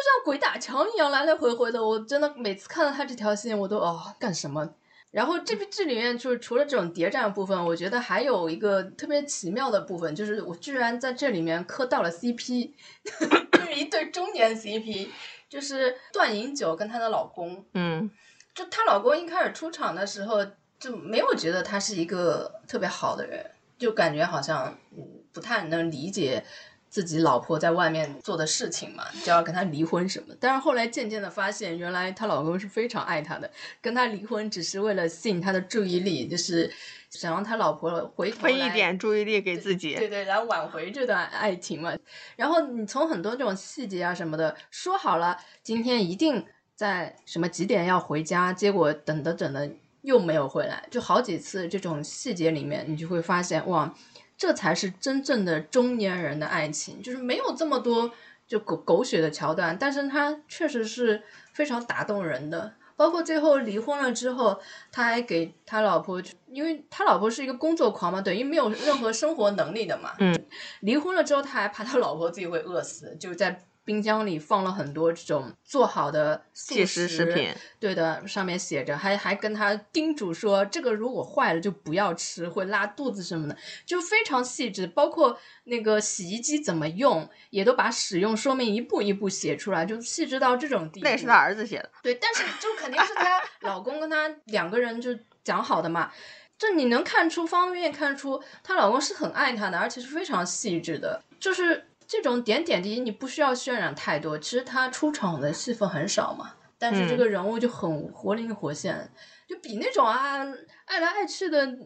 [0.03, 4.67] 像鬼打墙一样来来回回的，我真的每次看到他这条线，我都哦干什么？
[5.11, 12.71] 然后这部剧里面就是除了这种谍战部分，我觉得还有一个特别奇妙的部分，就是我居然在这里面磕到了 CP，
[13.51, 15.07] 就是一对中年 CP，
[15.49, 17.65] 就是段银九跟她的老公。
[17.73, 18.11] 嗯，
[18.53, 20.45] 就她老公一开始出场的时候
[20.77, 23.49] 就没有觉得他是一个特别好的人，
[23.79, 26.43] 就感觉好像嗯不太能理解
[26.89, 30.33] 自己老婆在外面做的事情嘛，就要跟他离婚什么。
[30.39, 33.49] 但是后来渐渐的发现，原来她老公是非常爱她的，
[33.81, 36.71] 跟她离婚只是为了吸引她的注意力，就是
[37.09, 39.95] 想让他老婆回头分一点注意力给自己。
[39.95, 41.93] 对对，来挽回这段爱情嘛。
[42.35, 46.45] 然后你从很多这种细节啊什么的，说好了今天一定
[46.75, 49.69] 在什么几点要回家，结果等的等的
[50.01, 53.93] 又没有回来，就好几次这种细节里面，你就会发现哇，
[54.37, 58.11] 这才是真正的中年人的爱情，就是没有这么多
[58.47, 61.23] 就狗狗血的桥段，但是他确实是
[61.53, 62.73] 非常打动人的。
[62.95, 64.59] 包括最后离婚了之后，
[64.91, 70.13] 他还给他老婆，因为他老婆是一个工作狂嘛，等于没有任何生活能力的嘛。
[70.19, 70.35] 嗯。
[70.79, 73.66] 离婚了之后，他还怕他老婆自己会饿死，就在。
[73.87, 83.55] 冰箱里放了很多这种做好的速食食品，对的，上面写着，还还跟他叮嘱说，这个如果坏了就不要吃，会拉肚子什么的，
[83.85, 84.85] 就非常细致。
[84.85, 91.05] 包括那个洗衣机怎么用，也都把使用说明一步一步写出来，就细致到这种地步。
[91.05, 91.89] 那也是他儿子写的。
[92.03, 96.11] 对，但是就肯定是他 老公跟他两个人就讲好的嘛，
[96.57, 101.87] 这你能看出方便面看出她老公是很爱她的，而且是非常细致的，就是。
[102.07, 109.09] 这种点点滴滴你不需要渲染太多，其实他出场的戏份很少嘛，但是这个人物就很活灵活现，
[109.47, 110.37] 就比那种啊
[110.85, 111.77] 爱来爱去的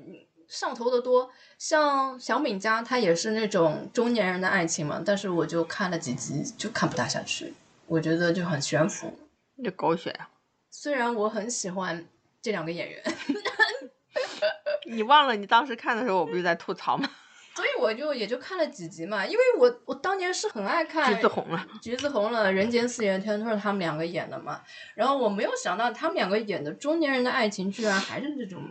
[0.48, 1.30] 上头的多。
[1.58, 7.54] 像小敏家，他也是那种中年人的爱情嘛，但是我就看了几集就看不大下去，
[7.88, 9.18] 我觉得就很悬浮，
[9.64, 10.30] 就狗血啊。
[10.70, 12.06] 虽然我很喜欢
[12.42, 13.04] 这两个演员，
[14.92, 17.10] 你忘了你当时看的时候，我不是在吐槽吗？
[17.54, 24.62] 所以我就也就看了几集嘛，因为我我当年是很爱看橘子红了，橘子红了，人间四月天都是他们两个演的嘛。
[24.96, 28.64] 然后我没有想到他们两个演的中年人的爱情，居然还是这种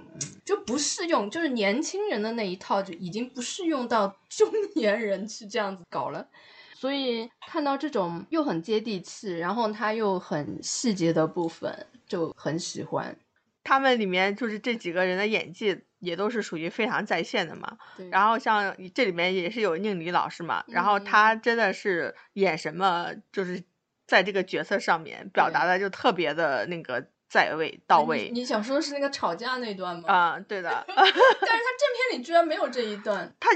[0.47, 6.27] 就不适用，就是年轻人的那一套就已经不适用到中年人去这样子搞了。
[6.74, 13.15] 所以看到这种又很接地气，然后他又很细节的部分，就很喜欢。
[13.62, 15.82] 他们里面就是这几个人的演技。
[16.00, 17.76] 也都是属于非常在线的嘛，
[18.10, 23.62] 然后像这里面也是有宁理老师嘛，然后他真的是演什么，就是
[24.06, 28.30] 在这个角色上面表达的就特别的那个在位到位。
[28.32, 30.10] 你想说的是那个吵架那段吗？
[30.10, 30.70] 啊，对的。
[30.88, 33.34] 但是他正片里居然没有这一段。
[33.38, 33.50] 他。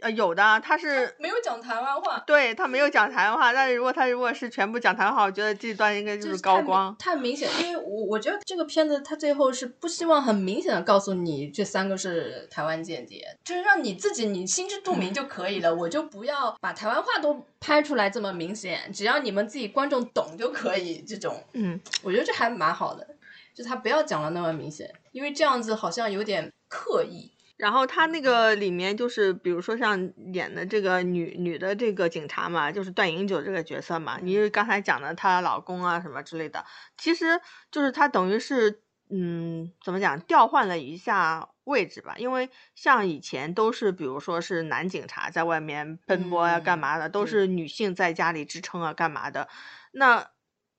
[0.00, 23.06] 呃，有的，他是没有讲台湾话，对他没有讲台湾话，但是如果他如果是全部讲台湾话，我觉得这段应该就是高光，太明显，因为我我觉得这个片子他最后是不希望很明显的告诉你这三个是台湾间谍，就是让你自己你心知肚明就可以了，我就不要把台湾话都拍出来这么明显，只要你们自己观众懂就可以，这种，嗯，我觉得这还蛮好的，
[23.54, 27.30] 就他不要讲的那么明显，因为这样子好像有点刻意。
[27.60, 36.64] 然后他那个里面就是，比如说像演的这个女女的这个警察嘛，就是段银九这个角色嘛，你刚才讲的她老公啊什么之类的，
[36.96, 37.38] 其实
[37.70, 38.80] 就是她等于是，
[39.10, 49.48] 嗯，怎么讲，调换了一下位置吧，因为像以前都是，比如说是男警察在外面奔波呀干嘛的，都是女性在家里支撑啊干嘛的，
[49.92, 50.30] 那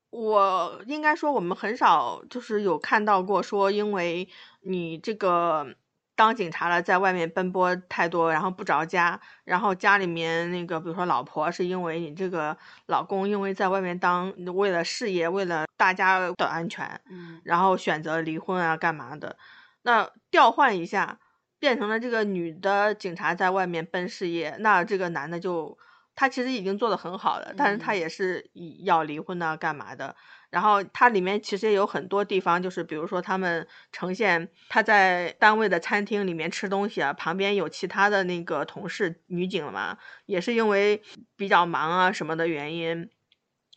[0.09, 4.27] 我应该说我们很少就是有看到过说，因为
[4.61, 5.75] 你这个。
[6.15, 12.55] 当警察了，在外面奔波太多，然后不着家，然后家里面那个，比如说老婆，是因为你这个
[12.88, 19.38] 老公，因为在外面当，为了事业，为了大家的安全，嗯，然后选择离婚啊，干嘛的？
[19.83, 21.17] 那调换一下，
[21.57, 25.75] 变成了这个女的警察在外面奔事业，那这个男的就
[26.13, 28.51] 他其实已经做的很好了，但是他也是
[28.83, 30.15] 要离婚啊，干嘛的？
[30.52, 39.98] 然后它里面其实也有很多地方，就是比如说他们呈现他在单位的餐厅里面吃东西啊，旁边有其他的那个同事女警嘛，
[40.28, 41.02] 也是因为
[41.36, 43.10] 比较忙啊什么的原因。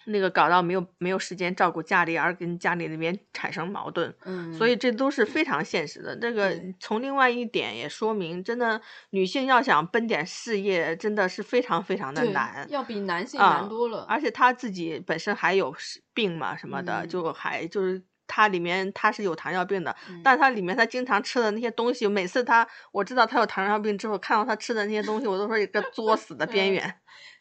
[0.07, 6.15] 那个搞到没有没有时间照顾家里，而跟家里那边产生矛盾，嗯，所以这都是非常现实的。
[6.17, 14.05] 这个从另外一点也说明，真的女性要想奔点事业，真的是非常非常的难，要比男性难多了。
[14.09, 15.75] 而且她自己本身还有
[16.13, 26.83] 病嘛什么的，就还就是她里面她是有糖尿病的，但她里面她经常吃的那些东西，每次她我知道她有糖尿病之后，看到她吃的那些东西，我都说一个作死的边 缘。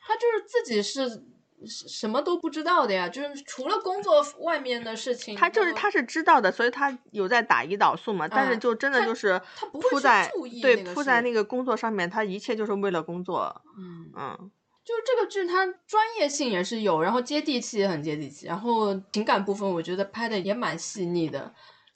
[0.08, 1.26] 她就是自己是。
[1.66, 10.32] 什么都不知道的呀，就是除了工作外面的事情，他就是他是知道的，所以他有在打胰岛素嘛，但是就真的就是他不会在
[10.62, 13.62] 对扑在那个工作上面，他一切就是为了工作。
[13.78, 14.52] 嗯嗯，
[14.84, 21.54] 就是这个剧它专业性也是有，然后接地气也很接地气，然后情感部分我觉得拍的也蛮细腻的，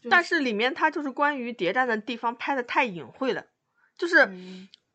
[0.09, 3.45] 但是里面它就是关于谍战的地方拍的太隐晦了，
[3.97, 4.29] 就是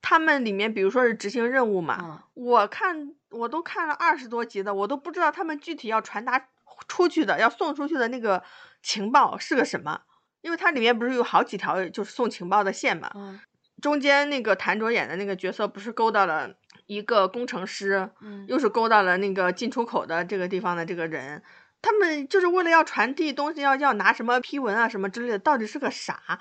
[0.02, 3.14] 他们里面比如说是执行任务嘛，我看。
[3.32, 6.48] 我都看了二十多集的，我都不知道他们具体要传达
[6.86, 8.42] 出去的、要送出去的那个
[8.82, 10.02] 情报是个什么，
[10.42, 13.10] 因为它里面不是有好几条就是送情报的线嘛。
[13.14, 13.40] 嗯。
[13.80, 16.50] 中间那个谭卓演的那个角色不是勾到了
[16.84, 21.42] 一个工程师，嗯，又是勾到了那个进出口的这个地方的这个人，
[21.80, 26.38] 他们就是为了要传递东西，要要拿什么批文啊什么之类的，到底是个啥？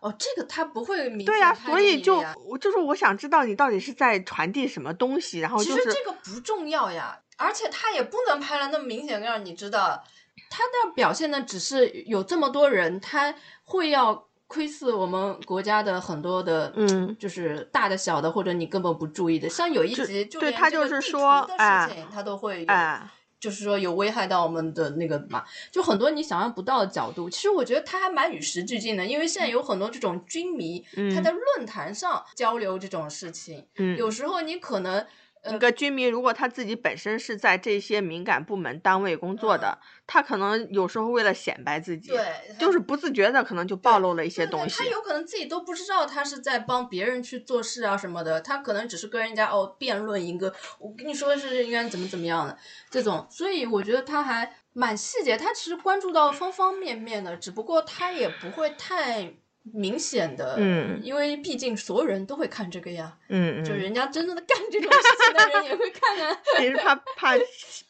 [0.00, 10.02] 哦，这个他不会明对呀、所以就我就是我想知道你到底是在传递什么东西，然后其实就是这个不重要呀，而且他也不能拍的那么明显，让你知道
[10.48, 22.66] 他那表现的，只是有这么多人，他会要窥视我们国家的很多的，嗯就是大的小的，或者你根本不注意的，像有一集就对他就是说的哎事情，他都会有。
[22.66, 23.06] 哎，
[23.40, 25.42] 就是说有危害到我们的那个嘛，
[25.72, 27.28] 就很多你想象不到的角度。
[27.30, 35.04] 其实我觉得他还蛮与时俱进的，因为现在有很多这种军迷，他嗯在论坛上交流这种事情，嗯，有时候你可能
[35.48, 42.26] 一个居民如果他自己本身是在这些敏感部门单位工作的，他可能有时候为了显摆自己，对，
[42.58, 44.84] 就是不自觉的可能就暴露了一些东西他。
[44.84, 52.58] 有可能自己都不知道他是在帮别人去做事啊什么的，他可能只是跟人家哦辩论一个，我跟你说是应该怎么怎么样的
[52.90, 66.40] 这种，所以我觉得他还蛮细节，他其实关注到方方面面的，只不过他也不会太明显的，嗯因为毕竟所有人都会看这个呀，嗯嗯，就人家真正的干这种事情的人也会看啊。
[66.58, 67.34] 你是怕怕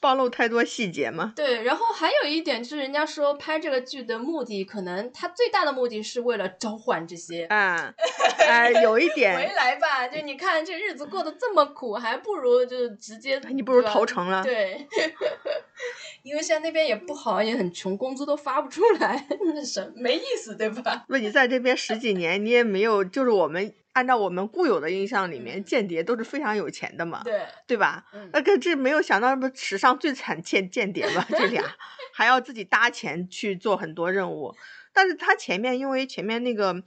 [0.00, 1.32] 暴露太多细节吗。
[1.36, 7.94] 对，然后还有一点就是，人家说拍这个剧的目的，可能他最大的目的是为了召唤这些啊，
[8.48, 14.42] 哎，有一 点回，来吧，就你看这日子过得这么苦，还不如就直接，你不如投诚了。
[14.42, 14.86] 对，
[16.22, 21.04] 因为现在那边也不好，也很穷，工资都发不出来，那什没意思，对吧？
[21.08, 28.04] 那，你在这边十几年，你也没有，就是我们按照我们固有的印象里面，嗯间谍都是非常有钱的嘛，对，对吧？
[28.12, 31.26] 嗯，那个这没有想到，不史上最惨间间谍吧？
[31.30, 31.62] 这俩
[32.14, 34.54] 还要自己搭钱去做很多任务，
[34.92, 36.82] 但是他前面因为前面那个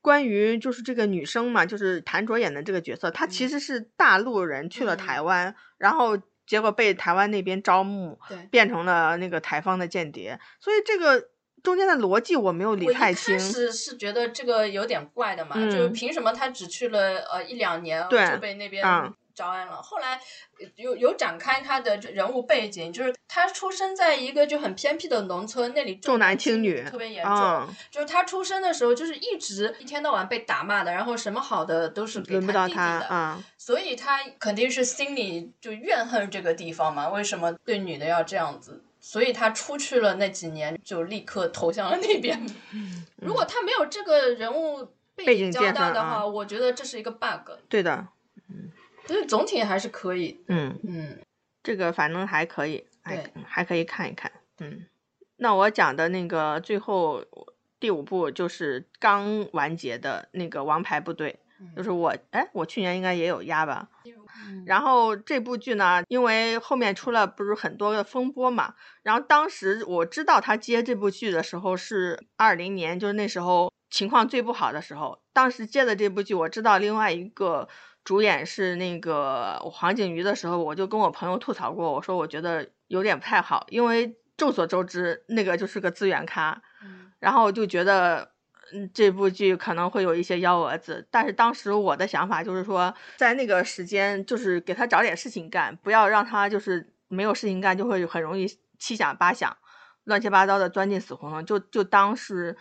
[0.00, 8.36] 关于就是这个女生嘛，就是谭卓演的这个角色，她其嗯实是大陆人去了嗯台湾，然后结果被台湾那边招募，对。
[8.50, 11.30] 变成了那个台方的间谍，所以这个
[11.64, 13.40] 中间的逻辑我没有理我一开太清。
[13.40, 19.82] 始是觉得这个有点怪的嘛，就是嗯凭什么他只去了呃一两年就被那边嗯招安了？
[19.82, 20.14] 后来
[20.60, 27.34] 呃有有展开他的人物背景，就是他出生在一个就很偏僻的农村，那里重男男轻女特别严重。
[27.34, 38.83] 嗯就是他出生的时候，就是一直一天到晚被打骂的，然后什么好的都是给轮不到弟弟的，所以他肯定是心里就怨恨这个地方嘛，为什么对女的要这样子？
[39.06, 42.40] 所以他出去了那几年，就立刻投向了那边。
[43.20, 47.50] 如果他没有这个人物背景交代的话，啊我觉得这是一个 bug。
[47.68, 48.08] 对的，
[49.06, 50.42] 所以总体还是可以。
[50.48, 51.18] 嗯，嗯，
[51.62, 54.32] 这个反正还可以，还还可以看一看。
[54.60, 54.86] 嗯，
[55.36, 57.22] 那我讲的那个最后
[57.78, 61.38] 第五部就是刚完结的那个《王牌部队》，
[61.76, 63.88] 就是我哎，我去年应该也有压吧。
[64.06, 75.20] 嗯然后这部剧呢，因为后面出了不是很多的风波嘛，然后当时我知道他接这部剧的时候是二零年，就是那时候情况最不好的时候。
[75.32, 77.68] 当时接的这部剧，我知道另外一个
[78.04, 88.32] 主演是那个黄景瑜的时候，我就跟我朋友吐槽过，我说我觉得有点不太好，因为众所周知，那个就是个资源咖，嗯然后就觉得，
[88.72, 91.06] 嗯，这部剧可能会有一些幺蛾子。
[91.10, 98.46] 但是当时我的想法就是说，在那个时间，就是给他找点事情干，不要让他就是没有事情干，就会很容易
[98.78, 99.56] 七想八想，
[100.04, 102.56] 乱七八糟的钻进死胡同，就就当是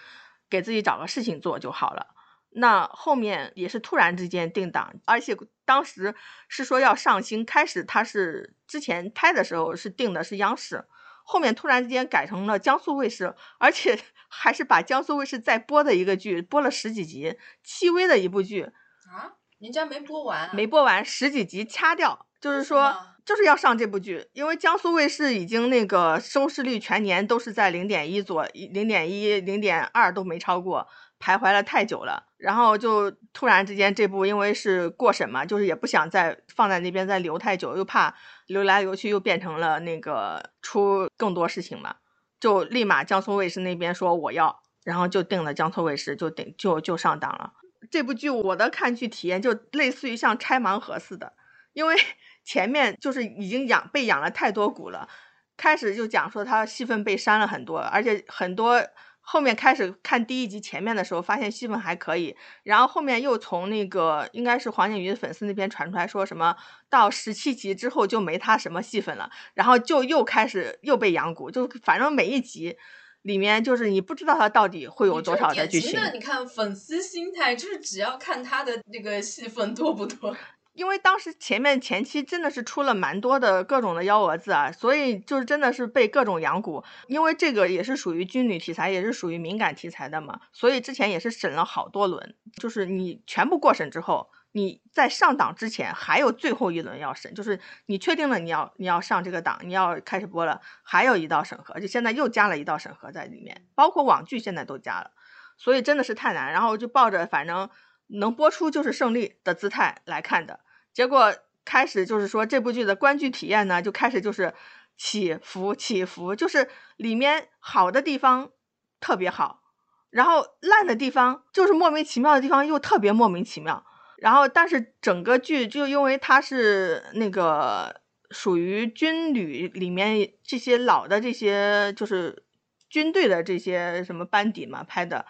[0.50, 2.08] 给自己找个事情做就好了。
[2.56, 5.36] 那后面也是突然之间定档，而且
[5.66, 6.14] 当时
[6.48, 10.86] 是说要上新，开始他是之前拍的时候是定的是央视，
[11.24, 13.98] 后面突然之间改成了江苏卫视，而且
[14.30, 30.86] 还是把江苏卫视在播的一个剧播了十几集，戚薇的一部剧啊，人家没播完、啊，没播完，十几集掐掉，就是说么就是要上这部剧，因为江苏卫视已经那个收视率全年都是在零点一左零点一零点二都没超过，
[31.24, 38.14] 徘徊了太久了，然后就突然之间这部因为是过审嘛，就是也不想再放在那边再留太久，又怕
[38.48, 41.96] 留来留去又变成了那个出更多事情嘛，
[42.42, 47.54] 就立马江苏卫视那边说我要，然后就定了江苏卫视就定就就上档了。
[47.90, 51.32] 这部剧我的看剧体验就类似于像拆盲盒似的，
[51.72, 51.96] 因为
[52.44, 55.08] 前面就是已经养被养了太多股了，
[55.56, 58.86] 开始就讲说他戏份被删了很多，而且很多
[59.26, 66.56] 后面开始看第一集前面的时候，发现戏份还可以，然后后面又从那个应该是黄景瑜的粉丝那边传出来说什么
[66.90, 72.78] 到十七集之后就没他什么戏份了，然后就又开始又被养蛊，就反正每一集。
[73.24, 80.36] 里面就是你不知道他到底会有多少的剧情，的你看粉丝心态，就是只要看他的那个戏份多不多。
[80.74, 86.84] 因为当时前面前期真的是出了蛮多的各种的幺蛾子啊，所以就是真的是被各种养蛊。
[87.08, 92.36] 因为这个也是属于军旅题材，也是属于敏感题材的嘛，所以之前也是审了好多轮。
[92.56, 105.12] 就是你全部过审之后，你在上档之前还有最后一轮要审，就是你确定了你要你要上这个档，你要开始播了，还有一道审核，就现在又加了一道审核在里面，包括网剧现在都加了，
[105.56, 106.52] 所以真的是太难。
[106.52, 107.70] 然后就抱着反正。
[108.16, 110.60] 能播出就是胜利的姿态来看的，
[110.94, 111.34] 结果
[111.66, 114.54] 开始就是说这部剧的观剧体验呢，就开始就是
[114.96, 118.52] 起伏起伏，就是里面好的地方
[119.00, 119.64] 特别好，
[120.12, 123.84] 然后烂的地方就是莫名其妙的地方又特别莫名其妙，
[124.18, 132.44] 然后但是整个剧就因为它是那个属于军旅里面这些老的这些就是
[132.90, 135.26] 军队的这些什么班底嘛拍的。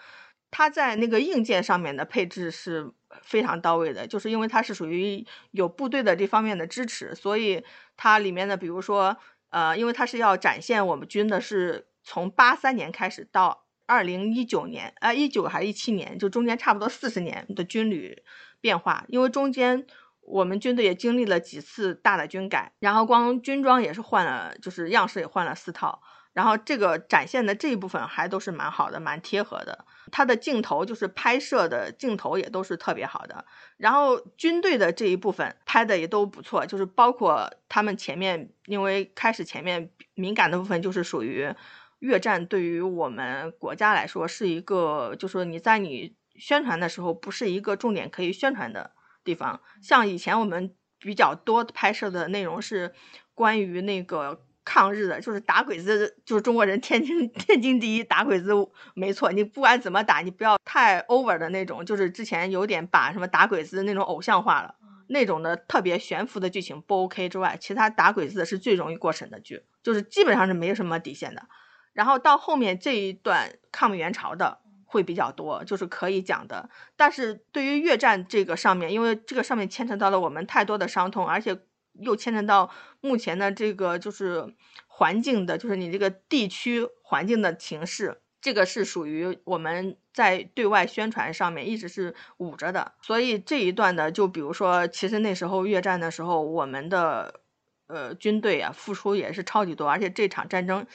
[0.56, 2.92] 它在那个硬件上面的配置是
[3.24, 7.64] 非常到位的，就是因为它是属于有部队的这方面的支持，所以
[7.98, 9.18] 它里面的，比如说，
[9.50, 18.22] 呃，因为它是要展现我们军的是从八三年开始到二零一九年，呃，一九还是一七年，就中间差不多四十年的军旅
[18.62, 19.88] 变化，因为中间
[20.22, 26.04] 我们军队也经历了几次大的军改，然后光军装也是换了，就是样式也换了四套。
[26.34, 29.86] 然后这个展现的这一部分还都是蛮好的，蛮贴合的。
[30.12, 33.46] 它的镜头就是拍摄的镜头也都是特别好的。
[33.78, 41.54] 然后军队的这一部分拍的也都不错，就是包括他们前面，因为开始前面敏感的部分就是属于
[42.00, 48.92] 越战，对于我们国家来说是一个，就是说你在你宣传的时候不是一个重点可以宣传的
[49.24, 49.62] 地方。
[49.82, 52.92] 像以前我们比较多拍摄的内容是
[53.36, 54.44] 关于那个。
[54.66, 58.52] 抗日的，就是打鬼子，就是中国人天经天经地义打鬼子，
[58.94, 59.32] 没错。
[59.32, 64.76] 你不管怎么打，你不要太 over 的那种，就是之前有点把什么打鬼子那种偶像化了，
[65.08, 71.44] 那种的特别悬浮的剧情不 OK 之外，其他打鬼子的是最容易过审的剧，就是基本上是没什么底线的。
[71.92, 76.70] 然后到后面这一段抗美援朝的会比较多，就是可以讲的。
[76.96, 81.60] 但是对于越战这个上面，因为这个上面牵扯到了我们太多的伤痛，而且。
[82.00, 82.72] 又牵扯到
[83.02, 84.54] 目前的这个就是
[84.88, 92.94] 环境的，就是你这个地区环境的情势，这个是属于我们在对外宣传上面一直是捂着的。
[93.02, 97.42] 所以这一段的，就比如说，其实那时候越战的时候，我们的
[97.88, 100.86] 呃军队啊付出也是超级多，而且这场战争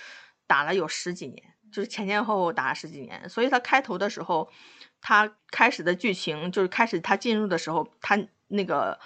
[0.47, 3.29] 打了有十几年，就是前前后后打了十几年。
[3.29, 4.51] 所以他开头的时候，
[5.01, 8.19] 他开始的剧情就是开始他进入的时候，他
[8.49, 8.99] 那个。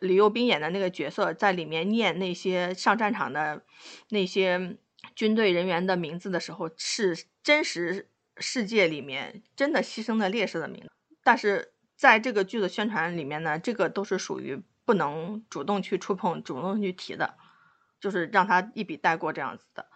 [0.00, 3.62] 李幼斌演的那个角色在里面念那些上战场的
[4.10, 4.76] 那些
[5.14, 10.90] 军队人员的名字的时候，是真实世界里面真的牺牲的烈士的名字。
[11.24, 17.34] 但是在这个剧的宣传里面呢，这个都是属于不能主动去触碰、主动去提的，
[18.00, 19.87] 就是让他一笔带过这样子的。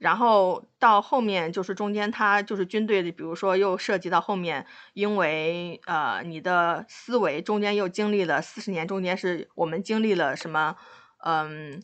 [0.00, 10.76] 然后到后面就是中间，他就是军队的，比如说又涉及到后面，因为呃你的思维中间又经历了四十年，中间是我们经历了什么？
[11.22, 11.82] 嗯，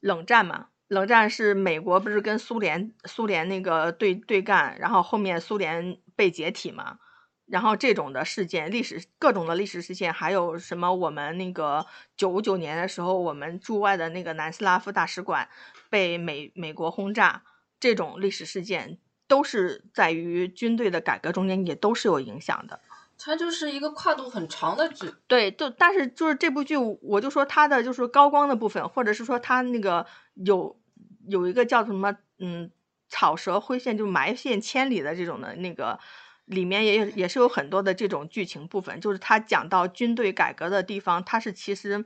[0.00, 6.98] 冷战嘛，冷战是美国不是跟苏联苏联那个对对干，然后后面苏联被解体嘛，
[7.46, 10.94] 然后这种的事件，历史各种的历史事件，还有什么？
[10.94, 11.86] 我们那个
[12.18, 15.48] 九九年的时候，我们驻外的那个南斯拉夫大使馆。
[15.90, 17.42] 被美美国轰炸
[17.78, 22.80] 这种历史事件，都是在于军队的改革中间，也都是有影响的。
[23.18, 30.78] 它就是一个跨度很长的剧，对，就但是就是这部剧，我就说它的就是高光的部分，或者是说它那个有
[31.26, 32.70] 有一个叫什么，嗯，
[33.08, 35.98] 草蛇灰线，就埋线千里的这种的那个
[36.44, 42.04] 里面也也是有很多的这种剧情部分，就是他讲到军队改革的地方，它是其实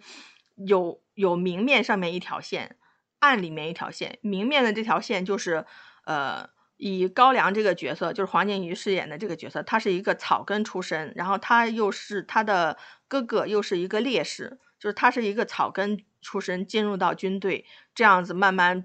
[0.54, 2.76] 有有明面上面一条线。
[3.20, 5.64] 暗里面一条线，明面的这条线就是，
[6.04, 12.76] 呃，以高粱这个角色，就是黄景瑜饰演的这个角色，他是一个草根出身，然后他又是他的
[13.06, 17.64] 哥哥又是一个烈士，就是他是一个草根出身，进入到军队，
[17.94, 18.84] 这样子慢慢，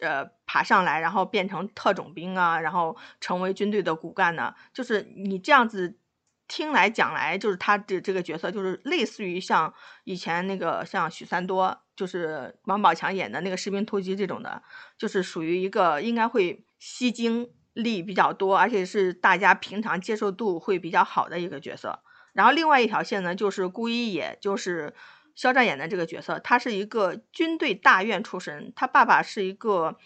[0.00, 5.96] 呃，爬上来，然后变成特种兵啊，然后成为军队的骨干呢，就是你这样子。
[6.50, 9.72] 听来讲来，就是他的这个角色，就是类似于像
[10.02, 14.60] 以前那个像许三多，就是王宝强演的那个《士兵突击》这种的，
[14.98, 22.00] 就是属于一个应该会吸睛力比较多，而且是大家平常接受度会比较好的一个角色。
[22.32, 24.92] 然后另外一条线呢，就是顾一野，就是
[25.36, 29.96] 肖战演的这个角色，他是一个军队大院出身，他爸爸是一个。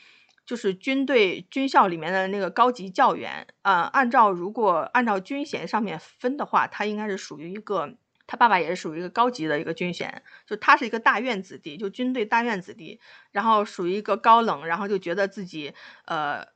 [0.46, 7.94] 就是军队军校里面的那个高级教员，呃，按照如果按照军衔上面分的话，他应该是属于一个
[8.26, 13.00] 他爸爸也是属于一个高级的一个军衔，就他是一个大院子弟，就军队大院子弟，
[13.32, 15.72] 然后属于一个高冷，然后就觉得自己
[16.06, 16.46] 呃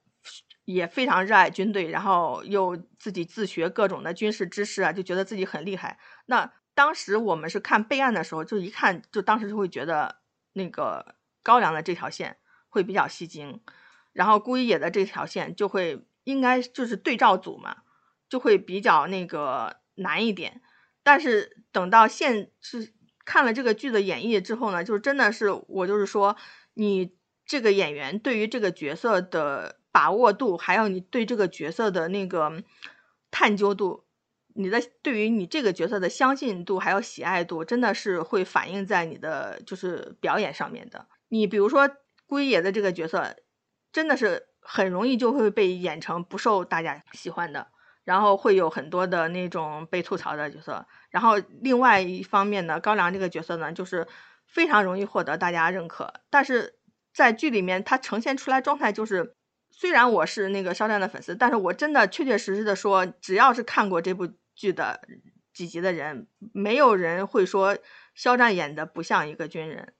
[0.64, 5.98] 也非常热爱军队，然后又自己自学各种的军事知识啊，就觉得自己很厉害。
[6.26, 10.16] 那当时我们是看备案的时候，就一看就当时就会觉得
[10.52, 12.36] 那个高粱的这条线
[12.68, 13.60] 会比较吸睛，
[14.12, 17.78] 然后顾一野的这条线就会应该就是对照组嘛，
[18.28, 20.60] 就会比较那个难一点。
[21.02, 22.92] 但是等到现是
[23.24, 26.36] 看了这个剧的演绎之后呢，就是真的是我就是说，
[26.74, 27.14] 你
[27.46, 32.62] 这个演员对于这个角色的把握度，还有你对这个角色的那个
[33.30, 34.04] 探究度，
[34.54, 41.06] 你的对于你这个角色的相信度还有喜爱度，真的是会反映在你的就是表演上面的。
[41.28, 41.88] 你比如说
[42.28, 43.34] 龟野的这个角色，
[43.90, 47.66] 真的是很容易就会被演成不受大家喜欢的。
[48.04, 54.08] 然后会有很多的那种被吐槽的角色，然后另外一方面呢，高粱这个角色呢，就是
[54.46, 56.14] 非常容易获得大家认可。
[56.30, 56.78] 但是
[57.12, 59.34] 在剧里面，他呈现出来状态就是，
[59.70, 65.02] 虽然我是那个肖战的粉丝，但是我真的确确实实的说，只要是看过这部剧的
[65.52, 67.76] 几集的人，没有人会说
[68.14, 69.92] 肖战演的不像一个军人，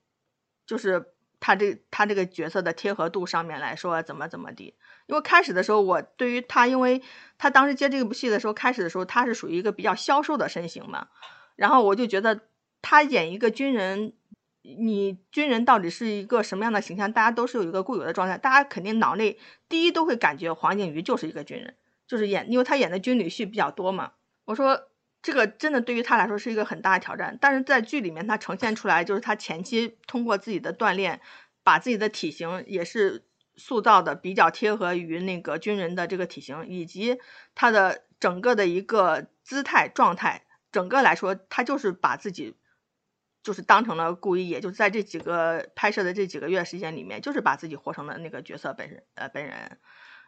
[0.65, 4.75] 就是他这他这个角色的贴合度上面来说，怎么怎么地。
[5.07, 7.01] 因为开始的时候，我对于他，因为
[7.37, 11.07] 他当时接这部戏的时候，开始的时候他是属于一个比较消瘦的身形嘛，
[11.55, 12.41] 然后我就觉得
[12.81, 14.13] 他演一个军人，
[14.61, 21.75] 你军人到底是一个什么样的形象，大家都是有一个固有的状态，大家肯定脑内第一都会感觉黄景瑜就是一个军人，
[22.07, 24.11] 就是演，因为他演的军旅戏比较多嘛。
[24.45, 24.89] 我说
[25.21, 31.21] 这个真的对于他来说是一个很大的挑战，但是在剧里面他呈现出来，就是他前期通过自己的锻炼，
[31.63, 33.25] 把自己的体型也是。
[33.61, 37.19] 塑造的比较贴合于那个军人的这个体型，以及
[37.55, 42.55] 他的整个的一个姿态状态，整个来说，他就是把自己
[43.43, 49.77] 就是当成了故意，也就在这几个拍摄的这几个月时间里面，就是把自己活成了那个角色本人呃本人。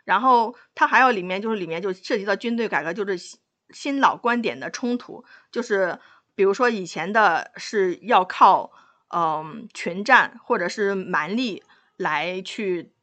[0.04, 3.38] 然后他还有里面就是里面就涉及到军队改革，就是
[3.74, 6.00] 新老观点的冲突，就是
[6.36, 8.72] 比如说以前的是要靠
[9.10, 11.64] 嗯群战或者是蛮力
[11.98, 12.94] 来去。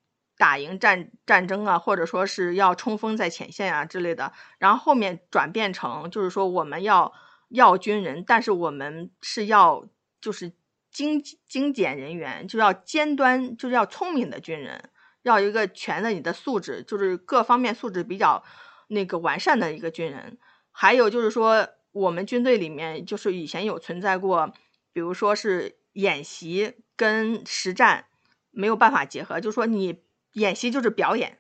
[0.41, 7.13] 打赢战战争啊，或者说是要冲锋在前线啊之类的，然后后面转变成就是说我们要
[7.49, 9.89] 要军人，但是我们是要
[10.21, 10.53] 就是
[10.93, 14.91] 精精简人员，就要尖端，就是要聪明的军人，
[15.23, 18.45] 要一个全的你的素质，就是各方面素质比较
[18.87, 20.39] 那个完善的一个军人。
[20.81, 24.53] 还有就是说，我们军队里面就是以前有存在过，
[24.93, 28.07] 比如说是演习跟实战
[28.53, 30.03] 没有办法结合，就说你。
[30.35, 31.39] 演习就是表演，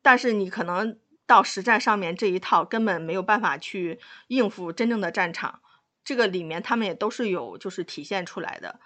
[0.00, 3.98] 但是你可能到实战上面这一套根本没有办法去
[4.28, 5.60] 应付真正的战场。
[6.04, 8.78] 这个里面他们也都是有就是体现出来的。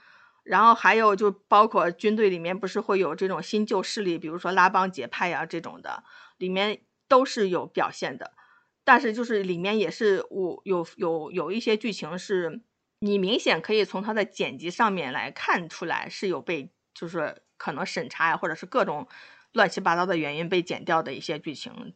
[0.45, 6.05] 然后还有就包括军队里面不是会有这种新旧势力，比如说拉帮结派呀这种的，
[6.39, 8.33] 里面都是有表现的。
[8.85, 12.61] 但是就是里面也是我有有有一些剧情是
[13.01, 19.07] 你明显可以从它的剪辑上面来看出来是有被就是可能审查呀，或者是各种。
[19.55, 21.93] 乱七八糟的原因被剪掉的一些剧情，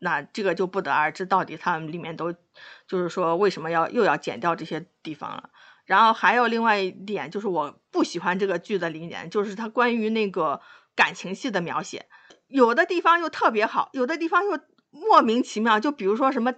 [0.00, 2.30] 那这个就不得而知，到底他们里面都
[2.86, 5.48] 就是说为什么要又要剪掉这些地方了。
[5.86, 10.60] 然后还有另外一点，就是我不喜欢这个剧的零点，就是它关于那个
[10.94, 12.04] 感情戏的描写，
[12.48, 15.80] 有的地方又特别好，有的地方又莫名其妙。
[15.80, 16.54] 就比如说什么，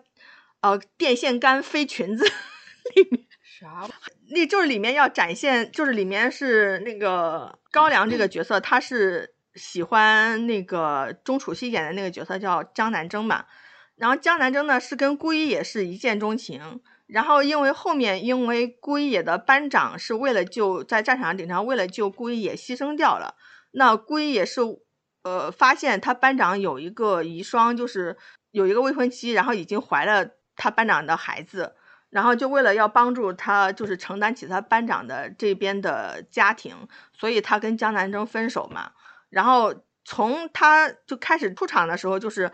[0.60, 2.24] 呃，电线杆飞裙子
[2.94, 3.26] 里面
[3.60, 3.88] 啥？
[4.28, 9.34] 那就是里面要展现，就是里面是那个高粱这个角色，他是。
[9.54, 13.44] 喜欢那个钟楚曦演的那个角色叫江南征嘛，
[13.96, 23.34] 然后江南征呢是跟顾一野是一见钟情，然后因为后面因为顾一野的班长是为了救在战场顶上为了救顾一野牺牲掉了，
[23.72, 24.62] 那顾一野是
[25.22, 28.16] 呃发现他班长有一个遗孀，就是
[28.50, 31.74] 有一个未婚妻，然后已经怀了他班长的孩子，
[32.10, 38.92] 然后就为了要帮助他就是承担起他班长的这边的家庭，所以他跟江南征分手嘛。
[39.30, 39.74] 然后
[40.04, 42.52] 从他就开始出场的时候，就是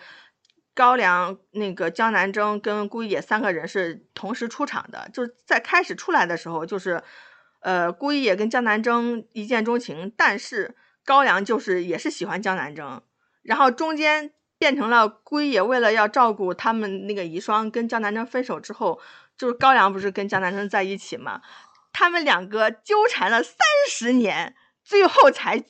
[0.74, 5.10] 高粱、那个江南征跟顾一野三个人是同时出场的。
[5.12, 7.02] 就是在开始出来的时候，就是
[7.60, 10.76] 呃顾一野跟江南征一见钟情，但是
[11.08, 13.00] 高粱就是也是喜欢江南征。
[13.42, 19.00] 然后中间变成了顾一野为了要照顾他们那个遗孀，跟江南征分手之后，
[19.38, 21.40] 就是高粱不是跟江南征在一起嘛？
[21.94, 23.56] 他们两个纠缠了三
[23.88, 24.54] 十年，
[24.84, 25.64] 最后才。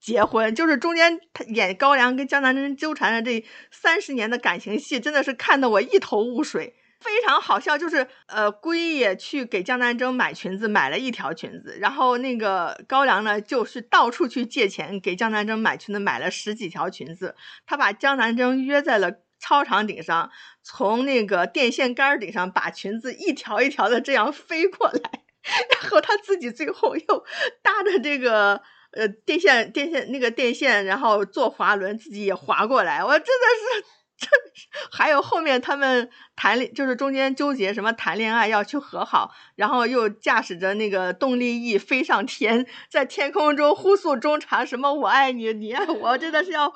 [0.00, 6.76] 结婚就是中间他演高粱跟江南征纠缠的这三十年的感情戏，真的是看得我一头雾水。
[7.00, 17.36] 非常好笑，就是呃，龟也去给江南征买裙子，买了一条裙子，然后那个高粱呢，就是到处去借钱给江南征买裙子，买了十几条裙子。
[17.66, 20.30] 他把江南征约在了操场顶上，
[20.62, 25.00] 从那个电线杆顶上把裙子一条一条的这样飞过来，
[25.80, 27.24] 然后他自己最后又
[27.62, 28.60] 搭着这个
[28.90, 33.97] 呃电线电线那个电线，然后坐滑轮自己也滑过来，我真的是。
[34.18, 34.26] 这
[34.90, 46.66] 还有后面他们谈恋，就是中间纠结什么谈恋爱要去和好，然后又驾驶着那个动力翼飞上天，在天空中呼诉衷肠，什么我爱你，你爱我，真的是要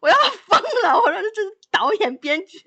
[0.00, 0.14] 我要
[0.46, 0.96] 疯了！
[0.96, 2.60] 我说这导演编剧，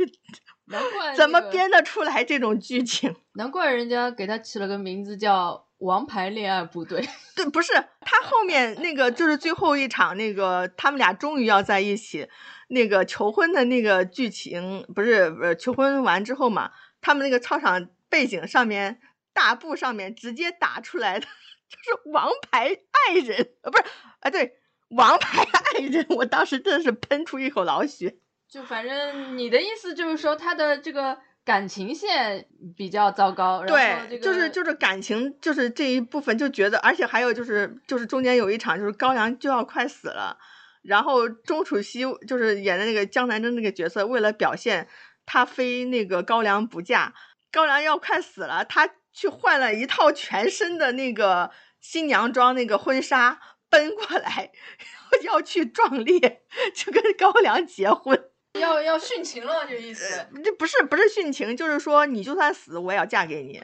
[0.66, 3.16] 难怪怎么编得出来这种剧情？
[3.34, 7.02] 难怪人家给他起了个名字叫《王牌恋爱部队》。
[7.36, 12.30] 对，不是他后面那个就是最后一场那个他们俩终于要在一起。
[12.68, 16.72] 那个求婚的那个剧情不是呃求婚完之后嘛？
[17.00, 19.00] 他们那个操场背景上面
[19.34, 21.28] 大布上面直接打出来的
[21.70, 23.84] 就是“王牌爱人”呃，不是
[24.22, 24.56] 啊，对
[24.98, 28.18] ，“王牌爱人”，我当时真的是喷出一口老血。
[28.50, 32.46] 就反正你的意思就是说他的这个感情线
[32.76, 40.38] 比较糟糕，对，就是就是感情就是这一部分就觉得，而且还有就是就是中间有一场就是高粱就要快死了。
[40.82, 44.88] 然后钟楚曦就是演的那个江南征那个角色，为了表现
[45.26, 47.14] 他非那个高粱不嫁，
[47.52, 53.40] 高粱要快死了，他去换了一套全身的那个新娘装那个婚纱，
[53.70, 54.52] 奔过来
[55.24, 56.44] 要去壮烈，
[56.76, 60.26] 就跟高粱结婚，要要殉情了这意思？
[60.44, 63.62] 这不是不是殉情，就是说你就算死，我也要嫁给你。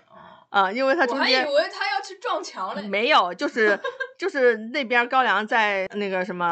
[0.50, 3.80] 啊，因为他中间我还以为他要去撞墙了，没有，就是
[4.20, 6.46] 就是那边高粱在那个什么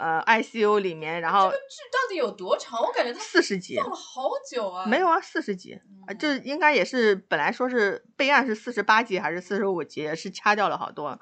[0.00, 2.82] 呃 ICU 里面，然后这个剧到底有多长？
[2.82, 4.84] 我感觉他四十集，放了好久啊。
[4.86, 5.78] 没有啊，四十集，
[6.18, 11.16] 就应该也是本来说是备案是四十八集还是四十五集，是掐掉了好多，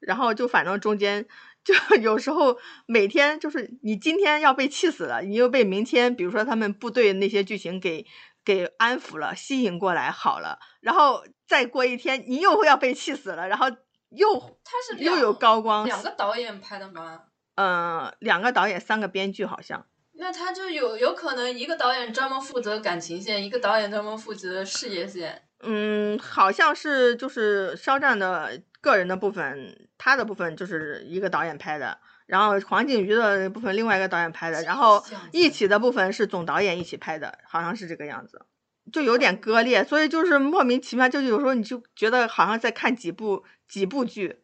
[0.00, 1.24] 然后就反正中间
[1.64, 2.56] 就 有时候
[2.86, 8.06] 每天就是你今天要被气死了，你又被明天比如说他们部队那些剧情给。
[8.42, 13.66] 给安抚了，吸引过来好了，然后再过一天，你又会要被气死了，然后
[14.08, 14.34] 又
[14.64, 17.20] 他是又有高光，两个导演拍的吗？
[17.56, 19.86] 嗯，两个导演，三个编剧好像。
[20.14, 25.42] 那他就有有可能一个导演专门负责感情线，一个导演专门负责事业线。
[25.62, 31.98] 嗯，好像是就是肖战的个人的部分，他的部分就是一个导演拍的。
[32.26, 38.46] 然后黄景瑜的部分另外一个导演拍的，然后一起的部分是总导演一起拍的，好像是这个样子，
[38.92, 44.38] 就有点割裂，所以就是莫名其妙，就有时候你就觉得好像在看几部几部剧，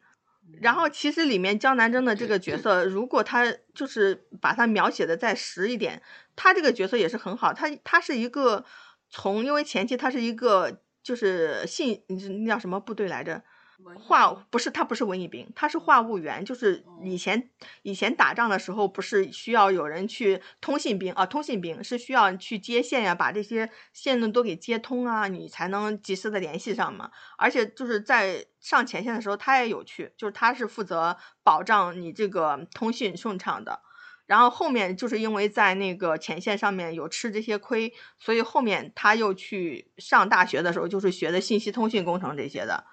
[0.59, 6.01] 然后其实里面江南征的这个角色，如果他就是把他描写的再实一点，
[6.35, 8.65] 他这个角色也是很好，他他是一个
[9.09, 13.41] 从因为前期他是一个就是信那叫什么部队来着。
[13.95, 17.49] 话不是他不是文艺兵，他是话务员，就是以前
[17.83, 27.11] 以前打仗的时候不是需要有人去通信兵啊，通信兵是需要去接线呀，把这些线路都给接通啊，你才能及时的联系上嘛。
[27.37, 33.81] 而且就是在上前线的时候，他也有去，就是他是负责保障你这个通讯顺畅的。
[34.25, 42.83] 然后后面就是因为在那个前线上面有吃这些亏，所以后面他又去上大学的时候就是学的信息通信工程这些的。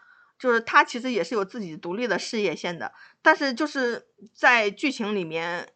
[0.45, 2.93] 就是他其实也是有自己独立的事业线的，
[3.23, 5.71] 但是就是在剧情里面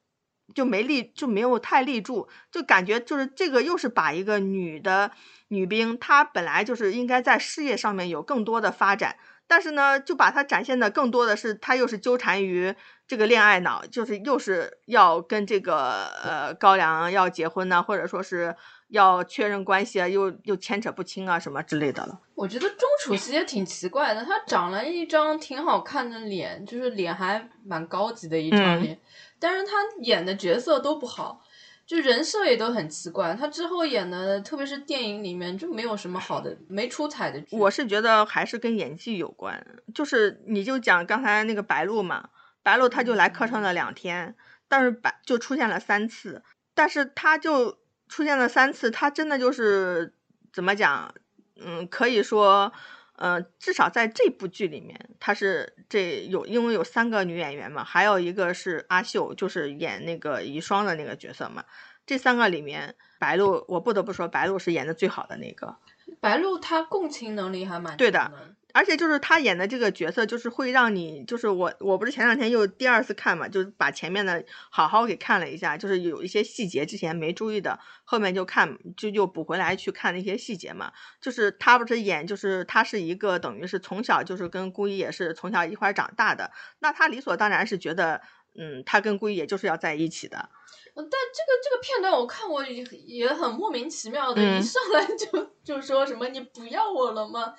[0.54, 5.10] 就没立就没有太立住，就感觉就是这个又是把一个女的
[5.48, 9.16] 女兵，她本来就是应该在事业上面有更多的发展，
[9.46, 12.74] 但是呢，就把她展现的更多的是她又是纠缠于
[13.06, 18.54] 这个恋爱脑，就是又是要跟这个呃高粱要结婚呢，或者说是。
[18.88, 22.20] 要确认关系啊，又又牵扯不清啊，什么之类的了。
[22.34, 28.98] 我觉得钟楚曦也挺奇怪的，她长了一张挺好看的脸，就是脸还蛮高级的一张脸，
[29.38, 31.42] 但是她演的角色都不好，
[31.84, 33.34] 就人设也都很奇怪。
[33.34, 37.44] 她之后演的，特别是电影里面就没有什么好的，没出彩的。
[37.50, 42.30] 我是觉得还是跟演技有关，就是你就讲刚才那个白鹿嘛，
[42.62, 44.34] 白鹿她就来客串了两天，
[44.68, 46.42] 但是白就出现了三次，
[46.74, 47.76] 但是她就。
[48.08, 50.14] 出现了三次，他真的就是
[50.52, 51.14] 怎么讲？
[51.60, 52.72] 嗯，可以说，
[53.16, 61.64] 嗯，至少在这部剧里面，他是这有因为有三个女演员嘛，还有一个是阿秀，就是演那个遗孀的那个角色嘛。
[62.06, 65.76] 这三个里面，白鹿我不得不说，白鹿是演的最好的那个。
[66.20, 68.32] 白鹿她共情能力还蛮对的，
[68.74, 80.92] 而且就是他演的这个角色，就是会让你，就是我，我不是前两天又第二次看嘛，就是把前面的好好给看了一下，就是有一些细节之前没注意的，后面就看就又补回来去看那些细节嘛。
[81.20, 86.50] 就是他不是演，就是他是一个等于是从小就是跟顾一也是从小一块长大的，
[86.80, 88.20] 那他理所当然是觉得，
[88.54, 90.50] 嗯，他跟顾一也就是要在一起的。
[90.94, 97.54] 但这个这个片段我看过也也很莫名其妙的，一上来就就说什么你不要我了吗？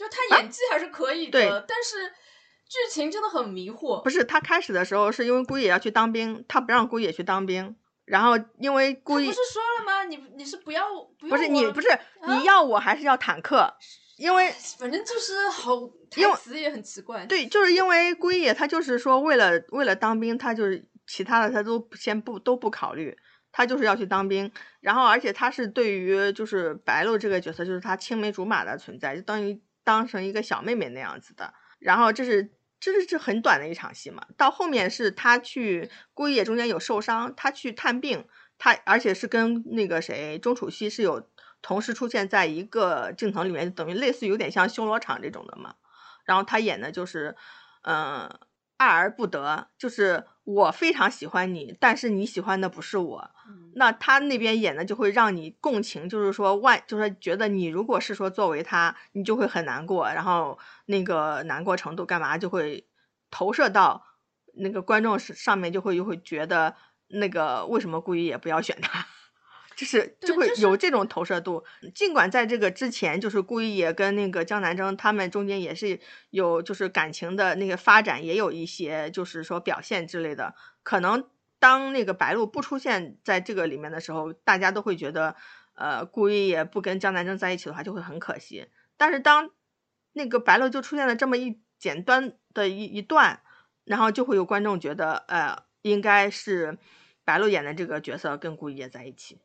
[0.00, 2.08] 就他演技还是可以的，但是
[2.66, 4.02] 剧情真的很迷惑。
[4.02, 10.04] 不是他开始的时候是因为姑爷要去当兵，他不让姑爷去当兵，然后因为姑爷不是说了吗？
[10.04, 10.86] 你你是不要
[11.18, 11.88] 不是你不是
[12.28, 13.70] 你要我还是要坦克？
[14.16, 15.76] 因为反正就是好
[16.10, 17.26] 台词也很奇怪。
[17.26, 23.14] 对，就是因为姑爷他就是说为了为了当兵，他就是其他的他都先不都不考虑，
[23.52, 24.50] 他就是要去当兵。
[24.80, 29.60] 然后而且他是对于就是白鹿这个角色，就是他青梅竹马的存在，就等于。
[29.84, 38.26] 当成一个小妹妹那样子的，然后这是这是这很短的一场戏嘛，到后面是他去孤野中间有受伤，他去探病，
[38.58, 41.28] 他而且是跟那个谁钟楚曦是有
[41.62, 45.74] 同时出现在一个镜头里面，等于类似有点像修罗场这种的嘛，
[46.24, 47.36] 然后他演的就是
[47.82, 48.30] 嗯
[48.78, 53.30] 爱而不得，就是我非常喜欢你，但是你喜欢的不是我。
[53.74, 62.84] 那他那边演的就会让你共情，就是说万，就是觉得你如果是说作为他，你就会很难过，然后那个难过程度干嘛就会
[63.30, 64.04] 投射到
[64.54, 66.74] 那个观众上面，就会就会觉得
[67.08, 69.06] 那个为什么故意也不要选他，
[69.80, 71.64] 就是就会有这种投射度。
[71.94, 75.98] 尽管在这个之前，就是顾一也跟那个江南征他们中间也是
[76.30, 81.24] 有就是感情的那个发展，也有一些就是说表现之类的，可能。
[81.62, 85.36] 当那个白鹿不出现在这个里面的时候，大家都会觉得，
[85.74, 88.66] 呃，顾一也不跟江南征在一起的话，就会很可惜。
[88.96, 89.50] 但是当
[90.14, 93.42] 那个白鹿就出现了这么一简单的一一段，
[93.84, 96.78] 然后就会有观众觉得，呃，应该是
[97.26, 99.36] 白鹿演的这个角色跟顾一也在一起。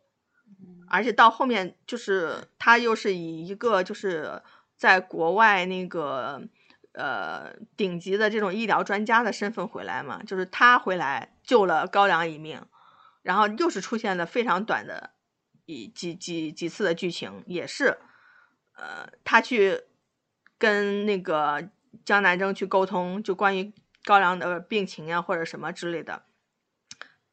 [0.88, 4.42] 而且到后面就是他又是以一个就是
[4.76, 6.42] 在国外那个。
[6.98, 12.62] 呃，顶级的这种医疗专家的身份回来嘛，就是他回来救了高粱一命，
[13.22, 15.12] 然后又是出现了非常短的
[15.66, 17.98] 一几几几次的剧情，也是，
[18.78, 19.82] 呃，他去
[20.58, 21.68] 跟那个
[22.06, 23.74] 江南征去沟通，就关于
[24.06, 26.24] 高粱的病情呀或者什么之类的，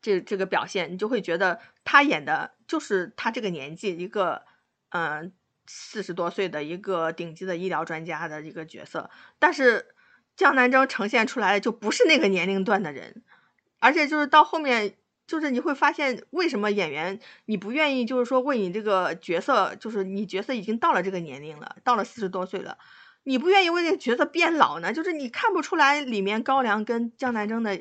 [0.01, 4.43] 这这个表现，你就会觉得他演的就是他这个年纪一个，
[4.89, 5.33] 嗯。
[5.65, 9.09] 四十多岁的一个顶级的医疗专家的一个角色，
[9.39, 9.95] 但是
[10.35, 13.23] 江南征呈现出来的就不是那个年龄段的人，
[13.79, 22.77] 而且就是到后面，就是你会发现为什么演员你不愿意，就是说为你这个角色，就是你角色已经到了这个年龄了，到了四十多岁了，
[23.23, 24.93] 你不愿意为这个角色变老呢？
[24.93, 27.81] 就是你看不出来里面高粱跟江南征的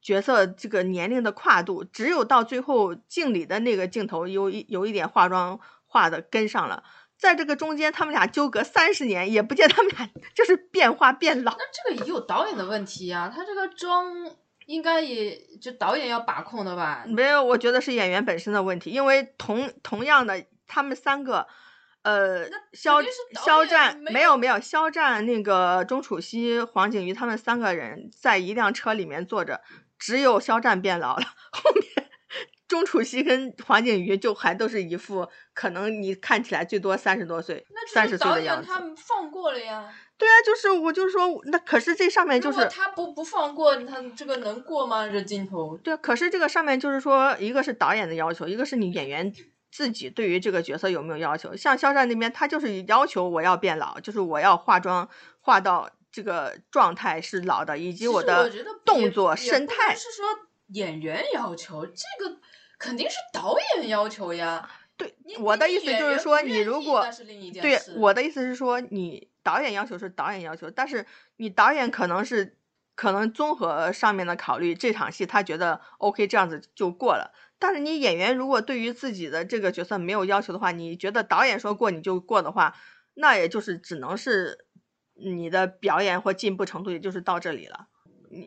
[0.00, 6.82] 角色这个年龄的跨度，只有到最后敬礼的那个镜头有一有一点化妆化的跟上了。
[7.18, 11.52] 在这个中间，他们俩纠葛三十年，也不见他们俩就是变化变老。
[11.52, 14.06] 那这个也有导演的问题呀，他这个妆
[14.64, 17.04] 应该也就导演要把控的吧？
[17.06, 21.46] 没有，我觉得是演员本身的问题，因为同同样的，他们三个，
[22.02, 23.02] 呃，肖
[23.44, 29.60] 肖战没有没有肖战那个钟楚曦、黄景瑜他们三个人在一辆车里面坐着，
[29.98, 31.22] 只有肖战变老了，
[31.52, 32.10] 后面。
[32.68, 38.68] 钟楚曦跟黄景瑜就还都是一副可能你看起来最多三十多岁，三十岁的样子。
[38.68, 39.92] 他们放过了呀。
[40.16, 45.08] 对啊，就是我就是说，那可是这上面就是他不不放过他这个能过吗？
[45.08, 45.76] 这镜头。
[45.78, 49.32] 对，可是这个上面就是说，一个是导演的要求，一个是你演员
[49.70, 51.54] 自己对于这个角色有没有要求。
[51.56, 55.08] 像肖战那边，他就是要求我要变老，就是我要化妆
[55.40, 58.50] 化到这个状态是老的，以及我的
[58.84, 59.94] 动作神态。
[59.94, 60.26] 是说
[60.68, 62.40] 演员要求这个。
[62.80, 64.66] 肯定是导演要求呀。
[64.96, 67.06] 对，我的意思就是说，你如果
[67.60, 71.04] 对我的意思是说，你导演要求是导演要求，但是
[71.36, 72.56] 你导演可能是
[72.94, 77.34] 可能综合上面的考虑，这场戏他觉得 OK，这样子就过了。
[77.60, 82.74] 但是你演员如果对于自己的这个角色没有要求的话，你觉得导演说过你就过的话，
[83.14, 84.66] 那也就是只能是
[85.14, 87.86] 你的表演或进步程度也就是到这里了。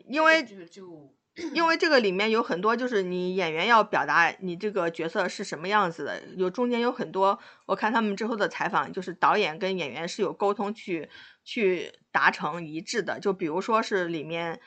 [0.08, 1.14] 因为就。
[1.52, 7.36] 因为这个里面有很多，就是你演员要表达你这个角色是什么样子的，有中间有很多，
[7.66, 11.10] 我看他们之后的采访，就是导演跟演员是有沟通去
[11.42, 13.18] 去达成一致的。
[13.18, 14.60] 就比如说是里面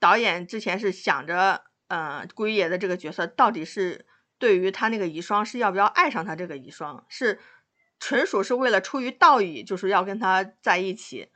[0.00, 4.06] 导演之前是想着，呃，顾一野的这个角色到底是
[4.38, 7.38] 对于他那个遗孀是要不要爱上他这个遗孀，是
[7.98, 11.28] 纯属是为了出于道义，就是要跟他在一起。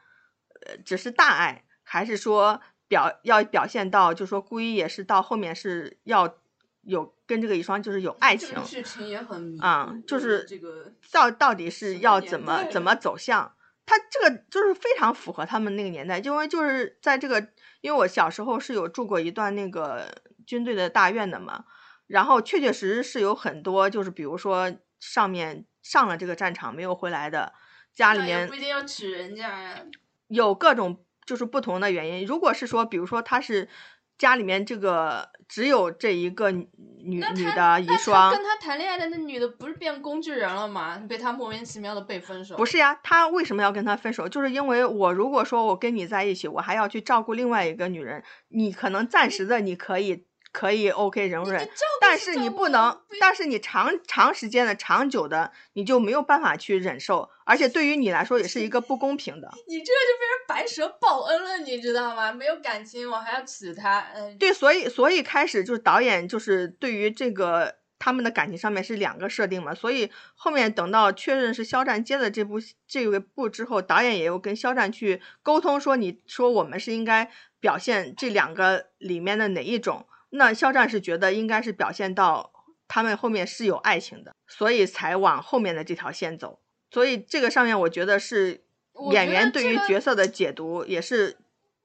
[0.65, 6.37] 呃只是大爱，还是说表要表现到，就说顾一也是到后面是要
[6.83, 13.53] 有跟这个遗孀就是有爱情这个剧情也很迷啊，就是这个到到底是要怎么怎么走向？
[13.85, 17.41] 他这个就是非常符合他们那个年代，因为就是在这个，
[17.81, 21.65] 因为我小时候是有住过一段那个军队的大院的嘛，
[22.07, 27.53] 然后确确实实是有很多，就是比如说上面上了这个战场没有回来的，
[27.93, 29.85] 家里面不一定要娶人家呀。
[30.29, 32.27] 有各种就是不同的原因。
[32.27, 33.69] 如果是说，比如说他是
[34.17, 36.69] 家里面这个只有这一个女
[37.05, 40.97] 女的遗孀跟，他谈恋爱的那女的不是变工具人了吗？
[41.09, 42.57] 被他莫名其妙的被分手。
[42.57, 44.29] 不是呀，他为什么要跟他分手？
[44.29, 59.51] 就是因为我如果说我跟你在一起，我还要去照顾另外一个女人，你可能暂时的你可以可以 OK 容忍你照，顾但是你不能，但是你长长时间的、长久的，你就没有办法去忍受，而且对于你来说也是一个不公平的。
[59.67, 62.31] 你这就变成白蛇报恩了，你知道吗？
[62.31, 64.07] 没有感情，我还要娶她。
[64.15, 80.07] 嗯，对，所以所以开始就是导演就是对于这个他们的感情上面是两个设定嘛，所以后面等到确认是肖战接的这部这个部之后，导演也有跟肖战去沟通说，你说我们是应该表现这两个里面的哪一种？
[80.35, 82.53] 那肖战是觉得应该是表现到
[82.89, 86.59] 他们后面是有爱情的，所以才往后面的这条线走。
[86.91, 88.65] 所以这个上面我觉得是
[89.11, 91.37] 演员对于角色的解读也是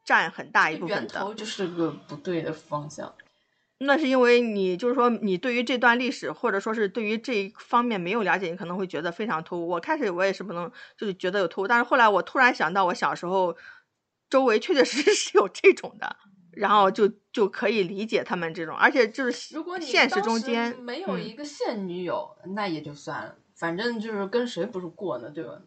[0.04, 1.26] 占很大一这个源部分的。
[1.26, 3.14] 头就是个不对的方向。
[3.80, 9.68] 那是因为你就是说，你对于这段历史，或者说是对于这一方面没有了解，你可能会觉得非常突兀。
[9.68, 13.56] 我开始我也是不能，就是觉得有突兀，但是后来我突然想到，我小时候
[14.32, 16.16] 周围确确实实是有这种的，
[16.58, 25.62] 然后就就可以理解他们这种，而且就是如果你现实中间嗯没有一个现女友，那也就算了，反正就是跟谁不是过呢，对吧？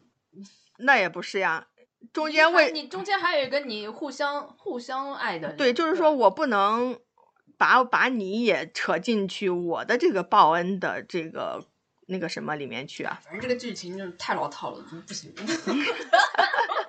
[0.78, 1.66] 那也不是呀，
[2.12, 6.98] 中间为你中间还有一个你互相互相爱的，对，就是说我不能
[7.58, 11.66] 把把你也扯进去我的这个报恩的这个
[12.06, 13.20] 那个什么里面去啊。
[13.22, 15.32] 反正这个剧情就是太老套了，就不行。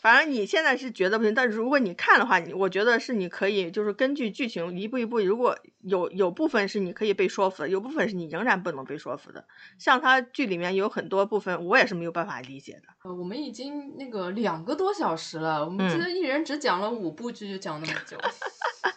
[0.00, 9.44] 反正你现在是觉得不行，但如果你看的话，你我觉得是你可以就是根据剧情一步一步，如果有有部分是你可以被说服的，有部分是你仍然不能被说服的。
[9.78, 12.82] 像他剧里面有很多部分，我也是没有办法理解的。
[13.04, 18.16] 呃我们已经那个两个多小时了，我们记嗯得一人只讲了五部剧，就讲那么久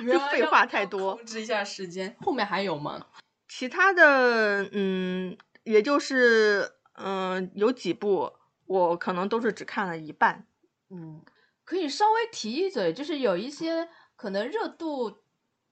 [0.04, 2.16] 就废话太多要控制一下时间。
[2.20, 3.06] 后面还有吗？
[3.48, 8.32] 其他的，嗯，也就是嗯有几部
[8.70, 10.46] 我可能都是只看了一半。
[10.90, 11.20] 嗯，
[11.64, 15.12] 可以稍微提一嘴，就是有一些可能热度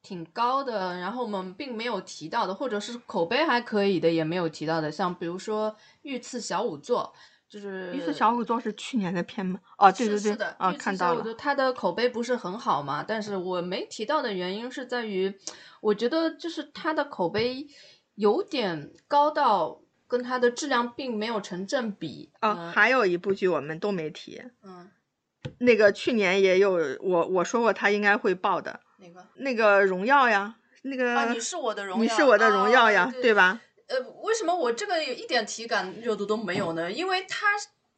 [0.03, 5.71] 挺高的，然后我们并没有提到的，或者是口碑还可以的，也没有提到的，像比如说
[6.03, 7.15] 《御赐小仵作》，
[7.49, 9.61] 就是《御赐小仵作》是去年的片吗？
[9.77, 11.35] 哦，对对对是是的，，啊，看到了。
[11.35, 15.39] 它的口碑不是很好嘛，但是我没提到的原因是在于，
[15.81, 17.65] 我觉得就是它的口碑
[18.17, 22.33] 有点高到跟它的质量并没有成正比。
[22.41, 24.91] 哦，嗯还有一部剧我们都没提，嗯，
[25.59, 29.25] 那个去年也有我我说过他应该会爆的哪个？
[29.37, 33.61] 那个荣耀呀，那个、啊，你是我的荣耀，你是我的荣耀呀，哦对对吧？
[33.89, 36.91] 呃，为什么我这个有一点体感热度都没有呢？
[36.91, 37.47] 因为它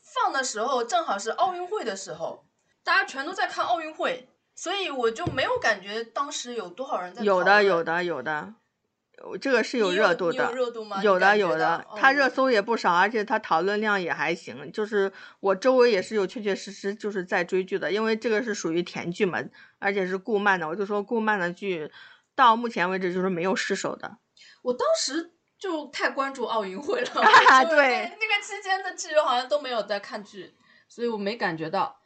[0.00, 2.44] 放的时候正好是奥运会的时候，
[2.84, 8.59] 大家全都在看奥运会，所以我就没有感觉当时有多少人在有的，有的，有的，有
[9.40, 10.52] 这个是有热度的。
[10.52, 11.02] 热度吗？
[11.02, 14.70] 有的有的到，它热哦搜也不少，而且它讨论量也还行。
[14.72, 19.42] 就是我周围也是有确确实实就是在追剧的，因为这个是属于甜剧嘛，
[19.78, 20.66] 而且是顾漫的。
[20.66, 21.90] 我就说顾漫的剧
[22.34, 24.18] 到目前为止就是没有失手的。
[24.62, 27.06] 我当时就太关注奥运会了，
[27.68, 30.54] 对那那个期间的剧好像都没有在看剧，
[30.88, 31.98] 所以我没感觉到。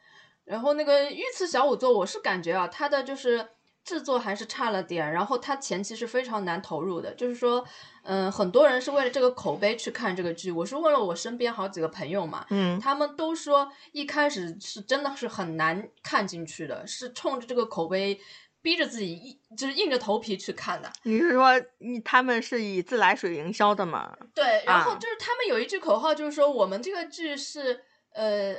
[0.43, 3.47] 然后那个《御赐小仵作》，我是感觉啊，它的就是
[3.85, 7.63] 制作还是差了点，然后它前期是非常难投入的，就是说，
[8.01, 10.51] 嗯，很多人是为了这个口碑去看这个剧。
[10.51, 18.19] 我是问了我身边好几个朋友嘛，嗯，他们都说一开始是真的是很难看进去的，是冲着这个口碑
[18.63, 20.91] 逼着自己硬，就是硬着头皮去看的。
[21.03, 24.17] 你是说你他们是以自来水营销的吗？
[24.33, 27.81] 对，然后啊就是他们有一句口号，就是说我们这个剧是
[28.13, 28.55] 呃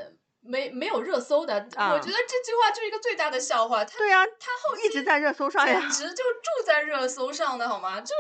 [0.47, 1.55] 没没有热搜的。
[1.75, 5.93] 啊我觉得这句话就是一个最大的笑话，它对呀、他后一直在热搜上呀一。
[5.93, 8.01] 直就住在热搜上的好吗？
[8.01, 8.15] 就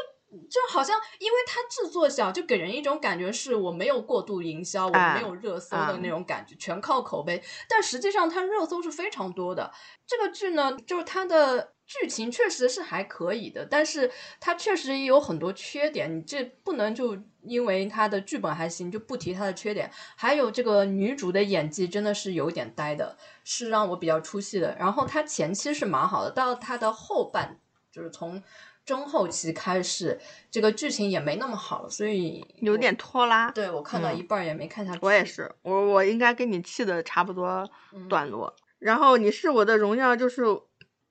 [0.50, 7.42] 就好像因为他制作小，就给人一种感觉是我没有过度营销，我哎没有热搜的啊那种感觉，全靠口碑。
[7.68, 9.72] 但实际上它热搜是非常多的。
[10.06, 14.10] 这个剧呢，就是它的剧情确实是还可以的，但是
[14.40, 19.88] 它确实也有很多缺点，你这不能就因为它的剧本还行就不提它的缺点。
[20.16, 24.76] 还有这个女主的演技真的是有点呆的，是让我比较出戏的。
[24.78, 27.60] 然后她前期是蛮好的，到她的后半
[27.92, 28.42] 就是从
[28.84, 33.50] 中后期开始，这个剧情也没那么好了，所以有点拖拉。
[33.52, 34.98] 对我看到一半也没看下去。
[35.02, 38.52] 我也是，我我应该跟你气的差不多嗯段落。
[38.78, 40.42] 然后你是我的荣耀，就是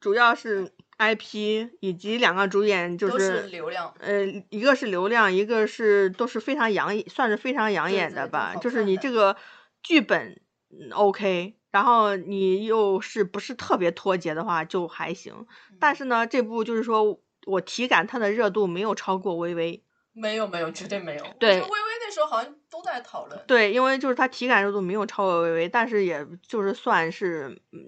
[0.05, 3.91] 主要是 IP 以及两个主演就都是流量。
[3.97, 8.51] 呃，一个是流量，一个是都是非常养眼，算是非常养眼的吧。
[8.53, 9.35] 好就是你这个
[9.81, 15.33] 剧本嗯 OK，然后你又是不是特别脱节的话就还行。
[15.71, 19.77] 嗯但是呢，这部就是说我体感它的热度没有超过《微微》。
[20.13, 21.25] 没有没有，绝对没有。
[21.39, 21.67] 对微微
[21.99, 23.37] 那时候好像都在讨论。
[23.47, 27.79] 对，因为就是它体感热度没有超过《微微》，但是也就是算是嗯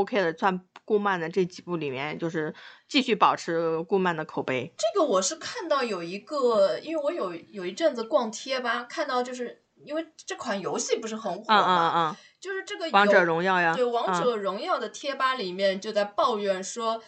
[0.00, 2.54] OK 的，算顾漫的这几部里面，就是
[2.88, 4.72] 继续保持顾漫的口碑。
[4.76, 17.00] 这个我是看到有一个，因为我有有一阵子逛贴吧，看到就是因为这款游戏不是很火嗯嗯嘛，嗯就是这个嗯，王者荣耀呀，对《王嗯者荣耀》的贴吧里面就在抱怨说，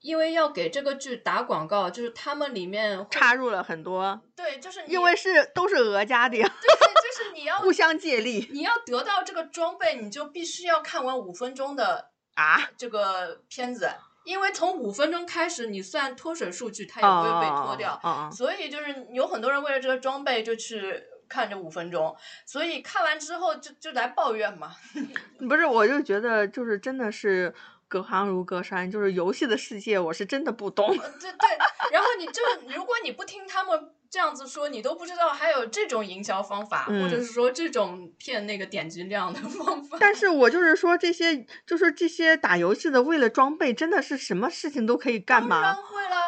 [0.00, 12.70] 因为要给这个剧打广告，就是他们里面插入了很多，对，就是因为是都是俄家的呀，对对，就是你要 互相借力你要得到这个装备，你就必须要看完五分钟的 啊。
[12.76, 13.90] 这个片子，
[14.24, 18.00] 因为从五分钟开始，你算脱水数据，它也不会被脱掉。
[18.32, 22.16] 所以就是有很多人为了这个装备就去看这五分钟，
[22.46, 24.76] 所以看完之后就就来抱怨嘛。
[24.94, 25.08] 嗯，
[25.48, 27.52] 不是，我就觉得就是真的是
[27.88, 30.86] 隔行如隔山，就是游戏的世界我是真的不懂。
[30.88, 31.58] 对对，
[31.90, 32.42] 然后你就
[32.76, 39.96] 如果你不听他们这样子说，你都不知道还有这种营销方法，嗯或者是说这种骗那个点击量的 方法。
[39.98, 45.82] 但是我就是说这些，就是这些打游戏的，为了装备，真的是什么事情都可以干当然嘛？
[45.82, 46.22] 会啦，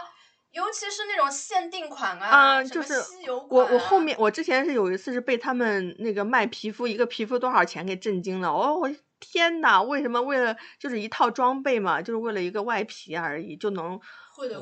[0.52, 3.70] 尤其是那种限定款啊，就是稀有我款、啊。
[3.72, 8.48] 我后面我之前是有一次是被他们那个卖皮肤，一个皮肤多少钱给震惊了。
[8.48, 8.90] 哦，我
[9.20, 14.00] 天呐，为什么为了就是一套装备嘛，就是为了一个外皮而已，就能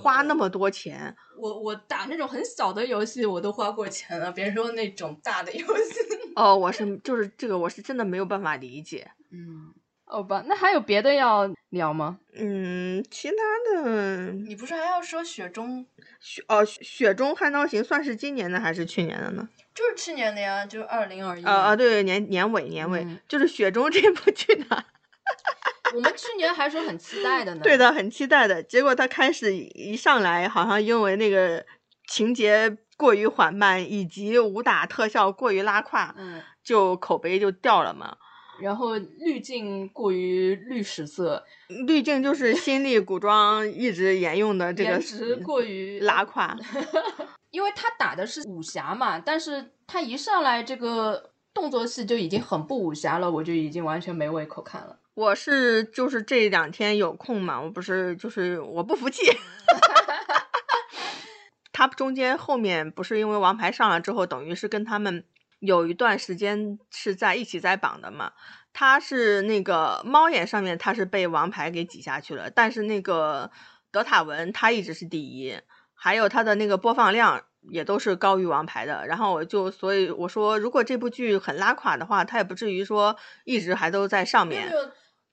[0.02, 1.14] 花那么多钱？
[1.38, 5.94] 我我打那种很小的游戏，我都花过钱了，别说那种大的游戏。
[6.34, 9.08] 哦，我是就是这个我是真的没有办法理解。
[9.30, 9.72] 嗯，
[10.08, 12.18] 好吧，那还有别的要聊吗？
[12.34, 13.36] 嗯，其他
[13.82, 15.84] 的你不是还要说雪中，
[16.20, 19.48] 雪哦，雪雪中悍刀行算是今年的还是去年的呢？
[19.74, 21.44] 就是去年的呀，就是二零二一。
[21.44, 24.84] 啊啊，对，年年尾年尾、嗯就是雪中这部剧呢，
[25.94, 27.60] 我们去年还说很期待的呢。
[27.64, 28.62] 对的，很期待的。
[28.62, 31.64] 结果他开始一上来，好像因为那个
[32.08, 38.16] 情节过于缓慢，以及武打特效过于拉胯，嗯，就口碑就掉了嘛。
[38.60, 41.44] 然后滤镜过于绿石色，
[41.86, 46.56] 滤镜就是新力古装一直沿用的这个颜值过于拉胯。
[47.50, 54.98] 因为他打的是武侠嘛，但是他一上来这个动作戏就已经很不武侠了，我就已经完全没胃口看了。
[55.14, 59.22] 我是就是这两天有空嘛，我不是就是我不服气。
[61.72, 65.24] 他中间后面不是因为王牌上了之后，等于是跟他们
[65.58, 68.32] 有一段时间是在一起在榜的嘛。
[68.72, 73.50] 他是那个猫眼上面他是被王牌给挤下去了，但是那个
[73.90, 75.58] 德塔文他一直是第一，
[75.94, 79.04] 还有他的那个播放量也都是高于王牌的。
[79.08, 84.72] 然后我就所以我说，如果这部剧很拉垮的话，他也不至于说一直还都在上面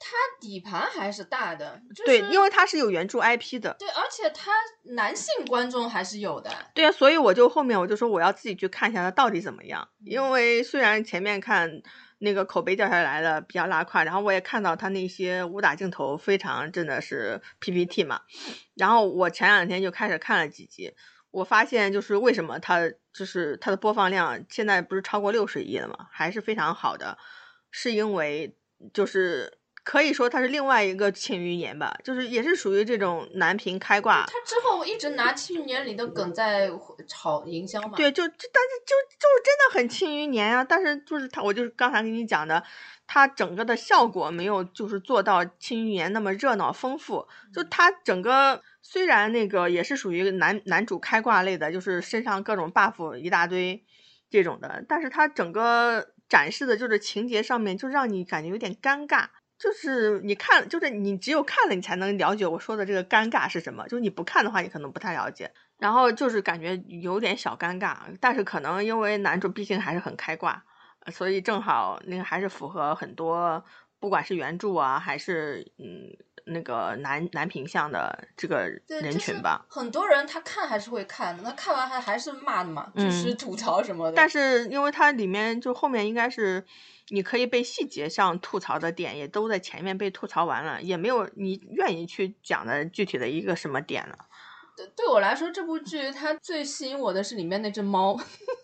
[0.07, 3.75] 他底盘还是大的，就是、对，因为它是有原著 IP 的。
[3.79, 4.51] 对，而且它
[4.93, 6.51] 男性观众还是有的。
[6.75, 9.89] 对啊，所以我就后面我就说我要自己去看一下它到底怎么样。
[10.05, 11.81] 因为虽然前面看
[12.19, 18.21] 那个口碑掉下来了，比较拉胯，然后我也看到他那些武打镜头非常真的是 PPT 嘛。
[18.77, 20.93] 然后我前两天就开始看了几集，
[21.31, 27.17] 我发现就是为什么它就是它的播放量现在不是超过六十亿了嘛，还是非常好的，
[27.71, 28.55] 是因为
[28.93, 29.57] 就是。
[29.85, 36.71] 可以说它是另外一个《庆余年》吧，就是也是属于这种男频开挂，他之后一直拿《庆余年》里的梗在
[37.07, 37.95] 炒营销嘛。
[37.95, 40.63] 对，就就但是就就是真的很庆余年啊！
[40.63, 42.63] 但是就是他，我就是刚才跟你讲的，
[43.05, 47.27] 它整个的效果没有就是做到庆余年那么热闹丰富。
[47.53, 53.85] 就它整个虽然那个也是属于男男主开挂类的，就是身上各种 buff 一大堆
[54.31, 59.27] 这种的，但是它整个展示的就是情节上面就让你感觉有点尴尬。
[59.57, 63.87] 就是你看，就是你只有看了，你才能了解我说的这个尴尬是什么。
[63.87, 65.51] 就是你不看的话，你可能不太了解。
[65.77, 70.63] 然后就是感觉有点小尴尬，但是可能因为男主毕竟还是很开挂，
[71.01, 73.63] 呃所以正好那个还是符合很多，
[73.99, 76.15] 不管是原著啊，还是嗯
[76.45, 79.65] 那个男男频向的这个人群吧。
[79.69, 84.15] 很多人他看还是会看的，他看完还还是骂的嘛，就是嗯吐槽什么的。
[84.15, 86.63] 但是因为它里面就后面应该是
[87.09, 94.17] 你可以被细节上吐槽的点也都在前面被吐槽完了，也没有你愿意去讲的具体的一个什么点了。
[94.77, 98.13] 对对我来说，这部剧它最吸引我的是里面那只猫，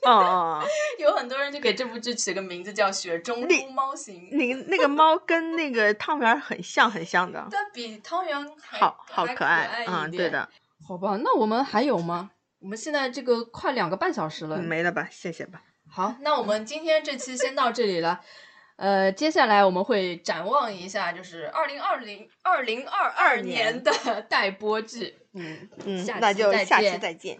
[0.06, 0.68] 嗯嗯嗯，
[1.00, 9.86] 有很多人就给这部剧起个名字叫《雪中那出猫型》，那个那个猫跟那个汤圆很像很像的， 但比汤圆好好还可可爱。
[9.86, 10.30] 一嗯，对。
[10.30, 10.50] 的，
[10.86, 12.32] 好吧，那我们还有吗？
[12.60, 14.58] 我们现在这个快两个半小时了。
[14.58, 15.08] 没了吧？
[15.10, 15.62] 谢谢吧。
[15.94, 18.22] 好，那我们今天这期先到这里了。
[18.78, 23.92] 呃，接下来我们会展望一下，就是二零二零二零二二年的
[24.30, 25.18] 待播剧。
[25.34, 27.40] 嗯嗯下，那就下期再见。